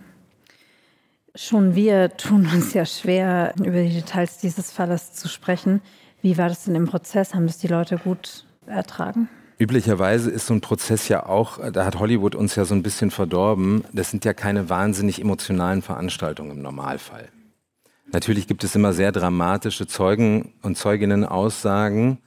Schon 1.34 1.76
wir 1.76 2.18
tun 2.18 2.46
uns 2.54 2.74
ja 2.74 2.86
schwer, 2.86 3.54
über 3.58 3.84
die 3.84 3.94
Details 3.94 4.40
dieses 4.40 4.72
Falles 4.72 5.14
zu 5.14 5.30
sprechen. 5.30 5.82
Wie 6.22 6.38
war 6.38 6.50
das 6.50 6.66
denn 6.66 6.76
im 6.76 6.88
Prozess? 6.88 7.34
Haben 7.34 7.48
das 7.48 7.60
die 7.60 7.68
Leute 7.68 7.98
gut 7.98 8.46
ertragen? 8.70 9.30
Üblicherweise 9.58 10.32
ist 10.32 10.46
so 10.46 10.54
ein 10.54 10.62
Prozess 10.62 11.10
ja 11.10 11.26
auch, 11.26 11.60
da 11.72 11.84
hat 11.84 12.00
Hollywood 12.00 12.34
uns 12.34 12.56
ja 12.56 12.64
so 12.64 12.74
ein 12.74 12.82
bisschen 12.82 13.12
verdorben, 13.12 13.84
das 13.92 14.10
sind 14.10 14.24
ja 14.24 14.34
keine 14.34 14.70
wahnsinnig 14.70 15.20
emotionalen 15.20 15.82
Veranstaltungen 15.82 16.52
im 16.52 16.62
Normalfall. 16.62 17.28
Natürlich 18.12 18.48
gibt 18.48 18.64
es 18.64 18.76
immer 18.76 18.94
sehr 18.94 19.12
dramatische 19.12 19.86
Zeugen- 19.86 20.54
und 20.62 20.78
Zeuginnen-Aussagen, 20.78 22.20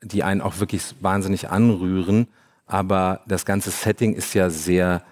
die 0.00 0.22
einen 0.22 0.40
auch 0.40 0.60
wirklich 0.60 0.94
wahnsinnig 1.00 1.50
anrühren, 1.50 2.28
aber 2.66 3.20
das 3.26 3.44
ganze 3.44 3.70
Setting 3.70 4.14
ist 4.14 4.34
ja 4.34 4.48
sehr 4.48 5.02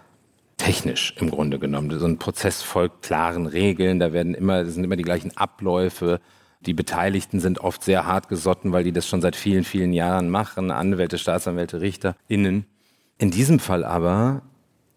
technisch 0.56 1.14
im 1.18 1.30
Grunde 1.30 1.58
genommen. 1.58 1.90
So 1.98 2.06
ein 2.06 2.18
Prozess 2.18 2.62
folgt 2.62 3.02
klaren 3.02 3.46
Regeln, 3.46 3.98
da 3.98 4.12
werden 4.12 4.34
immer, 4.34 4.64
sind 4.66 4.84
immer 4.84 4.96
die 4.96 5.02
gleichen 5.02 5.36
Abläufe, 5.36 6.20
die 6.66 6.74
Beteiligten 6.74 7.40
sind 7.40 7.60
oft 7.60 7.82
sehr 7.82 8.06
hart 8.06 8.28
gesotten, 8.28 8.72
weil 8.72 8.84
die 8.84 8.92
das 8.92 9.06
schon 9.06 9.20
seit 9.20 9.36
vielen, 9.36 9.64
vielen 9.64 9.92
Jahren 9.92 10.28
machen. 10.28 10.70
Anwälte, 10.70 11.18
Staatsanwälte, 11.18 11.80
RichterInnen. 11.80 12.66
In 13.18 13.30
diesem 13.30 13.58
Fall 13.58 13.84
aber 13.84 14.42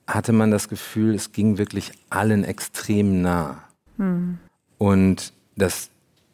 hatte 0.08 0.34
man 0.34 0.52
das 0.52 0.70
Gefühl, 0.70 1.14
es 1.14 1.32
ging 1.32 1.58
wirklich 1.58 1.92
allen 2.10 2.44
extrem 2.44 3.22
nah. 3.22 3.64
Hm. 3.98 4.40
Und 4.78 5.34
das 5.56 5.90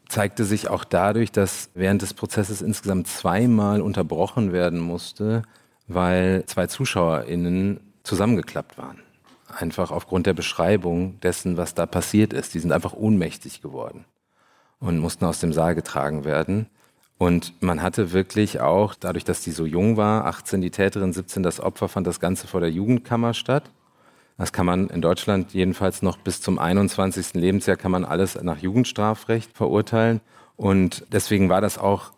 zeigte 0.08 0.46
sich 0.46 0.68
auch 0.68 0.84
dadurch, 0.84 1.32
dass 1.32 1.70
während 1.74 2.02
des 2.02 2.14
Prozesses 2.14 2.62
insgesamt 2.62 3.08
zweimal 3.08 3.82
unterbrochen 3.82 4.54
werden 4.54 4.80
musste, 4.80 5.42
weil 5.88 6.44
zwei 6.46 6.68
ZuschauerInnen 6.68 7.80
zusammengeklappt 8.04 8.78
waren. 8.78 9.00
Einfach 9.48 9.92
aufgrund 9.92 10.28
der 10.28 10.34
Beschreibung 10.34 11.20
dessen, 11.22 11.58
was 11.58 11.74
da 11.74 11.86
passiert 11.86 12.34
ist. 12.34 12.54
Die 12.54 12.60
sind 12.60 12.72
einfach 12.72 12.94
ohnmächtig 12.94 13.62
geworden 13.62 14.06
und 14.84 15.00
mussten 15.00 15.24
aus 15.24 15.40
dem 15.40 15.54
Saal 15.54 15.76
getragen 15.76 16.26
werden. 16.26 16.68
Und 17.18 17.54
man 17.62 17.82
hatte 17.82 18.12
wirklich 18.12 18.60
auch, 18.60 18.96
dadurch, 18.96 19.24
dass 19.24 19.42
die 19.42 19.52
so 19.52 19.66
jung 19.66 19.96
war, 19.96 20.26
18 20.26 20.60
die 20.60 20.72
Täterin, 20.72 21.14
17 21.14 21.42
das 21.42 21.62
Opfer, 21.62 21.88
fand 21.88 22.06
das 22.06 22.20
Ganze 22.20 22.48
vor 22.48 22.60
der 22.60 22.70
Jugendkammer 22.70 23.34
statt. 23.34 23.72
Das 24.38 24.52
kann 24.52 24.66
man 24.66 24.90
in 24.90 25.02
Deutschland 25.02 25.54
jedenfalls 25.54 26.02
noch 26.02 26.18
bis 26.18 26.42
zum 26.42 26.60
21. 26.60 27.36
Lebensjahr 27.36 27.78
kann 27.78 27.92
man 27.92 28.04
alles 28.04 28.38
nach 28.42 28.58
Jugendstrafrecht 28.58 29.56
verurteilen. 29.56 30.20
Und 30.58 31.06
deswegen 31.14 31.48
war 31.48 31.62
das 31.62 31.78
auch, 31.78 32.12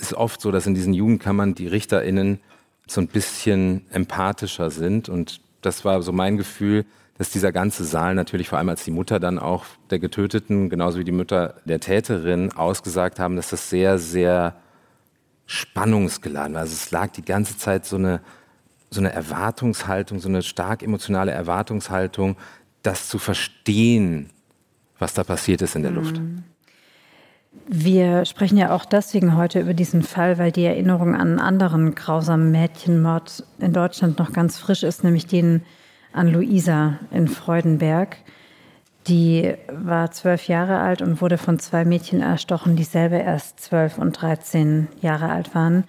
ist 0.00 0.14
oft 0.14 0.40
so, 0.40 0.50
dass 0.50 0.66
in 0.66 0.74
diesen 0.74 0.94
Jugendkammern 0.94 1.54
die 1.54 1.68
RichterInnen 1.68 2.40
so 2.88 3.00
ein 3.00 3.06
bisschen 3.06 3.86
empathischer 3.92 4.70
sind. 4.70 5.08
Und 5.08 5.40
das 5.62 5.84
war 5.84 6.02
so 6.02 6.10
mein 6.10 6.36
Gefühl, 6.36 6.84
dass 7.18 7.30
dieser 7.30 7.50
ganze 7.50 7.84
Saal 7.84 8.14
natürlich 8.14 8.48
vor 8.48 8.58
allem 8.58 8.68
als 8.68 8.84
die 8.84 8.92
Mutter 8.92 9.18
dann 9.18 9.40
auch 9.40 9.64
der 9.90 9.98
Getöteten, 9.98 10.70
genauso 10.70 11.00
wie 11.00 11.04
die 11.04 11.12
Mutter 11.12 11.56
der 11.64 11.80
Täterin, 11.80 12.52
ausgesagt 12.52 13.18
haben, 13.18 13.34
dass 13.34 13.50
das 13.50 13.68
sehr, 13.68 13.98
sehr 13.98 14.54
spannungsgeladen 15.46 16.54
war. 16.54 16.60
Also 16.62 16.74
es 16.74 16.92
lag 16.92 17.08
die 17.08 17.24
ganze 17.24 17.58
Zeit 17.58 17.86
so 17.86 17.96
eine, 17.96 18.20
so 18.90 19.00
eine 19.00 19.12
Erwartungshaltung, 19.12 20.20
so 20.20 20.28
eine 20.28 20.42
stark 20.42 20.82
emotionale 20.84 21.32
Erwartungshaltung, 21.32 22.36
das 22.82 23.08
zu 23.08 23.18
verstehen, 23.18 24.30
was 25.00 25.14
da 25.14 25.24
passiert 25.24 25.60
ist 25.62 25.74
in 25.74 25.82
der 25.82 25.90
Luft. 25.90 26.18
Mhm. 26.18 26.44
Wir 27.66 28.24
sprechen 28.26 28.56
ja 28.56 28.70
auch 28.70 28.84
deswegen 28.84 29.36
heute 29.36 29.60
über 29.60 29.74
diesen 29.74 30.02
Fall, 30.02 30.38
weil 30.38 30.52
die 30.52 30.64
Erinnerung 30.64 31.14
an 31.14 31.28
einen 31.28 31.40
anderen 31.40 31.94
grausamen 31.96 32.52
Mädchenmord 32.52 33.44
in 33.58 33.72
Deutschland 33.72 34.18
noch 34.18 34.32
ganz 34.32 34.58
frisch 34.58 34.84
ist, 34.84 35.02
nämlich 35.02 35.26
den 35.26 35.62
an 36.12 36.28
Luisa 36.28 36.98
in 37.10 37.28
Freudenberg. 37.28 38.16
Die 39.06 39.54
war 39.72 40.10
zwölf 40.10 40.48
Jahre 40.48 40.80
alt 40.80 41.00
und 41.00 41.20
wurde 41.20 41.38
von 41.38 41.58
zwei 41.58 41.84
Mädchen 41.84 42.20
erstochen, 42.20 42.76
die 42.76 42.84
selber 42.84 43.20
erst 43.20 43.60
zwölf 43.60 43.98
und 43.98 44.20
dreizehn 44.20 44.88
Jahre 45.00 45.30
alt 45.30 45.54
waren. 45.54 45.84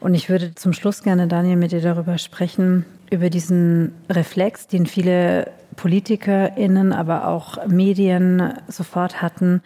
Und 0.00 0.14
ich 0.14 0.28
würde 0.28 0.54
zum 0.54 0.72
Schluss 0.72 1.02
gerne, 1.02 1.28
Daniel, 1.28 1.56
mit 1.56 1.72
dir 1.72 1.80
darüber 1.80 2.18
sprechen, 2.18 2.84
über 3.10 3.30
diesen 3.30 3.94
Reflex, 4.08 4.66
den 4.66 4.86
viele 4.86 5.50
PolitikerInnen, 5.76 6.92
aber 6.92 7.28
auch 7.28 7.66
Medien 7.66 8.54
sofort 8.68 9.20
hatten 9.22 9.62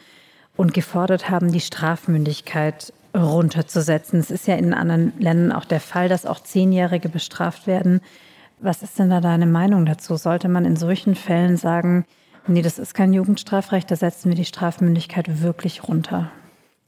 und 0.57 0.75
gefordert 0.75 1.31
haben, 1.31 1.53
die 1.53 1.61
Strafmündigkeit 1.61 2.93
runterzusetzen. 3.17 4.21
Es 4.21 4.31
ist 4.31 4.47
ja 4.47 4.57
in 4.57 4.75
anderen 4.75 5.13
Ländern 5.19 5.53
auch 5.53 5.65
der 5.65 5.81
Fall, 5.81 6.09
dass 6.09 6.27
auch 6.27 6.41
Zehnjährige 6.41 7.09
bestraft 7.09 7.67
werden. 7.67 8.01
Was 8.59 8.83
ist 8.83 8.99
denn 8.99 9.11
da 9.11 9.21
deine 9.21 9.47
Meinung 9.47 9.87
dazu? 9.87 10.17
Sollte 10.17 10.49
man 10.49 10.65
in 10.65 10.77
solchen 10.77 11.15
Fällen 11.15 11.57
sagen, 11.57 12.07
nee, 12.47 12.63
das 12.63 12.79
ist 12.79 12.95
kein 12.95 13.13
Jugendstrafrecht, 13.13 13.91
da 13.91 13.97
setzen 13.97 14.29
wir 14.29 14.37
die 14.37 14.45
Strafmündigkeit 14.45 15.43
wirklich 15.43 15.87
runter? 15.87 16.31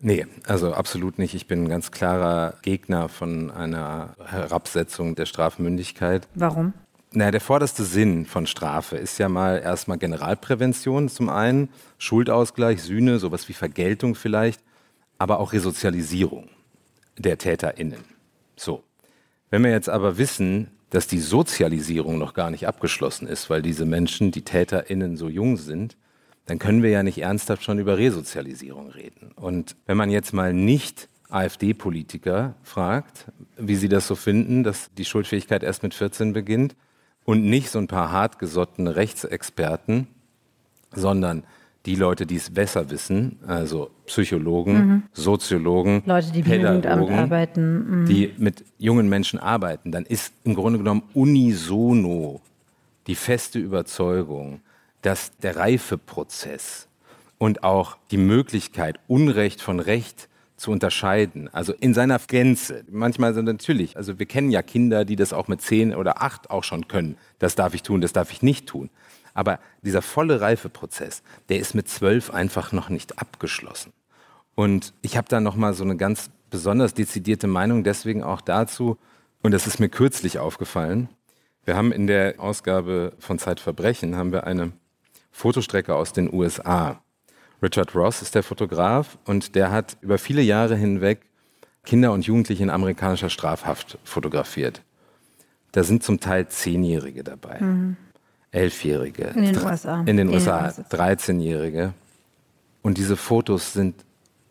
Nee, 0.01 0.27
also 0.47 0.73
absolut 0.73 1.19
nicht. 1.19 1.35
Ich 1.35 1.49
bin 1.49 1.65
ein 1.65 1.69
ganz 1.69 1.91
klarer 1.91 2.55
Gegner 2.63 3.09
von 3.09 3.51
einer 3.51 4.15
Herabsetzung 4.25 5.17
der 5.17 5.27
Strafmündigkeit. 5.27 6.29
Warum? 6.35 6.73
Naja, 7.13 7.31
der 7.31 7.41
vorderste 7.41 7.85
Sinn 7.85 8.27
von 8.27 8.47
Strafe 8.47 8.97
ist 8.97 9.19
ja 9.19 9.29
mal 9.29 9.59
erstmal 9.59 9.99
Generalprävention 9.99 11.09
zum 11.09 11.31
einen, 11.31 11.71
Schuldausgleich, 11.97 12.83
Sühne, 12.83 13.19
sowas 13.19 13.49
wie 13.49 13.55
Vergeltung 13.55 14.15
vielleicht, 14.15 14.63
aber 15.17 15.41
auch 15.41 15.53
Resozialisierung 15.53 16.49
der 17.17 17.39
TäterInnen. 17.39 18.05
So. 18.57 18.85
Wenn 19.51 19.65
wir 19.65 19.71
jetzt 19.71 19.89
aber 19.89 20.19
wissen, 20.19 20.71
dass 20.91 21.07
die 21.07 21.21
Sozialisierung 21.21 22.19
noch 22.19 22.35
gar 22.35 22.51
nicht 22.51 22.67
abgeschlossen 22.67 23.29
ist, 23.29 23.51
weil 23.51 23.63
diese 23.63 23.85
Menschen, 23.85 24.31
die 24.31 24.43
TäterInnen 24.43 25.17
so 25.17 25.29
jung 25.29 25.57
sind, 25.57 25.97
dann 26.47 26.59
können 26.59 26.83
wir 26.83 26.91
ja 26.91 27.03
nicht 27.03 27.19
ernsthaft 27.19 27.63
schon 27.63 27.79
über 27.79 27.99
Resozialisierung 27.99 28.91
reden. 28.91 29.33
Und 29.37 29.77
wenn 29.87 29.99
man 29.99 30.11
jetzt 30.11 30.33
mal 30.33 30.55
nicht 30.55 31.09
AfD-Politiker 31.29 32.55
fragt, 32.63 33.27
wie 33.59 33.77
sie 33.77 33.91
das 33.91 34.07
so 34.07 34.15
finden, 34.15 34.65
dass 34.65 34.91
die 34.97 35.05
Schuldfähigkeit 35.05 35.63
erst 35.63 35.83
mit 35.83 35.93
14 35.93 36.33
beginnt 36.33 36.75
und 37.25 37.45
nicht 37.45 37.69
so 37.69 37.79
ein 37.79 37.87
paar 37.87 38.11
hartgesottene 38.11 38.97
Rechtsexperten, 38.97 40.09
sondern 40.95 41.45
die 41.89 41.95
Leute, 41.95 42.27
die 42.27 42.37
es 42.37 42.51
besser 42.51 42.91
wissen, 42.91 43.39
also 43.47 43.91
Psychologen, 44.05 44.75
mhm. 44.75 45.03
Soziologen, 45.15 46.03
Leute, 46.05 46.31
die 46.33 46.43
Pädagogen, 46.43 47.19
arbeiten, 47.19 48.03
mhm. 48.03 48.05
die 48.05 48.35
mit 48.37 48.63
jungen 48.77 49.09
Menschen 49.09 49.39
arbeiten, 49.39 49.91
dann 49.91 50.05
ist 50.05 50.35
im 50.45 50.55
Grunde 50.55 50.79
genommen 50.79 51.05
unisono 51.15 52.43
die 53.07 53.15
feste 53.15 53.59
Überzeugung, 53.59 54.61
dass 55.01 55.35
der 55.39 55.57
Reifeprozess 55.57 56.89
und 57.39 57.65
auch 57.65 57.97
die 58.11 58.19
Möglichkeit, 58.19 59.01
Unrecht 59.07 59.63
von 59.63 59.81
Recht 59.81 60.29
zu 60.59 60.71
unterscheiden, 60.71 61.49
also 61.55 61.73
in 61.73 61.95
seiner 61.95 62.19
Gänze. 62.19 62.85
Manchmal 62.91 63.33
sind 63.33 63.47
natürlich, 63.47 63.97
also 63.97 64.19
wir 64.19 64.27
kennen 64.27 64.51
ja 64.51 64.61
Kinder, 64.61 65.07
die 65.07 65.17
das 65.17 65.33
auch 65.33 65.49
mit 65.49 65.63
zehn 65.63 65.95
oder 65.95 66.21
acht 66.21 66.51
auch 66.51 66.65
schon 66.65 66.87
können. 66.87 67.17
Das 67.39 67.55
darf 67.55 67.73
ich 67.73 67.83
tun, 67.83 68.03
das 68.03 68.13
darf 68.13 68.31
ich 68.31 68.43
nicht 68.43 68.67
tun. 68.67 68.91
Aber 69.39 69.61
dieser 69.83 70.03
volle 70.03 70.41
Reifeprozess, 70.41 71.23
der 71.49 71.61
ist 71.61 71.73
mit 71.73 71.89
zwölf 71.89 72.31
einfach 72.31 72.73
noch 72.73 72.89
nicht 72.89 73.21
abgeschlossen. 73.21 73.93
Und 74.57 74.95
ich 75.01 75.17
habe 75.17 75.29
da 75.29 75.39
noch 75.39 75.55
mal 75.55 75.75
so 75.75 75.85
eine 75.85 75.97
ganz 75.97 76.31
besonders 76.51 76.93
dezidierte 76.93 77.47
Meinung 77.47 77.85
deswegen 77.85 78.25
auch 78.25 78.41
dazu. 78.41 78.99
Und 79.41 79.53
das 79.53 79.69
ist 79.69 79.79
mir 79.79 79.91
kürzlich 79.91 80.41
aufgefallen. 80.41 81.09
Wir 81.65 81.77
haben 81.77 81.93
in 81.93 82.09
der 82.09 82.41
Ausgabe 82.41 83.13
von 83.21 83.39
Zeitverbrechen 83.39 84.17
haben 84.17 84.33
wir 84.33 84.45
eine 84.45 84.73
Fotostrecke 85.31 85.95
aus 85.95 86.13
den 86.13 86.35
USA. 86.35 87.01
Richard 87.63 87.95
Ross 87.95 88.23
ist 88.23 88.35
der 88.35 88.43
Fotograf 88.43 89.19
und 89.25 89.55
der 89.55 89.71
hat 89.71 89.99
über 90.01 90.19
viele 90.19 90.43
Jahre 90.43 90.75
hinweg 90.75 91.21
Kinder 91.85 92.11
und 92.11 92.27
Jugendliche 92.27 92.65
in 92.65 92.71
amerikanischer 92.71 93.31
Strafhaft 93.31 93.99
fotografiert. 94.03 94.83
Da 95.71 95.85
sind 95.85 96.03
zum 96.03 96.19
Teil 96.19 96.49
Zehnjährige 96.49 97.23
dabei. 97.23 97.61
Mhm. 97.61 97.97
Elfjährige. 98.51 99.25
In 99.35 99.45
den 99.45 99.59
USA. 99.63 100.03
In 100.07 100.17
den 100.17 100.29
USA, 100.29 100.69
13-Jährige. 100.69 101.93
Und 102.83 102.99
diese 102.99 103.17
Fotos 103.17 103.73
sind 103.73 103.95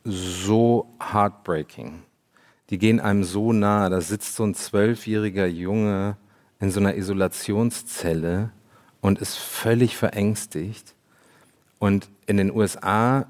so 0.03 0.87
heartbreaking. 0.99 2.03
Die 2.69 2.77
gehen 2.77 2.99
einem 2.99 3.23
so 3.23 3.53
nahe. 3.53 3.89
Da 3.89 4.01
sitzt 4.01 4.35
so 4.35 4.43
ein 4.43 4.53
zwölfjähriger 4.53 5.47
Junge 5.47 6.17
in 6.59 6.71
so 6.71 6.79
einer 6.79 6.95
Isolationszelle 6.95 8.51
und 9.01 9.19
ist 9.19 9.35
völlig 9.35 9.95
verängstigt. 9.95 10.95
Und 11.79 12.09
in 12.25 12.37
den 12.37 12.53
USA 12.53 13.27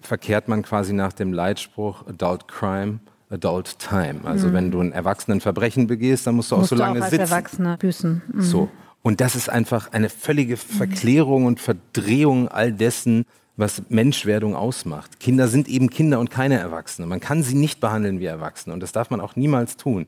verkehrt 0.00 0.48
man 0.48 0.62
quasi 0.62 0.92
nach 0.92 1.12
dem 1.12 1.32
Leitspruch 1.32 2.06
Adult 2.06 2.48
Crime, 2.48 2.98
Adult 3.30 3.78
Time. 3.78 4.20
Also 4.24 4.48
mhm. 4.48 4.52
wenn 4.52 4.70
du 4.70 4.80
ein 4.80 4.92
Erwachsenenverbrechen 4.92 5.86
begehst, 5.86 6.26
dann 6.26 6.36
musst 6.36 6.50
du 6.50 6.56
auch 6.56 6.60
musst 6.60 6.70
so 6.70 6.76
lange 6.76 7.00
auch 7.00 7.04
als 7.04 7.10
sitzen. 7.10 7.32
Erwachsene 7.32 7.76
büßen. 7.78 8.22
Mhm. 8.32 8.40
So. 8.42 8.68
Und 9.04 9.20
das 9.20 9.36
ist 9.36 9.50
einfach 9.50 9.92
eine 9.92 10.08
völlige 10.08 10.56
Verklärung 10.56 11.44
und 11.44 11.60
Verdrehung 11.60 12.48
all 12.48 12.72
dessen, 12.72 13.26
was 13.54 13.82
Menschwerdung 13.90 14.56
ausmacht. 14.56 15.20
Kinder 15.20 15.46
sind 15.46 15.68
eben 15.68 15.90
Kinder 15.90 16.18
und 16.18 16.30
keine 16.30 16.58
Erwachsene. 16.58 17.06
Man 17.06 17.20
kann 17.20 17.42
sie 17.42 17.54
nicht 17.54 17.80
behandeln 17.80 18.18
wie 18.18 18.24
Erwachsene 18.24 18.72
und 18.72 18.82
das 18.82 18.92
darf 18.92 19.10
man 19.10 19.20
auch 19.20 19.36
niemals 19.36 19.76
tun. 19.76 20.06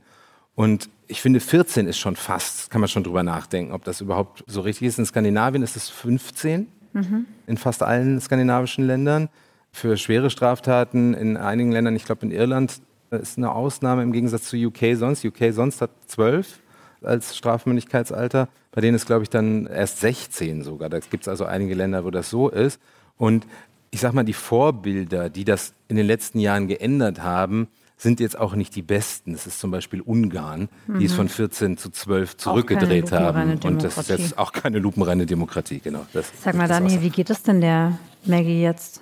Und 0.55 0.89
ich 1.09 1.21
finde, 1.21 1.41
14 1.41 1.87
ist 1.87 1.99
schon 1.99 2.17
fast, 2.17 2.71
kann 2.71 2.81
man 2.81 2.89
schon 2.89 3.05
drüber 3.05 3.23
nachdenken, 3.23 3.73
ob 3.73 3.85
das 3.85 4.01
überhaupt 4.01 4.43
so 4.47 4.63
richtig 4.63 4.89
ist. 4.89 4.99
In 4.99 5.05
Skandinavien 5.05 5.63
ist 5.63 5.77
es 5.77 5.91
15, 5.91 6.67
mhm. 6.95 7.27
in 7.47 7.59
fast 7.59 7.83
allen 7.83 8.19
skandinavischen 8.19 8.87
Ländern. 8.87 9.29
Für 9.73 9.99
schwere 9.99 10.31
Straftaten 10.31 11.13
in 11.13 11.37
einigen 11.37 11.71
Ländern, 11.71 11.97
ich 11.97 12.07
glaube 12.07 12.25
in 12.25 12.33
Irland 12.33 12.81
ist 13.11 13.37
eine 13.37 13.53
Ausnahme 13.53 14.03
im 14.03 14.13
Gegensatz 14.13 14.49
zu 14.49 14.57
UK 14.57 14.97
sonst. 14.97 15.23
UK 15.23 15.53
sonst 15.53 15.83
hat 15.83 15.91
12 16.07 16.61
als 17.03 17.37
Strafmündigkeitsalter. 17.37 18.49
Bei 18.73 18.81
denen 18.81 18.95
ist, 18.95 19.07
glaube 19.07 19.23
ich, 19.23 19.31
dann 19.31 19.67
erst 19.67 20.01
16 20.01 20.63
sogar. 20.63 20.89
Da 20.89 20.99
gibt 20.99 21.25
es 21.25 21.29
also 21.29 21.45
einige 21.45 21.75
Länder, 21.75 22.05
wo 22.05 22.11
das 22.11 22.31
so 22.31 22.49
ist. 22.49 22.81
Und 23.17 23.47
ich 23.91 24.01
sage 24.01 24.15
mal, 24.15 24.25
die 24.25 24.33
Vorbilder, 24.33 25.31
die 25.31 25.45
das 25.45 25.73
in 25.89 25.97
den 25.97 26.07
letzten 26.07 26.39
Jahren 26.39 26.69
geändert 26.69 27.23
haben, 27.23 27.69
sind 27.97 28.21
jetzt 28.21 28.39
auch 28.39 28.55
nicht 28.55 28.77
die 28.77 28.83
besten. 28.83 29.33
Das 29.33 29.47
ist 29.47 29.59
zum 29.59 29.71
Beispiel 29.71 30.03
Ungarn, 30.03 30.69
mhm. 30.87 30.99
die 30.99 31.07
es 31.07 31.13
mhm. 31.13 31.17
von 31.17 31.29
14 31.29 31.77
zu 31.79 31.91
12 31.91 32.37
zurückgedreht 32.37 33.13
haben. 33.13 33.59
Und 33.65 33.83
das 33.83 33.97
ist 33.97 34.11
jetzt 34.11 34.39
auch 34.39 34.53
keine 34.53 34.79
lupenreine 34.79 35.25
Demokratie, 35.25 35.81
genau. 35.81 36.05
Das, 36.13 36.31
Sag 36.43 36.55
mal, 36.55 36.69
Daniel, 36.69 37.01
wie 37.01 37.11
geht 37.11 37.31
es 37.31 37.43
denn 37.43 37.61
der 37.61 37.99
Maggie 38.25 38.63
jetzt? 38.63 39.01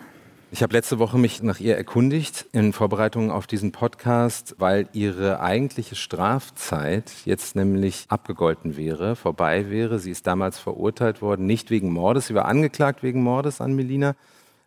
Ich 0.55 0.63
habe 0.63 0.73
letzte 0.73 1.01
Woche 1.01 1.19
mich 1.19 1.43
nach 1.43 1.59
ihr 1.59 1.77
erkundigt 1.77 2.47
in 2.53 2.73
Vorbereitung 2.73 3.33
auf 3.33 3.49
diesen 3.49 3.73
Podcast, 3.73 4.55
weil 4.59 4.89
ihre 4.93 5.41
eigentliche 5.41 5.97
Strafzeit 5.97 7.11
jetzt 7.25 7.57
nämlich 7.57 8.05
abgegolten 8.07 8.77
wäre, 8.77 9.17
vorbei 9.17 9.69
wäre. 9.69 9.99
Sie 9.99 10.13
ist 10.13 10.29
damals 10.29 10.61
verurteilt 10.61 11.23
worden, 11.23 11.47
nicht 11.47 11.71
wegen 11.71 11.93
Mordes. 11.93 12.29
Sie 12.29 12.37
war 12.37 12.45
angeklagt 12.45 13.03
wegen 13.03 13.21
Mordes 13.21 13.61
an 13.61 13.75
Melina. 13.75 14.15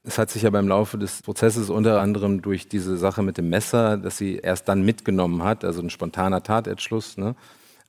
Es 0.04 0.18
hat 0.18 0.30
sich 0.30 0.46
aber 0.46 0.60
im 0.60 0.68
Laufe 0.68 0.98
des 0.98 1.22
Prozesses 1.22 1.70
unter 1.70 2.02
anderem 2.02 2.42
durch 2.42 2.68
diese 2.68 2.98
Sache 2.98 3.24
mit 3.24 3.38
dem 3.38 3.48
Messer, 3.48 3.96
das 3.96 4.18
sie 4.18 4.40
erst 4.40 4.68
dann 4.68 4.84
mitgenommen 4.84 5.42
hat, 5.42 5.64
also 5.64 5.82
ein 5.82 5.90
spontaner 5.90 6.44
Tatentschluss, 6.44 7.16
ne, 7.16 7.34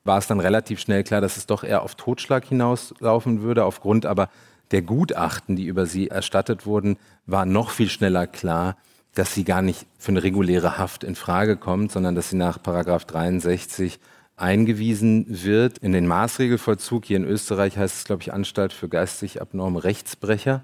war 0.05 0.19
es 0.19 0.29
dann 0.29 0.39
relativ 0.39 0.79
schnell 0.79 1.03
klar, 1.03 1.21
dass 1.21 1.37
es 1.37 1.47
doch 1.47 1.65
eher 1.65 1.83
auf 1.83 1.97
Totschlag 1.97 2.45
hinauslaufen 2.45 3.43
würde, 3.43 3.65
aufgrund 3.65 4.07
aber 4.07 4.29
der 4.71 4.83
Gutachten, 4.83 5.57
die 5.57 5.67
über 5.67 5.87
sie 5.87 6.09
erstattet 6.09 6.67
wurden, 6.67 6.99
war 7.27 7.47
noch 7.47 7.71
viel 7.71 7.89
schneller 7.89 8.27
klar, 8.27 8.77
dass 9.15 9.35
sie 9.35 9.45
gar 9.45 9.63
nicht 9.63 9.87
für 9.99 10.13
eine 10.13 10.23
reguläre 10.23 10.79
Haft 10.79 11.05
in 11.05 11.15
Frage 11.15 11.57
kommt, 11.57 11.93
sondern 11.93 12.15
dass 12.15 12.31
sie 12.31 12.37
nach 12.37 12.63
Paragraph 12.63 13.05
63 13.05 13.99
eingewiesen 14.37 15.27
wird 15.29 15.79
in 15.79 15.93
den 15.93 16.07
Maßregelvollzug. 16.07 17.05
Hier 17.05 17.17
in 17.17 17.25
Österreich 17.25 17.77
heißt 17.77 17.97
es, 17.97 18.05
glaube 18.05 18.23
ich, 18.23 18.33
Anstalt 18.33 18.73
für 18.73 18.89
geistig 18.89 19.41
abnorme 19.41 19.83
Rechtsbrecher. 19.83 20.63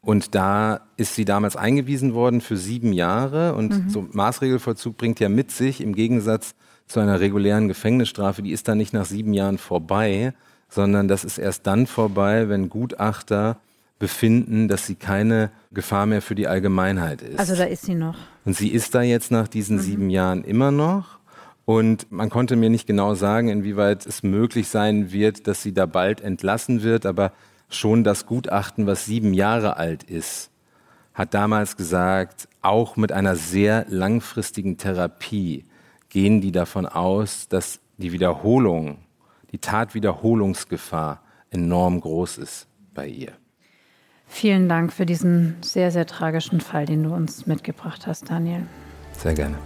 Und 0.00 0.34
da 0.34 0.80
ist 0.96 1.14
sie 1.14 1.26
damals 1.26 1.56
eingewiesen 1.56 2.14
worden 2.14 2.40
für 2.40 2.56
sieben 2.56 2.94
Jahre. 2.94 3.54
Und 3.54 3.84
mhm. 3.84 3.90
so 3.90 4.08
Maßregelvollzug 4.10 4.96
bringt 4.96 5.20
ja 5.20 5.28
mit 5.28 5.50
sich, 5.50 5.82
im 5.82 5.94
Gegensatz 5.94 6.54
zu 6.86 7.00
einer 7.00 7.20
regulären 7.20 7.68
Gefängnisstrafe, 7.68 8.42
die 8.42 8.52
ist 8.52 8.66
dann 8.66 8.78
nicht 8.78 8.92
nach 8.92 9.04
sieben 9.04 9.34
Jahren 9.34 9.58
vorbei, 9.58 10.34
sondern 10.70 11.08
das 11.08 11.24
ist 11.24 11.38
erst 11.38 11.66
dann 11.66 11.86
vorbei, 11.86 12.48
wenn 12.48 12.70
Gutachter 12.70 13.58
befinden, 13.98 14.66
dass 14.66 14.86
sie 14.86 14.94
keine 14.94 15.50
Gefahr 15.72 16.06
mehr 16.06 16.22
für 16.22 16.34
die 16.34 16.48
Allgemeinheit 16.48 17.20
ist. 17.20 17.38
Also 17.38 17.54
da 17.54 17.64
ist 17.64 17.84
sie 17.84 17.94
noch. 17.94 18.16
Und 18.44 18.56
sie 18.56 18.68
ist 18.68 18.94
da 18.94 19.02
jetzt 19.02 19.30
nach 19.30 19.46
diesen 19.46 19.76
mhm. 19.76 19.80
sieben 19.80 20.10
Jahren 20.10 20.42
immer 20.42 20.70
noch. 20.70 21.18
Und 21.66 22.10
man 22.10 22.30
konnte 22.30 22.56
mir 22.56 22.70
nicht 22.70 22.86
genau 22.86 23.14
sagen, 23.14 23.48
inwieweit 23.48 24.06
es 24.06 24.22
möglich 24.22 24.68
sein 24.68 25.12
wird, 25.12 25.46
dass 25.46 25.62
sie 25.62 25.72
da 25.72 25.86
bald 25.86 26.20
entlassen 26.22 26.82
wird. 26.82 27.04
Aber 27.04 27.32
schon 27.68 28.02
das 28.02 28.26
Gutachten, 28.26 28.86
was 28.86 29.04
sieben 29.04 29.34
Jahre 29.34 29.76
alt 29.76 30.02
ist, 30.02 30.50
hat 31.12 31.34
damals 31.34 31.76
gesagt, 31.76 32.48
auch 32.62 32.96
mit 32.96 33.12
einer 33.12 33.36
sehr 33.36 33.84
langfristigen 33.88 34.78
Therapie 34.78 35.64
gehen 36.08 36.40
die 36.40 36.52
davon 36.52 36.86
aus, 36.86 37.48
dass 37.48 37.80
die 37.98 38.12
Wiederholung 38.12 38.98
die 39.52 39.58
Tatwiederholungsgefahr 39.58 41.22
enorm 41.50 42.00
groß 42.00 42.38
ist 42.38 42.68
bei 42.94 43.06
ihr. 43.06 43.32
Vielen 44.26 44.68
Dank 44.68 44.92
für 44.92 45.06
diesen 45.06 45.56
sehr, 45.60 45.90
sehr 45.90 46.06
tragischen 46.06 46.60
Fall, 46.60 46.86
den 46.86 47.02
du 47.02 47.12
uns 47.12 47.46
mitgebracht 47.46 48.06
hast, 48.06 48.30
Daniel. 48.30 48.66
Sehr 49.12 49.34
gerne. 49.34 49.56